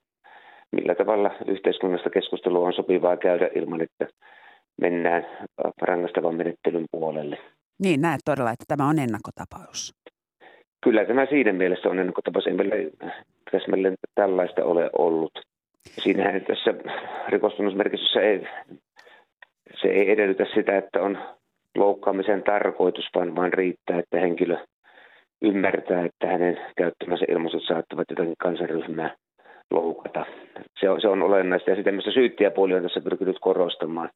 millä 0.72 0.94
tavalla 0.94 1.30
yhteiskunnasta 1.46 2.10
keskustelua 2.10 2.66
on 2.66 2.72
sopivaa 2.72 3.16
käydä 3.16 3.50
ilman, 3.54 3.80
että 3.80 4.06
mennään 4.80 5.26
rangaistavan 5.82 6.34
menettelyn 6.34 6.84
puolelle. 6.90 7.38
Niin, 7.78 8.00
näet 8.00 8.20
todella, 8.24 8.50
että 8.50 8.64
tämä 8.68 8.88
on 8.88 8.98
ennakkotapaus. 8.98 9.94
Kyllä 10.84 11.04
tämä 11.04 11.26
siinä 11.26 11.52
mielessä 11.52 11.88
on 11.88 11.98
ennakkotapaus. 11.98 12.46
Ei 12.46 12.54
meillä 12.54 13.94
tällaista 14.14 14.64
ole 14.64 14.90
ollut. 14.98 15.47
Siinähän 16.02 16.40
tässä 16.40 16.74
rikostunnusmerkistössä 17.28 18.20
ei, 18.20 18.46
se 19.80 19.88
ei 19.88 20.10
edellytä 20.10 20.44
sitä, 20.54 20.78
että 20.78 21.02
on 21.02 21.18
loukkaamisen 21.76 22.42
tarkoitus, 22.42 23.04
vaan, 23.14 23.36
vaan 23.36 23.52
riittää, 23.52 23.98
että 23.98 24.20
henkilö 24.20 24.56
ymmärtää, 25.42 26.04
että 26.04 26.26
hänen 26.26 26.58
käyttämänsä 26.76 27.24
ilmaisut 27.28 27.62
saattavat 27.68 28.10
jotakin 28.10 28.34
kansanryhmää 28.38 29.16
loukata. 29.70 30.26
Se 30.80 30.90
on, 30.90 31.00
se 31.00 31.08
on 31.08 31.22
olennaista 31.22 31.70
ja 31.70 31.76
sitä, 31.76 31.92
missä 31.92 32.10
syyttäjäpuoli 32.10 32.74
on 32.74 32.82
tässä 32.82 33.00
pyrkinyt 33.00 33.36
korostamaan, 33.40 34.10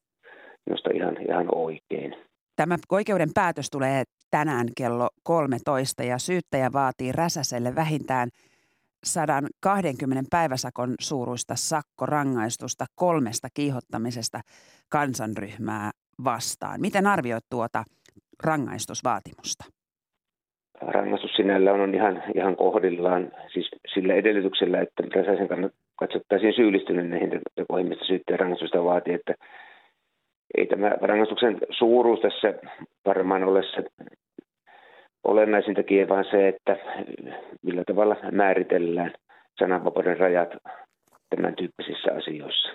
minusta 0.67 0.91
ihan, 0.95 1.17
ihan 1.29 1.47
oikein. 1.55 2.17
Tämä 2.57 2.77
oikeuden 2.91 3.29
päätös 3.35 3.71
tulee 3.71 4.03
tänään 4.31 4.67
kello 4.77 5.09
13 5.23 6.03
ja 6.03 6.19
syyttäjä 6.19 6.73
vaatii 6.73 7.13
Räsäselle 7.13 7.75
vähintään 7.75 8.29
120 9.05 10.23
päiväsakon 10.31 10.95
suuruista 11.01 11.55
sakkorangaistusta 11.57 12.85
kolmesta 12.95 13.49
kiihottamisesta 13.55 14.41
kansanryhmää 14.89 15.91
vastaan. 16.25 16.81
Miten 16.81 17.07
arvioit 17.07 17.45
tuota 17.51 17.85
rangaistusvaatimusta? 18.45 19.65
Rangaistus 20.81 21.31
sinällä 21.37 21.73
on 21.73 21.95
ihan, 21.95 22.23
ihan 22.35 22.57
kohdillaan, 22.57 23.33
siis 23.53 23.69
sillä 23.95 24.15
edellytyksellä, 24.15 24.81
että 24.81 25.03
Räsäsen 25.15 25.49
kannat 25.49 25.73
katsottaisiin 25.97 26.55
syyllistyneen 26.55 27.11
näihin 27.11 27.41
tekoihin, 27.55 27.89
mistä 27.89 28.05
syyttäjä 28.05 28.37
rangaistusta 28.37 28.85
vaatii, 28.85 29.15
että 29.15 29.35
ei 30.57 30.67
tämä 30.67 30.89
rangaistuksen 31.01 31.59
suuruus 31.71 32.21
tässä 32.21 32.55
varmaan 33.07 33.45
ole 33.45 33.63
se 33.63 33.85
olennaisin 35.25 35.75
tekijä, 35.75 36.09
vaan 36.09 36.25
se, 36.31 36.49
että 36.49 36.77
millä 37.63 37.83
tavalla 37.87 38.17
määritellään 38.33 39.13
sananvapauden 39.59 40.19
rajat 40.19 40.49
tämän 41.31 41.55
tyyppisissä 41.57 42.13
asioissa. 42.17 42.69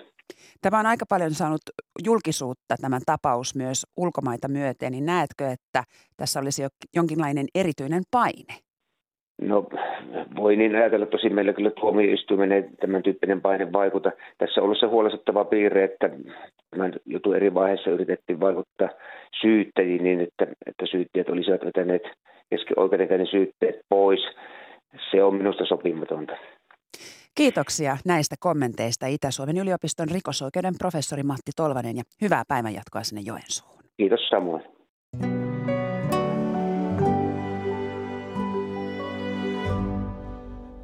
Tämä 0.60 0.80
on 0.80 0.86
aika 0.86 1.06
paljon 1.08 1.30
saanut 1.30 1.60
julkisuutta 2.04 2.74
tämä 2.80 2.98
tapaus 3.06 3.54
myös 3.54 3.86
ulkomaita 3.96 4.48
myöten, 4.48 4.92
niin 4.92 5.06
näetkö, 5.06 5.46
että 5.46 5.82
tässä 6.16 6.40
olisi 6.40 6.62
jo 6.62 6.68
jonkinlainen 6.96 7.46
erityinen 7.54 8.02
paine? 8.10 8.54
No 9.42 9.68
voi 10.36 10.56
niin 10.56 10.76
ajatella, 10.76 11.06
tosi 11.06 11.30
meillä 11.30 11.52
kyllä 11.52 11.70
tuomioistuimen 11.70 12.52
ei 12.52 12.64
tämän 12.80 13.02
tyyppinen 13.02 13.40
paine 13.40 13.72
vaikuta. 13.72 14.12
Tässä 14.38 14.60
on 14.60 14.64
ollut 14.64 14.78
se 14.80 14.86
huolestuttava 14.86 15.44
piirre, 15.44 15.84
että 15.84 16.10
tämän 16.70 16.92
jutun 17.06 17.36
eri 17.36 17.54
vaiheissa 17.54 17.90
yritettiin 17.90 18.40
vaikuttaa 18.40 18.88
syyttäjiin 19.40 20.04
niin, 20.04 20.20
että, 20.20 20.46
että 20.66 20.86
syyttäjät 20.86 21.28
olisivat 21.28 21.64
vetäneet 21.64 22.02
kesken 22.50 22.78
oikeudenkäynnin 22.78 23.30
syytteet 23.30 23.76
pois. 23.88 24.20
Se 25.10 25.24
on 25.24 25.34
minusta 25.34 25.66
sopimatonta. 25.66 26.32
Kiitoksia 27.34 27.96
näistä 28.04 28.36
kommenteista 28.40 29.06
Itä-Suomen 29.06 29.58
yliopiston 29.58 30.08
rikosoikeuden 30.08 30.74
professori 30.78 31.22
Matti 31.22 31.52
Tolvanen 31.56 31.96
ja 31.96 32.02
hyvää 32.22 32.42
päivänjatkoa 32.48 33.02
sinne 33.02 33.22
Joensuuhun. 33.26 33.82
Kiitos 33.96 34.28
samoin. 34.28 34.62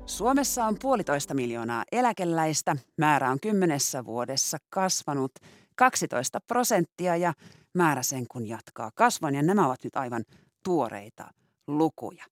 Suomessa 0.07 0.65
on 0.65 0.77
puolitoista 0.83 1.35
miljoonaa 1.35 1.85
eläkeläistä. 1.93 2.77
Määrä 2.99 3.31
on 3.31 3.39
kymmenessä 3.43 4.05
vuodessa 4.05 4.59
kasvanut 4.71 5.33
12 5.77 6.39
prosenttia 6.47 7.17
ja 7.17 7.33
määrä 7.75 8.03
sen 8.03 8.25
kun 8.33 8.49
jatkaa 8.49 8.91
kasvun. 8.95 9.35
Ja 9.35 9.43
nämä 9.43 9.67
ovat 9.67 9.85
nyt 9.85 9.97
aivan 9.97 10.25
tuoreita 10.65 11.25
lukuja. 11.67 12.25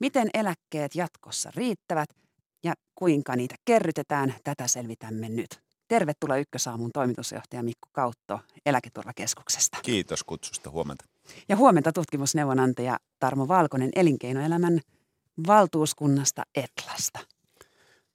Miten 0.00 0.30
eläkkeet 0.34 0.94
jatkossa 0.94 1.50
riittävät 1.56 2.08
ja 2.64 2.74
kuinka 2.94 3.36
niitä 3.36 3.54
kerrytetään, 3.64 4.34
tätä 4.44 4.66
selvitämme 4.66 5.28
nyt. 5.28 5.60
Tervetuloa 5.88 6.36
Ykkösaamun 6.36 6.90
toimitusjohtaja 6.92 7.62
Mikko 7.62 7.88
Kautto 7.92 8.40
Eläketurvakeskuksesta. 8.66 9.78
Kiitos 9.82 10.24
kutsusta, 10.24 10.70
huomenta. 10.70 11.04
Ja 11.48 11.56
huomenta 11.56 11.92
tutkimusneuvonantaja 11.92 12.98
Tarmo 13.18 13.48
Valkonen 13.48 13.90
elinkeinoelämän 13.96 14.80
valtuuskunnasta 15.46 16.42
Etlasta. 16.54 17.18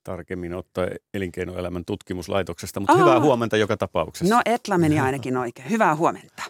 Tarkemmin 0.04 0.54
ottaen 0.54 0.96
elinkeinoelämän 1.14 1.86
tutkimuslaitoksesta, 1.86 2.80
mutta 2.80 2.94
Aa. 2.94 3.00
hyvää 3.00 3.20
huomenta 3.20 3.58
joka 3.58 3.78
tapauksessa. 3.78 4.36
No 4.36 4.42
Etla 4.46 4.78
meni 4.78 5.00
ainakin 5.00 5.38
oikein. 5.38 5.70
Hyvää 5.70 5.96
huomenta. 5.96 6.44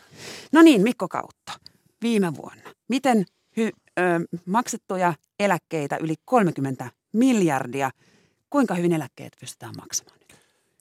No 0.52 0.62
niin, 0.62 0.82
Mikko 0.82 1.08
Kautto, 1.08 1.52
viime 2.02 2.36
vuonna. 2.36 2.70
Miten 2.88 3.26
hy, 3.60 3.72
ö, 4.00 4.02
maksettuja 4.46 5.14
eläkkeitä 5.40 5.98
yli 6.02 6.16
30 6.26 6.92
miljardia. 7.14 7.92
Kuinka 8.50 8.76
hyvin 8.76 8.94
eläkkeet 8.94 9.34
pystytään 9.40 9.74
maksamaan? 9.78 10.20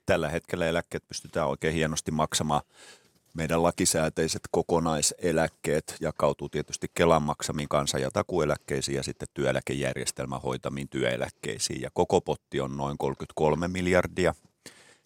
Tällä 0.07 0.29
hetkellä 0.29 0.67
eläkkeet 0.67 1.09
pystytään 1.09 1.49
oikein 1.49 1.75
hienosti 1.75 2.11
maksamaan. 2.11 2.63
Meidän 3.35 3.63
lakisääteiset 3.63 4.41
kokonaiseläkkeet 4.51 5.97
jakautuu 6.01 6.49
tietysti 6.49 6.87
Kelan 6.95 7.23
maksamiin 7.23 7.69
kansan- 7.69 8.01
ja 8.01 8.11
takueläkkeisiin 8.11 8.97
ja 8.97 9.03
sitten 9.03 9.29
työeläkejärjestelmän 9.35 10.41
hoitamiin 10.41 10.89
työeläkkeisiin. 10.89 11.81
Ja 11.81 11.91
koko 11.95 12.21
potti 12.21 12.61
on 12.61 12.77
noin 12.77 12.99
33 12.99 13.69
miljardia 13.69 14.35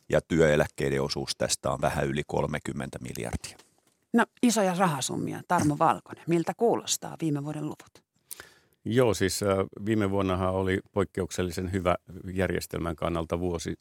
ja 0.08 0.20
työeläkkeiden 0.20 1.02
osuus 1.02 1.36
tästä 1.36 1.70
on 1.70 1.80
vähän 1.80 2.06
yli 2.06 2.22
30 2.26 2.98
miljardia. 2.98 3.71
No 4.12 4.26
isoja 4.42 4.74
rahasummia. 4.78 5.40
Tarmo 5.48 5.76
Valkonen, 5.78 6.24
miltä 6.26 6.54
kuulostaa 6.56 7.16
viime 7.20 7.44
vuoden 7.44 7.64
luvut? 7.64 8.02
Joo, 8.84 9.14
siis 9.14 9.42
äh, 9.42 9.48
viime 9.86 10.10
vuonnahan 10.10 10.54
oli 10.54 10.80
poikkeuksellisen 10.92 11.72
hyvä 11.72 11.96
järjestelmän 12.34 12.96
kannalta 12.96 13.40
vuosi 13.40 13.74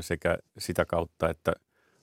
sekä 0.00 0.38
sitä 0.58 0.84
kautta, 0.84 1.30
että 1.30 1.52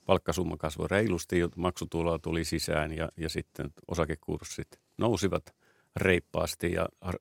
palkkasumma 0.06 0.58
kasvoi 0.58 0.88
reilusti, 0.88 1.40
maksutuloa 1.56 2.20
tuli 2.20 2.44
sisään 2.44 2.98
ja, 2.98 3.10
ja 3.18 3.30
sitten 3.30 3.70
osakekurssit 3.88 4.68
nousivat 4.98 5.56
reippaasti 5.96 6.72
ja 6.72 6.88
äh, 7.06 7.14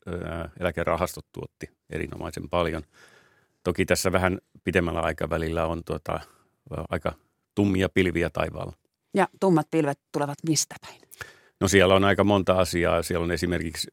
eläkerahastot 0.60 1.26
tuotti 1.32 1.70
erinomaisen 1.90 2.48
paljon. 2.48 2.82
Toki 3.64 3.86
tässä 3.86 4.12
vähän 4.12 4.38
pidemmällä 4.64 5.00
aikavälillä 5.00 5.66
on 5.66 5.84
tuota, 5.84 6.20
aika 6.88 7.12
tummia 7.54 7.88
pilviä 7.88 8.30
taivaalla. 8.30 8.72
Ja 9.14 9.28
tummat 9.40 9.66
pilvet 9.70 9.98
tulevat 10.12 10.38
mistä 10.48 10.74
päin? 10.80 11.00
No 11.60 11.68
siellä 11.68 11.94
on 11.94 12.04
aika 12.04 12.24
monta 12.24 12.52
asiaa. 12.52 13.02
Siellä 13.02 13.24
on 13.24 13.30
esimerkiksi 13.30 13.88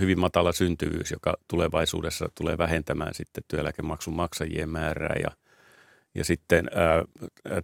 hyvin 0.00 0.20
matala 0.20 0.52
syntyvyys, 0.52 1.10
joka 1.10 1.36
tulevaisuudessa 1.48 2.28
tulee 2.34 2.58
vähentämään 2.58 3.14
sitten 3.14 3.44
työeläkemaksun 3.48 4.14
maksajien 4.14 4.68
määrää 4.68 5.16
ja 5.22 5.30
ja 6.14 6.24
sitten 6.24 6.70
ää, 6.74 7.04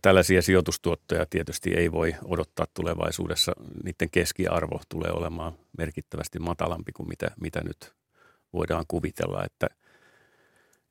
tällaisia 0.02 0.42
sijoitustuottoja 0.42 1.26
tietysti 1.30 1.74
ei 1.74 1.92
voi 1.92 2.14
odottaa 2.24 2.66
tulevaisuudessa. 2.74 3.52
Niiden 3.84 4.10
keskiarvo 4.10 4.80
tulee 4.88 5.10
olemaan 5.12 5.52
merkittävästi 5.78 6.38
matalampi 6.38 6.92
kuin 6.92 7.08
mitä, 7.08 7.30
mitä 7.40 7.60
nyt 7.64 7.94
voidaan 8.52 8.84
kuvitella. 8.88 9.44
Että, 9.44 9.66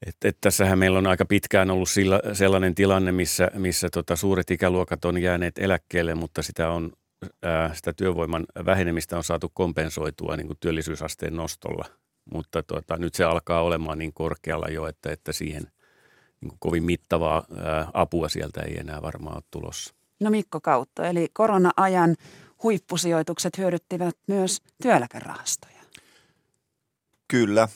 että, 0.05 0.27
että 0.27 0.41
tässähän 0.41 0.79
meillä 0.79 0.97
on 0.97 1.07
aika 1.07 1.25
pitkään 1.25 1.71
ollut 1.71 1.89
sillä, 1.89 2.21
sellainen 2.33 2.75
tilanne, 2.75 3.11
missä, 3.11 3.51
missä 3.53 3.89
tota 3.89 4.15
suuret 4.15 4.51
ikäluokat 4.51 5.05
on 5.05 5.21
jääneet 5.21 5.57
eläkkeelle, 5.57 6.15
mutta 6.15 6.41
sitä, 6.41 6.69
on, 6.69 6.91
ää, 7.43 7.73
sitä 7.73 7.93
työvoiman 7.93 8.45
vähenemistä 8.65 9.17
on 9.17 9.23
saatu 9.23 9.51
kompensoitua 9.53 10.37
niin 10.37 10.47
kuin 10.47 10.57
työllisyysasteen 10.59 11.35
nostolla. 11.35 11.85
Mutta 12.33 12.63
tota, 12.63 12.97
nyt 12.97 13.13
se 13.13 13.23
alkaa 13.23 13.61
olemaan 13.61 13.97
niin 13.97 14.13
korkealla 14.13 14.67
jo, 14.67 14.87
että, 14.87 15.11
että 15.11 15.31
siihen– 15.31 15.67
niin 16.45 16.49
kuin 16.49 16.59
kovin 16.59 16.83
mittavaa 16.83 17.43
ää, 17.57 17.87
apua 17.93 18.29
sieltä 18.29 18.61
ei 18.61 18.77
enää 18.79 19.01
varmaan 19.01 19.35
ole 19.35 19.43
tulossa. 19.51 19.93
No 20.19 20.29
Mikko 20.29 20.61
Kautto, 20.61 21.03
eli 21.03 21.27
korona-ajan 21.33 22.15
huippusijoitukset 22.63 23.57
hyödyttivät 23.57 24.17
myös 24.27 24.61
työeläkerahastoja. 24.81 25.81
Kyllä, 27.27 27.67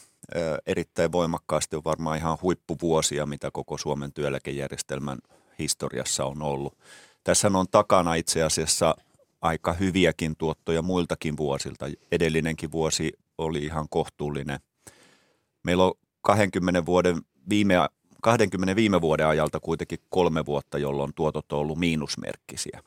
erittäin 0.65 1.11
voimakkaasti 1.11 1.75
on 1.75 1.83
varmaan 1.83 2.17
ihan 2.17 2.37
huippuvuosia, 2.41 3.25
mitä 3.25 3.51
koko 3.53 3.77
Suomen 3.77 4.13
työeläkejärjestelmän 4.13 5.17
historiassa 5.59 6.25
on 6.25 6.41
ollut. 6.41 6.77
Tässä 7.23 7.47
on 7.53 7.65
takana 7.71 8.15
itse 8.15 8.43
asiassa 8.43 8.95
aika 9.41 9.73
hyviäkin 9.73 10.35
tuottoja 10.37 10.81
muiltakin 10.81 11.37
vuosilta. 11.37 11.85
Edellinenkin 12.11 12.71
vuosi 12.71 13.13
oli 13.37 13.65
ihan 13.65 13.87
kohtuullinen. 13.89 14.59
Meillä 15.63 15.83
on 15.83 15.93
20 16.21 16.85
vuoden 16.85 17.17
viime 17.49 17.75
20 18.21 18.75
viime 18.75 19.01
vuoden 19.01 19.27
ajalta 19.27 19.59
kuitenkin 19.59 19.99
kolme 20.09 20.45
vuotta, 20.45 20.77
jolloin 20.77 21.11
tuotot 21.15 21.51
on 21.51 21.59
ollut 21.59 21.79
miinusmerkkisiä. 21.79 22.83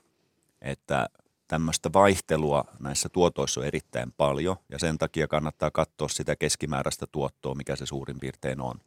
Että 0.63 1.09
tämmöistä 1.53 1.91
vaihtelua 1.93 2.65
näissä 2.81 3.09
tuotoissa 3.09 3.61
on 3.61 3.67
erittäin 3.67 4.13
paljon 4.17 4.57
ja 4.69 4.79
sen 4.79 4.99
takia 4.99 5.29
kannattaa 5.29 5.71
katsoa 5.71 6.09
sitä 6.09 6.37
keskimääräistä 6.37 7.07
tuottoa, 7.13 7.55
mikä 7.55 7.77
se 7.77 7.87
suurin 7.87 8.21
piirtein 8.21 8.61
on. 8.61 8.79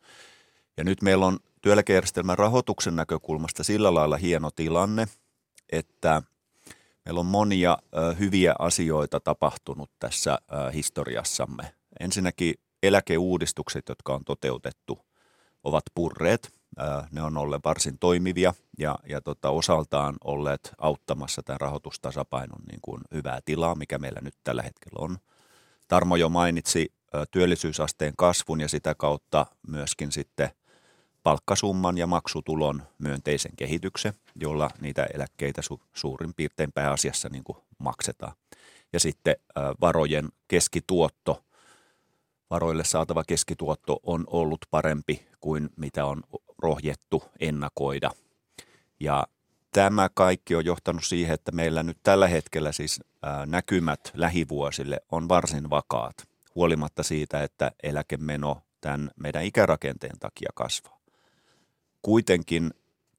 Ja 0.77 0.83
nyt 0.83 1.01
meillä 1.01 1.25
on 1.25 1.39
työeläkejärjestelmän 1.61 2.37
rahoituksen 2.37 2.95
näkökulmasta 2.95 3.63
sillä 3.63 3.93
lailla 3.93 4.17
hieno 4.17 4.51
tilanne, 4.51 5.07
että 5.71 6.21
meillä 7.05 7.19
on 7.19 7.25
monia 7.25 7.77
hyviä 8.19 8.55
asioita 8.59 9.19
tapahtunut 9.19 9.91
tässä 9.99 10.37
historiassamme. 10.73 11.73
Ensinnäkin 11.99 12.55
eläkeuudistukset, 12.83 13.89
jotka 13.89 14.13
on 14.13 14.23
toteutettu– 14.25 14.99
ovat 15.65 15.83
purreet. 15.95 16.51
Ne 17.11 17.21
on 17.21 17.37
olleet 17.37 17.61
varsin 17.65 17.97
toimivia 17.99 18.53
ja, 18.77 18.99
ja 19.09 19.21
tota, 19.21 19.49
osaltaan 19.49 20.15
olleet 20.23 20.71
auttamassa 20.77 21.43
tämän 21.43 21.61
rahoitustasapainon 21.61 22.61
niin 22.71 22.79
kuin 22.81 23.01
hyvää 23.13 23.39
tilaa, 23.45 23.75
mikä 23.75 23.97
meillä 23.97 24.19
nyt 24.23 24.35
tällä 24.43 24.61
hetkellä 24.61 24.97
on. 24.99 25.17
Tarmo 25.87 26.15
jo 26.15 26.29
mainitsi 26.29 26.93
työllisyysasteen 27.31 28.13
kasvun 28.17 28.61
ja 28.61 28.67
sitä 28.67 28.95
kautta 28.95 29.45
myöskin 29.67 30.11
sitten 30.11 30.49
palkkasumman 31.23 31.97
ja 31.97 32.07
maksutulon 32.07 32.83
myönteisen 32.97 33.51
kehityksen, 33.55 34.13
jolla 34.35 34.69
niitä 34.81 35.07
eläkkeitä 35.13 35.61
su- 35.61 35.83
suurin 35.93 36.33
piirtein 36.33 36.71
pääasiassa 36.71 37.29
niin 37.29 37.43
kuin 37.43 37.57
maksetaan. 37.77 38.33
Ja 38.93 38.99
sitten 38.99 39.35
varojen 39.81 40.29
keskituotto– 40.47 41.41
varoille 42.49 42.83
saatava 42.83 43.23
keskituotto 43.27 43.99
on 44.03 44.23
ollut 44.27 44.65
parempi 44.71 45.27
kuin 45.39 45.69
mitä 45.75 46.05
on 46.05 46.23
rohjettu 46.57 47.23
ennakoida. 47.39 48.11
Ja 48.99 49.27
tämä 49.71 50.09
kaikki 50.13 50.55
on 50.55 50.65
johtanut 50.65 51.03
siihen, 51.03 51.33
että 51.33 51.51
meillä 51.51 51.83
nyt 51.83 51.97
tällä 52.03 52.27
hetkellä 52.27 52.71
siis 52.71 52.99
näkymät 53.45 54.11
lähivuosille 54.13 55.01
on 55.11 55.29
varsin 55.29 55.69
vakaat, 55.69 56.15
huolimatta 56.55 57.03
siitä, 57.03 57.43
että 57.43 57.71
eläkemeno 57.83 58.61
tämän 58.81 59.11
meidän 59.15 59.43
ikärakenteen 59.43 60.19
takia 60.19 60.49
kasvaa. 60.55 60.99
Kuitenkin 62.01 62.73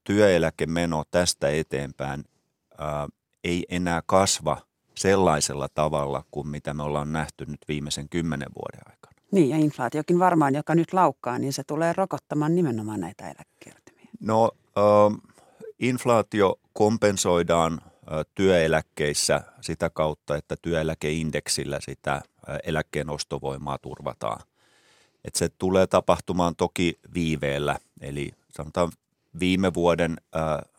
työeläkemeno 0.04 1.04
tästä 1.10 1.48
eteenpäin 1.48 2.24
ää, 2.78 3.08
ei 3.44 3.66
enää 3.68 4.02
kasva 4.06 4.60
sellaisella 4.94 5.68
tavalla 5.74 6.24
kuin 6.30 6.48
mitä 6.48 6.74
me 6.74 6.82
ollaan 6.82 7.12
nähty 7.12 7.46
nyt 7.46 7.60
viimeisen 7.68 8.08
kymmenen 8.08 8.48
vuoden 8.54 8.80
aikana. 8.90 9.15
Niin, 9.32 9.50
ja 9.50 9.56
inflaatiokin 9.56 10.18
varmaan, 10.18 10.54
joka 10.54 10.74
nyt 10.74 10.92
laukkaa, 10.92 11.38
niin 11.38 11.52
se 11.52 11.64
tulee 11.64 11.92
rokottamaan 11.92 12.54
nimenomaan 12.54 13.00
näitä 13.00 13.24
eläkekertymiä. 13.24 14.06
No, 14.20 14.50
äh, 14.78 15.20
inflaatio 15.78 16.60
kompensoidaan 16.72 17.72
äh, 17.82 18.26
työeläkkeissä 18.34 19.40
sitä 19.60 19.90
kautta, 19.90 20.36
että 20.36 20.56
työeläkeindeksillä 20.62 21.78
sitä 21.80 22.14
äh, 22.14 22.22
eläkkeen 22.64 23.10
ostovoimaa 23.10 23.78
turvataan. 23.78 24.40
Et 25.24 25.34
se 25.34 25.48
tulee 25.48 25.86
tapahtumaan 25.86 26.56
toki 26.56 26.98
viiveellä, 27.14 27.78
eli 28.00 28.32
sanotaan 28.50 28.92
viime 29.40 29.74
vuoden 29.74 30.16
äh, 30.36 30.70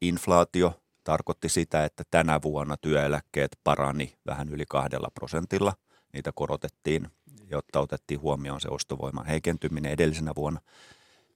inflaatio 0.00 0.80
tarkoitti 1.04 1.48
sitä, 1.48 1.84
että 1.84 2.04
tänä 2.10 2.40
vuonna 2.42 2.76
työeläkkeet 2.76 3.58
parani 3.64 4.14
vähän 4.26 4.48
yli 4.48 4.64
kahdella 4.68 5.08
prosentilla. 5.14 5.72
Niitä 6.12 6.32
korotettiin 6.34 7.08
jotta 7.50 7.80
otettiin 7.80 8.20
huomioon 8.20 8.60
se 8.60 8.68
ostovoiman 8.68 9.26
heikentyminen 9.26 9.92
edellisenä 9.92 10.32
vuonna. 10.36 10.60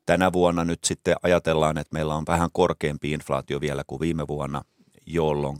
Tänä 0.06 0.32
vuonna 0.32 0.64
nyt 0.64 0.84
sitten 0.84 1.16
ajatellaan, 1.22 1.78
että 1.78 1.94
meillä 1.94 2.14
on 2.14 2.24
vähän 2.28 2.50
korkeampi 2.52 3.12
inflaatio 3.12 3.60
vielä 3.60 3.84
kuin 3.86 4.00
viime 4.00 4.28
vuonna, 4.28 4.62
jolloin 5.06 5.58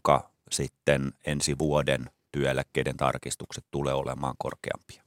sitten 0.52 1.12
ensi 1.26 1.58
vuoden 1.58 2.10
työeläkkeiden 2.32 2.96
tarkistukset 2.96 3.64
tulee 3.70 3.94
olemaan 3.94 4.34
korkeampia. 4.38 5.02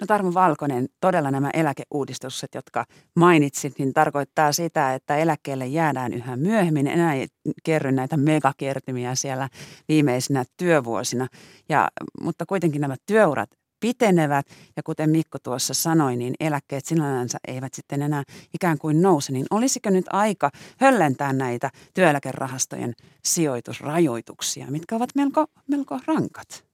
No 0.00 0.06
Tarmo 0.06 0.34
Valkonen, 0.34 0.88
todella 1.00 1.30
nämä 1.30 1.50
eläkeuudistukset, 1.54 2.54
jotka 2.54 2.84
mainitsit, 3.16 3.78
niin 3.78 3.92
tarkoittaa 3.92 4.52
sitä, 4.52 4.94
että 4.94 5.16
eläkkeelle 5.16 5.66
jäädään 5.66 6.12
yhä 6.12 6.36
myöhemmin. 6.36 6.86
Enää 6.86 7.14
ei 7.14 7.26
kerry 7.64 7.92
näitä 7.92 8.16
megakertymiä 8.16 9.14
siellä 9.14 9.48
viimeisinä 9.88 10.44
työvuosina. 10.56 11.28
Ja, 11.68 11.88
mutta 12.20 12.46
kuitenkin 12.46 12.80
nämä 12.80 12.96
työurat 13.06 13.50
pitenevät 13.84 14.46
ja 14.76 14.82
kuten 14.82 15.10
Mikko 15.10 15.38
tuossa 15.38 15.74
sanoi, 15.74 16.16
niin 16.16 16.34
eläkkeet 16.40 16.84
sinällänsä 16.84 17.38
eivät 17.48 17.74
sitten 17.74 18.02
enää 18.02 18.22
ikään 18.54 18.78
kuin 18.78 19.02
nouse, 19.02 19.32
niin 19.32 19.46
olisiko 19.50 19.90
nyt 19.90 20.04
aika 20.10 20.50
höllentää 20.78 21.32
näitä 21.32 21.70
työeläkerahastojen 21.94 22.92
sijoitusrajoituksia, 23.24 24.66
mitkä 24.70 24.96
ovat 24.96 25.10
melko, 25.14 25.46
melko 25.68 26.00
rankat? 26.06 26.64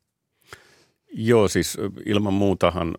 Joo, 1.13 1.49
siis 1.49 1.79
ilman 2.07 2.35
muutahan 2.35 2.95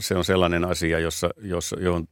se 0.00 0.14
on 0.14 0.24
sellainen 0.24 0.64
asia, 0.64 0.98
jossa, 0.98 1.30
jossa, 1.42 1.76
johon 1.80 2.06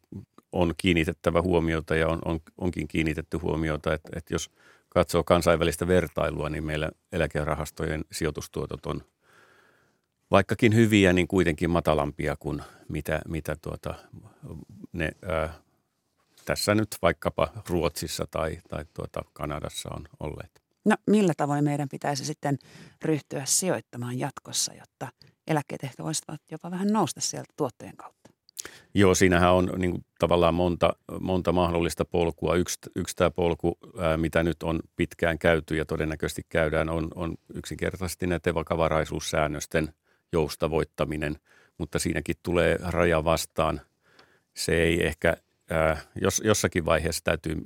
on 0.53 0.75
kiinnitettävä 0.77 1.43
huomiota 1.43 1.97
ja 1.97 2.09
on, 2.09 2.19
on, 2.25 2.41
onkin 2.59 2.89
kiinnitetty 2.89 3.37
huomiota, 3.37 3.95
että, 3.95 4.09
että 4.17 4.35
jos 4.35 4.51
katsoo 4.89 5.25
kansainvälistä 5.25 5.89
vertailua, 5.89 6.49
niin 6.49 6.65
meillä 6.65 6.91
eläkerahastojen 7.13 8.05
sijoitustuotot 8.13 8.87
on– 8.87 9.03
vaikkakin 10.31 10.75
hyviä, 10.75 11.13
niin 11.13 11.29
kuitenkin 11.29 11.71
matalampia 11.71 12.37
kuin 12.39 12.63
mitä, 12.89 13.21
mitä 13.29 13.57
tuota, 13.63 13.95
ne 14.93 15.11
ää, 15.23 15.55
tässä 16.45 16.75
nyt 16.75 16.89
vaikkapa 17.03 17.49
Ruotsissa 17.69 18.27
tai, 18.31 18.59
tai 18.69 18.85
tuota 18.95 19.23
Kanadassa 19.33 19.89
on 19.95 20.05
olleet. 20.21 20.63
No 20.85 20.97
millä 21.07 21.33
tavoin 21.37 21.65
meidän 21.65 21.89
pitäisi 21.89 22.25
sitten 22.25 22.59
ryhtyä 23.03 23.43
sijoittamaan 23.45 24.19
jatkossa, 24.19 24.75
jotta 24.75 25.09
eläkkeet 25.47 25.85
ehkä 25.85 26.05
voisivat 26.05 26.41
jopa 26.51 26.71
vähän 26.71 26.89
nousta 26.89 27.21
sieltä 27.21 27.53
tuottojen 27.57 27.97
kautta? 27.97 28.31
Joo, 28.95 29.15
siinähän 29.15 29.53
on 29.53 29.73
niin 29.77 29.91
kuin, 29.91 30.05
tavallaan 30.19 30.55
monta, 30.55 30.93
monta 31.21 31.53
mahdollista 31.53 32.05
polkua. 32.05 32.55
Yksi, 32.55 32.79
yksi 32.97 33.17
tämä 33.17 33.31
polku, 33.31 33.79
ää, 33.99 34.17
mitä 34.17 34.43
nyt 34.43 34.63
on 34.63 34.81
pitkään 34.97 35.39
käyty 35.39 35.77
ja 35.77 35.85
todennäköisesti 35.85 36.43
käydään, 36.49 36.89
on, 36.89 37.09
on 37.15 37.35
yksinkertaisesti 37.55 38.27
näiden 38.27 38.55
vakavaraisuussäännösten– 38.55 39.89
joustavoittaminen, 40.33 41.39
mutta 41.79 41.99
siinäkin 41.99 42.37
tulee 42.43 42.79
raja 42.81 43.25
vastaan. 43.25 43.81
Se 44.55 44.83
ei 44.83 45.07
ehkä, 45.07 45.37
ää, 45.71 45.97
jos, 46.21 46.43
jossakin 46.45 46.85
vaiheessa 46.85 47.25
täytyy 47.25 47.57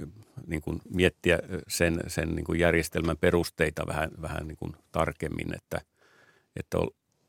niin 0.47 0.63
kuin 0.63 0.81
miettiä 0.95 1.39
sen, 1.69 2.01
sen 2.07 2.35
niin 2.35 2.45
kuin 2.45 2.59
järjestelmän 2.59 3.17
perusteita 3.17 3.87
vähän, 3.87 4.11
vähän 4.23 4.49
niin 4.49 4.57
kuin 4.57 4.73
tarkemmin, 4.93 5.55
että, 5.55 5.81
että 6.57 6.79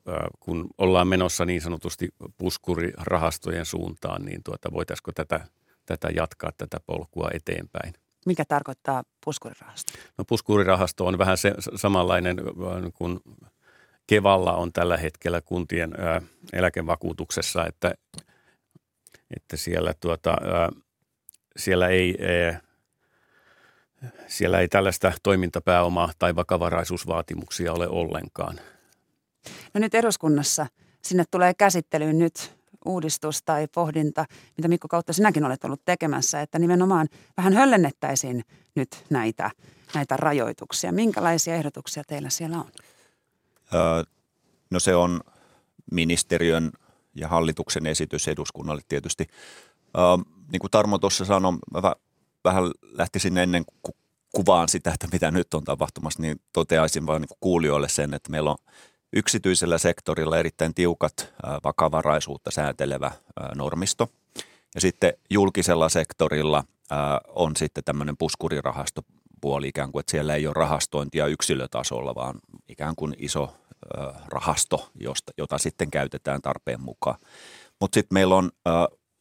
ää, 0.07 0.27
kun 0.39 0.67
ollaan 0.77 1.07
menossa 1.07 1.45
niin 1.45 1.61
sanotusti 1.61 2.09
puskurirahastojen 2.38 3.65
suuntaan, 3.65 4.25
niin 4.25 4.43
tuota, 4.43 4.71
voitaisiko 4.73 5.11
tätä, 5.11 5.47
tätä 5.86 6.09
jatkaa 6.15 6.51
tätä 6.57 6.77
polkua 6.86 7.29
eteenpäin. 7.34 7.93
Mikä 8.25 8.45
tarkoittaa 8.47 9.03
puskurirahasto? 9.25 9.93
No 10.17 10.25
puskurirahasto 10.25 11.05
on 11.05 11.17
vähän 11.17 11.38
se 11.38 11.53
samanlainen 11.75 12.38
kuin 12.93 13.19
Kevalla 14.07 14.53
on 14.53 14.73
tällä 14.73 14.97
hetkellä 14.97 15.41
kuntien 15.41 15.93
eläkevakuutuksessa, 16.53 17.65
että, 17.65 17.93
että 19.35 19.57
siellä, 19.57 19.93
tuota, 19.99 20.35
siellä 21.57 21.87
ei 21.87 22.17
siellä 24.27 24.59
ei 24.59 24.67
tällaista 24.67 25.11
toimintapääomaa 25.23 26.11
tai 26.19 26.35
vakavaraisuusvaatimuksia 26.35 27.73
ole 27.73 27.87
ollenkaan. 27.87 28.59
No 29.73 29.79
nyt 29.79 29.95
eduskunnassa 29.95 30.67
sinne 31.01 31.23
tulee 31.31 31.53
käsittelyyn 31.53 32.19
nyt 32.19 32.55
uudistus 32.85 33.43
tai 33.43 33.67
pohdinta, 33.67 34.25
mitä 34.57 34.67
Mikko 34.67 34.87
Kautta 34.87 35.13
sinäkin 35.13 35.45
olet 35.45 35.63
ollut 35.63 35.85
tekemässä, 35.85 36.41
että 36.41 36.59
nimenomaan 36.59 37.07
vähän 37.37 37.53
höllennettäisiin 37.53 38.43
nyt 38.75 39.03
näitä, 39.09 39.51
näitä 39.95 40.17
rajoituksia. 40.17 40.91
Minkälaisia 40.91 41.55
ehdotuksia 41.55 42.03
teillä 42.07 42.29
siellä 42.29 42.57
on? 42.57 42.71
No 44.69 44.80
se 44.80 44.95
on 44.95 45.21
ministeriön 45.91 46.71
ja 47.15 47.28
hallituksen 47.28 47.86
esitys 47.86 48.28
eduskunnalle 48.28 48.82
tietysti. 48.88 49.28
Niin 50.51 50.59
kuin 50.59 50.71
Tarmo 50.71 50.97
tuossa 50.97 51.26
sanoi, 51.26 51.51
mä 51.51 51.93
vähän 52.43 52.63
lähtisin 52.82 53.38
ennen 53.38 53.65
kuin 53.65 53.95
kuvaan 54.32 54.69
sitä, 54.69 54.91
että 54.93 55.07
mitä 55.11 55.32
nyt 55.32 55.53
on 55.53 55.63
tapahtumassa, 55.63 56.21
niin 56.21 56.41
toteaisin 56.53 57.05
vain 57.05 57.21
niin 57.21 57.38
kuulijoille 57.39 57.89
sen, 57.89 58.13
että 58.13 58.32
meillä 58.32 58.51
on 58.51 58.57
yksityisellä 59.13 59.78
sektorilla 59.78 60.38
erittäin 60.38 60.74
tiukat 60.74 61.34
vakavaraisuutta 61.63 62.51
säätelevä 62.51 63.11
normisto. 63.55 64.09
Ja 64.76 64.82
sitten 64.82 65.13
julkisella 65.30 65.89
sektorilla 65.89 66.63
on 67.28 67.55
sitten 67.55 67.84
tämmöinen 67.84 68.17
puskurirahastopuoli 68.17 69.67
ikään 69.67 69.91
kuin, 69.91 69.99
että 69.99 70.11
siellä 70.11 70.36
ei 70.36 70.47
ole 70.47 70.53
rahastointia 70.53 71.28
yksilötasolla, 71.28 72.15
vaan 72.15 72.39
ikään 72.69 72.95
kuin 72.95 73.15
iso 73.17 73.55
rahasto, 74.25 74.89
josta, 74.99 75.34
jota 75.38 75.57
sitten 75.57 75.91
käytetään 75.91 76.41
tarpeen 76.41 76.81
mukaan. 76.81 77.17
Mutta 77.81 77.95
sitten 77.95 78.15
meillä 78.15 78.36
on 78.36 78.51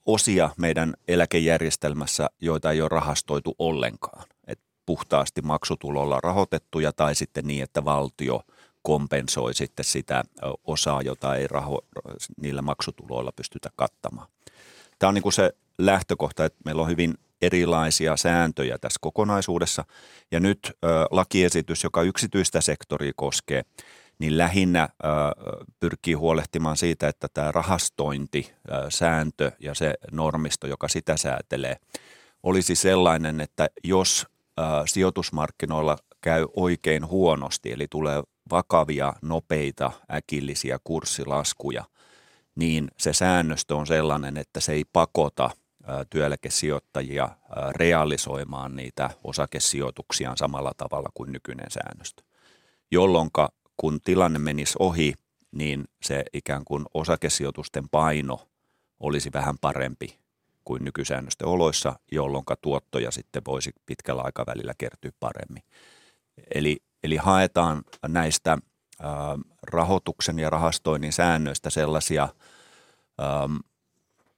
osia 0.06 0.50
meidän 0.56 0.94
eläkejärjestelmässä, 1.08 2.30
joita 2.40 2.70
ei 2.70 2.80
ole 2.80 2.88
rahastoitu 2.88 3.54
ollenkaan. 3.58 4.24
Et 4.46 4.60
puhtaasti 4.86 5.42
maksutulolla 5.42 6.20
rahoitettuja 6.20 6.92
tai 6.92 7.14
sitten 7.14 7.46
niin, 7.46 7.62
että 7.62 7.84
valtio 7.84 8.42
kompensoi 8.82 9.54
sitten 9.54 9.84
sitä 9.84 10.24
osaa, 10.64 11.02
jota 11.02 11.34
ei 11.34 11.46
raho, 11.46 11.80
niillä 12.40 12.62
maksutuloilla 12.62 13.32
pystytä 13.36 13.70
kattamaan. 13.76 14.28
Tämä 14.98 15.08
on 15.08 15.14
niin 15.14 15.22
kuin 15.22 15.32
se 15.32 15.52
lähtökohta, 15.78 16.44
että 16.44 16.58
meillä 16.64 16.82
on 16.82 16.88
hyvin 16.88 17.14
erilaisia 17.42 18.16
sääntöjä 18.16 18.78
tässä 18.78 18.98
kokonaisuudessa. 19.00 19.84
Ja 20.30 20.40
nyt 20.40 20.58
ö, 20.72 20.88
lakiesitys, 21.10 21.84
joka 21.84 22.02
yksityistä 22.02 22.60
sektoria 22.60 23.12
koskee, 23.16 23.62
niin 24.22 24.38
lähinnä 24.38 24.88
pyrkii 25.80 26.14
huolehtimaan 26.14 26.76
siitä, 26.76 27.08
että 27.08 27.28
tämä 27.34 27.52
rahastointi, 27.52 28.52
sääntö 28.88 29.52
ja 29.60 29.74
se 29.74 29.94
normisto, 30.12 30.66
joka 30.66 30.88
sitä 30.88 31.16
säätelee, 31.16 31.76
olisi 32.42 32.74
sellainen, 32.74 33.40
että 33.40 33.68
jos 33.84 34.26
sijoitusmarkkinoilla 34.86 35.96
käy 36.20 36.46
oikein 36.56 37.06
huonosti, 37.06 37.72
eli 37.72 37.86
tulee 37.90 38.22
vakavia, 38.50 39.12
nopeita, 39.22 39.92
äkillisiä 40.14 40.78
kurssilaskuja, 40.84 41.84
niin 42.54 42.88
se 42.98 43.12
säännöstö 43.12 43.76
on 43.76 43.86
sellainen, 43.86 44.36
että 44.36 44.60
se 44.60 44.72
ei 44.72 44.84
pakota 44.92 45.50
työeläkesijoittajia 46.10 47.28
realisoimaan 47.70 48.76
niitä 48.76 49.10
osakesijoituksiaan 49.24 50.36
samalla 50.36 50.72
tavalla 50.76 51.08
kuin 51.14 51.32
nykyinen 51.32 51.70
säännöstö. 51.70 52.22
Jolloin 52.90 53.30
kun 53.76 54.00
tilanne 54.04 54.38
menisi 54.38 54.74
ohi, 54.78 55.14
niin 55.52 55.84
se 56.02 56.24
ikään 56.32 56.64
kuin 56.64 56.84
osakesijoitusten 56.94 57.88
paino 57.88 58.48
olisi 59.00 59.30
vähän 59.32 59.58
parempi 59.60 60.18
kuin 60.64 60.84
nykysäännösten 60.84 61.48
oloissa, 61.48 61.98
jolloin 62.12 62.44
tuottoja 62.62 63.10
sitten 63.10 63.42
voisi 63.46 63.70
pitkällä 63.86 64.22
aikavälillä 64.22 64.74
kertyä 64.78 65.10
paremmin. 65.20 65.62
Eli 66.54 66.82
Eli 67.04 67.16
haetaan 67.16 67.82
näistä 68.08 68.58
rahoituksen 69.62 70.38
ja 70.38 70.50
rahastoinnin 70.50 71.12
säännöistä 71.12 71.70
sellaisia 71.70 72.28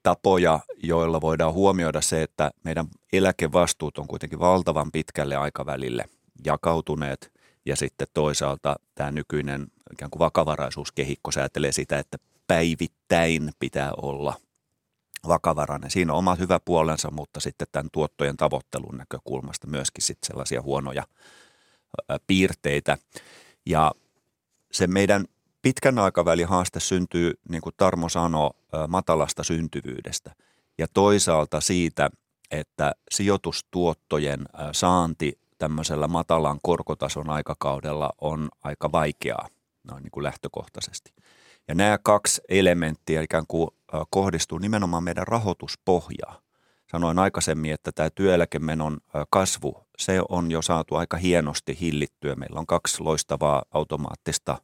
tapoja, 0.02 0.60
joilla 0.82 1.20
voidaan 1.20 1.52
huomioida 1.52 2.00
se, 2.00 2.22
että 2.22 2.50
meidän 2.64 2.86
eläkevastuut 3.12 3.98
on 3.98 4.06
kuitenkin 4.06 4.38
valtavan 4.38 4.92
pitkälle 4.92 5.36
aikavälille 5.36 6.04
jakautuneet 6.44 7.33
ja 7.66 7.76
sitten 7.76 8.06
toisaalta 8.14 8.76
tämä 8.94 9.10
nykyinen 9.10 9.66
ikään 9.92 10.10
kuin 10.10 10.20
vakavaraisuuskehikko 10.20 11.32
säätelee 11.32 11.72
sitä, 11.72 11.98
että 11.98 12.18
päivittäin 12.46 13.50
pitää 13.58 13.92
olla 13.96 14.34
vakavarainen. 15.28 15.90
Siinä 15.90 16.12
on 16.12 16.18
oma 16.18 16.34
hyvä 16.34 16.60
puolensa, 16.64 17.10
mutta 17.10 17.40
sitten 17.40 17.68
tämän 17.72 17.90
tuottojen 17.92 18.36
tavoittelun 18.36 18.96
näkökulmasta 18.98 19.66
myöskin 19.66 20.02
sitten 20.02 20.26
sellaisia 20.26 20.62
huonoja 20.62 21.02
piirteitä. 22.26 22.98
Ja 23.66 23.92
se 24.72 24.86
meidän 24.86 25.24
pitkän 25.62 25.98
aikavälin 25.98 26.48
haaste 26.48 26.80
syntyy, 26.80 27.32
niin 27.48 27.62
kuin 27.62 27.74
Tarmo 27.76 28.08
sanoi, 28.08 28.50
matalasta 28.88 29.44
syntyvyydestä 29.44 30.34
ja 30.78 30.86
toisaalta 30.94 31.60
siitä, 31.60 32.10
että 32.50 32.92
sijoitustuottojen 33.10 34.48
saanti 34.72 35.38
tämmöisellä 35.64 36.08
matalan 36.08 36.58
korkotason 36.62 37.30
aikakaudella 37.30 38.10
on 38.20 38.48
aika 38.64 38.92
vaikeaa 38.92 39.48
noin 39.90 40.02
niin 40.02 40.10
kuin 40.10 40.24
lähtökohtaisesti. 40.24 41.12
Ja 41.68 41.74
nämä 41.74 41.98
kaksi 42.02 42.42
elementtiä 42.48 43.22
ikään 43.22 43.44
kuin 43.48 43.70
kohdistuu 44.10 44.58
nimenomaan 44.58 45.04
meidän 45.04 45.26
rahoituspohjaan. 45.26 46.42
Sanoin 46.90 47.18
aikaisemmin, 47.18 47.72
että 47.72 47.92
tämä 47.92 48.10
työeläkemenon 48.10 48.98
kasvu, 49.30 49.86
se 49.98 50.20
on 50.28 50.50
jo 50.50 50.62
saatu 50.62 50.94
aika 50.94 51.16
hienosti 51.16 51.78
hillittyä. 51.80 52.34
Meillä 52.34 52.60
on 52.60 52.66
kaksi 52.66 53.02
loistavaa 53.02 53.62
automaattista 53.70 54.58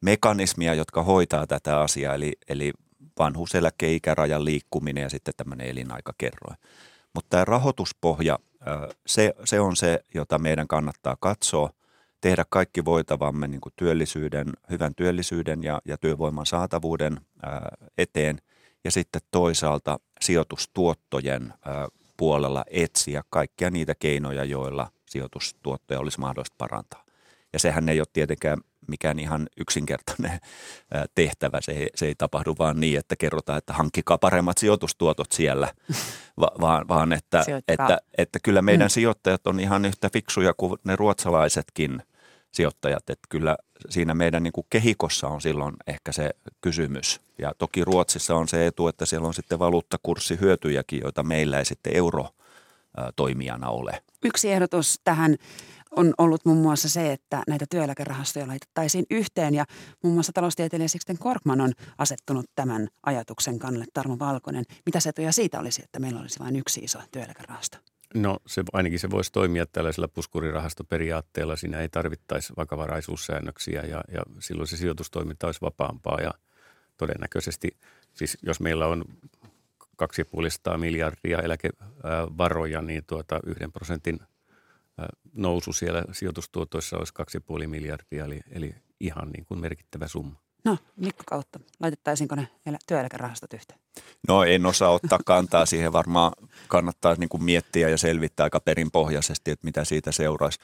mekanismia, 0.00 0.74
jotka 0.74 1.02
hoitaa 1.02 1.46
tätä 1.46 1.80
asiaa, 1.80 2.14
eli, 2.14 2.32
eli 2.48 2.72
vanhuuseläkeikärajan 3.18 4.44
liikkuminen 4.44 5.02
ja 5.02 5.10
sitten 5.10 5.34
tämmöinen 5.36 5.66
elinaikakerroin. 5.66 6.56
Mutta 7.14 7.28
tämä 7.30 7.44
rahoituspohja, 7.44 8.38
se, 9.06 9.34
se 9.44 9.60
on 9.60 9.76
se, 9.76 10.04
jota 10.14 10.38
meidän 10.38 10.68
kannattaa 10.68 11.16
katsoa, 11.20 11.70
tehdä 12.20 12.44
kaikki 12.48 12.84
voitavamme 12.84 13.48
niin 13.48 13.60
kuin 13.60 13.72
työllisyyden, 13.76 14.46
hyvän 14.70 14.94
työllisyyden 14.94 15.64
ja, 15.64 15.80
ja 15.84 15.98
työvoiman 15.98 16.46
saatavuuden 16.46 17.20
eteen– 17.98 18.38
ja 18.84 18.90
sitten 18.90 19.22
toisaalta 19.30 19.98
sijoitustuottojen 20.20 21.54
puolella 22.16 22.64
etsiä 22.70 23.22
kaikkia 23.30 23.70
niitä 23.70 23.94
keinoja, 23.98 24.44
joilla 24.44 24.90
sijoitustuottoja 25.06 26.00
olisi 26.00 26.20
mahdollista 26.20 26.54
parantaa. 26.58 27.04
Ja 27.52 27.58
sehän 27.58 27.88
ei 27.88 28.00
ole 28.00 28.06
tietenkään 28.12 28.58
mikään 28.88 29.18
ihan 29.18 29.48
yksinkertainen 29.56 30.40
tehtävä. 31.14 31.60
Se 31.60 31.72
ei, 31.72 31.88
se 31.94 32.06
ei 32.06 32.14
tapahdu 32.14 32.54
vaan 32.58 32.80
niin, 32.80 32.98
että 32.98 33.16
kerrotaan, 33.16 33.58
että 33.58 33.72
hankkikaa 33.72 34.18
paremmat 34.18 34.58
sijoitustuotot 34.58 35.32
siellä, 35.32 35.74
vaan, 36.40 36.88
vaan 36.88 37.12
että, 37.12 37.44
että, 37.68 37.98
että 38.18 38.38
kyllä 38.42 38.62
meidän 38.62 38.86
mm. 38.86 38.90
sijoittajat 38.90 39.46
on 39.46 39.60
ihan 39.60 39.84
yhtä 39.84 40.10
fiksuja 40.12 40.54
kuin 40.56 40.78
ne 40.84 40.96
ruotsalaisetkin 40.96 42.02
sijoittajat. 42.52 43.10
Että 43.10 43.26
kyllä 43.28 43.56
siinä 43.90 44.14
meidän 44.14 44.42
niin 44.42 44.52
kuin 44.52 44.66
kehikossa 44.70 45.28
on 45.28 45.40
silloin 45.40 45.74
ehkä 45.86 46.12
se 46.12 46.30
kysymys. 46.60 47.20
Ja 47.38 47.52
toki 47.58 47.84
Ruotsissa 47.84 48.34
on 48.34 48.48
se 48.48 48.66
etu, 48.66 48.88
että 48.88 49.06
siellä 49.06 49.28
on 49.28 49.34
sitten 49.34 49.58
valuuttakurssihyötyjäkin, 49.58 51.00
joita 51.02 51.22
meillä 51.22 51.58
ei 51.58 51.64
sitten 51.64 51.96
euro 51.96 52.28
toimijana 53.16 53.68
ole. 53.68 54.02
Yksi 54.24 54.52
ehdotus 54.52 55.00
tähän 55.04 55.36
on 55.96 56.14
ollut 56.18 56.44
muun 56.44 56.58
muassa 56.58 56.88
se, 56.88 57.12
että 57.12 57.42
näitä 57.48 57.64
työeläkerahastoja 57.70 58.46
laitettaisiin 58.46 59.04
yhteen 59.10 59.54
ja 59.54 59.64
muun 60.02 60.14
muassa 60.14 60.32
taloustieteilijä 60.32 60.88
Sixten 60.88 61.18
Korkman 61.18 61.60
on 61.60 61.72
asettunut 61.98 62.46
tämän 62.54 62.88
ajatuksen 63.06 63.58
kannalle 63.58 63.86
Tarmo 63.94 64.18
Valkonen. 64.18 64.64
Mitä 64.86 65.00
se 65.00 65.08
etuja 65.08 65.32
siitä 65.32 65.60
olisi, 65.60 65.82
että 65.84 66.00
meillä 66.00 66.20
olisi 66.20 66.38
vain 66.38 66.56
yksi 66.56 66.80
iso 66.80 66.98
työeläkerahasto? 67.12 67.78
No 68.14 68.38
se, 68.46 68.62
ainakin 68.72 68.98
se 68.98 69.10
voisi 69.10 69.32
toimia 69.32 69.66
tällaisella 69.66 70.08
puskurirahastoperiaatteella. 70.08 71.56
Siinä 71.56 71.80
ei 71.80 71.88
tarvittaisi 71.88 72.52
vakavaraisuussäännöksiä 72.56 73.82
ja, 73.82 74.04
ja 74.12 74.22
silloin 74.38 74.66
se 74.66 74.76
sijoitustoiminta 74.76 75.46
olisi 75.46 75.60
vapaampaa 75.60 76.20
ja 76.20 76.30
todennäköisesti, 76.96 77.76
siis 78.14 78.38
jos 78.42 78.60
meillä 78.60 78.86
on 78.86 79.04
2,5 80.02 80.78
miljardia 80.78 81.38
eläkevaroja, 81.42 82.82
niin 82.82 83.04
tuota 83.06 83.40
yhden 83.46 83.72
prosentin 83.72 84.20
nousu 85.32 85.72
siellä 85.72 86.04
sijoitustuotoissa 86.12 86.96
olisi 86.96 87.12
2,5 87.62 87.66
miljardia, 87.66 88.24
eli, 88.24 88.40
eli 88.50 88.74
ihan 89.00 89.30
niin 89.30 89.44
kuin 89.44 89.60
merkittävä 89.60 90.08
summa. 90.08 90.42
No, 90.64 90.78
Mikko 90.96 91.22
Kautta, 91.26 91.60
laitettaisiinko 91.80 92.34
ne 92.34 92.48
työeläkerahastot 92.86 93.52
yhteen? 93.52 93.80
No 94.28 94.44
en 94.44 94.66
osaa 94.66 94.90
ottaa 94.90 95.18
kantaa 95.26 95.66
siihen. 95.66 95.92
Varmaan 95.92 96.32
kannattaa 96.68 97.14
niin 97.14 97.28
kuin 97.28 97.44
miettiä 97.44 97.88
ja 97.88 97.98
selvittää 97.98 98.44
aika 98.44 98.60
perinpohjaisesti, 98.60 99.50
että 99.50 99.64
mitä 99.64 99.84
siitä 99.84 100.12
seuraisi. 100.12 100.58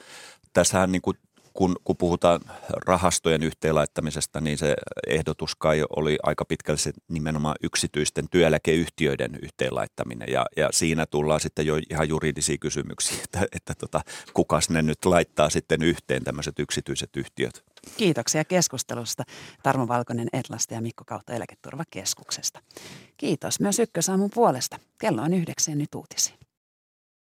Tässähän 0.53 0.91
niin 0.91 1.01
kuin 1.01 1.17
kun, 1.59 1.75
kun 1.83 1.97
puhutaan 1.97 2.41
rahastojen 2.85 3.43
yhteenlaittamisesta, 3.43 4.41
niin 4.41 4.57
se 4.57 4.75
ehdotus 5.07 5.55
kai 5.55 5.83
oli 5.95 6.17
aika 6.23 6.45
pitkälle 6.45 6.77
se 6.77 6.91
nimenomaan 7.07 7.55
yksityisten 7.63 8.29
työeläkeyhtiöiden 8.29 9.39
yhteenlaittaminen. 9.41 10.27
Ja, 10.31 10.45
ja 10.57 10.69
siinä 10.71 11.05
tullaan 11.05 11.39
sitten 11.39 11.65
jo 11.65 11.79
ihan 11.89 12.09
juridisia 12.09 12.57
kysymyksiä, 12.57 13.17
että, 13.23 13.47
että 13.51 13.73
tota, 13.75 14.01
kukas 14.33 14.69
ne 14.69 14.81
nyt 14.81 15.05
laittaa 15.05 15.49
sitten 15.49 15.83
yhteen 15.83 16.23
tämmöiset 16.23 16.59
yksityiset 16.59 17.15
yhtiöt. 17.17 17.63
Kiitoksia 17.97 18.45
keskustelusta 18.45 19.23
Tarmo 19.63 19.87
Valkonen 19.87 20.27
Etlasta 20.33 20.73
ja 20.73 20.81
Mikko 20.81 21.03
Kautta 21.07 21.33
Eläketurvakeskuksesta. 21.33 22.59
Kiitos 23.17 23.59
myös 23.59 23.79
Ykkösaamun 23.79 24.29
puolesta. 24.33 24.79
Kello 24.97 25.21
on 25.21 25.33
yhdeksän 25.33 25.77
nyt 25.77 25.95
uutisiin. 25.95 26.48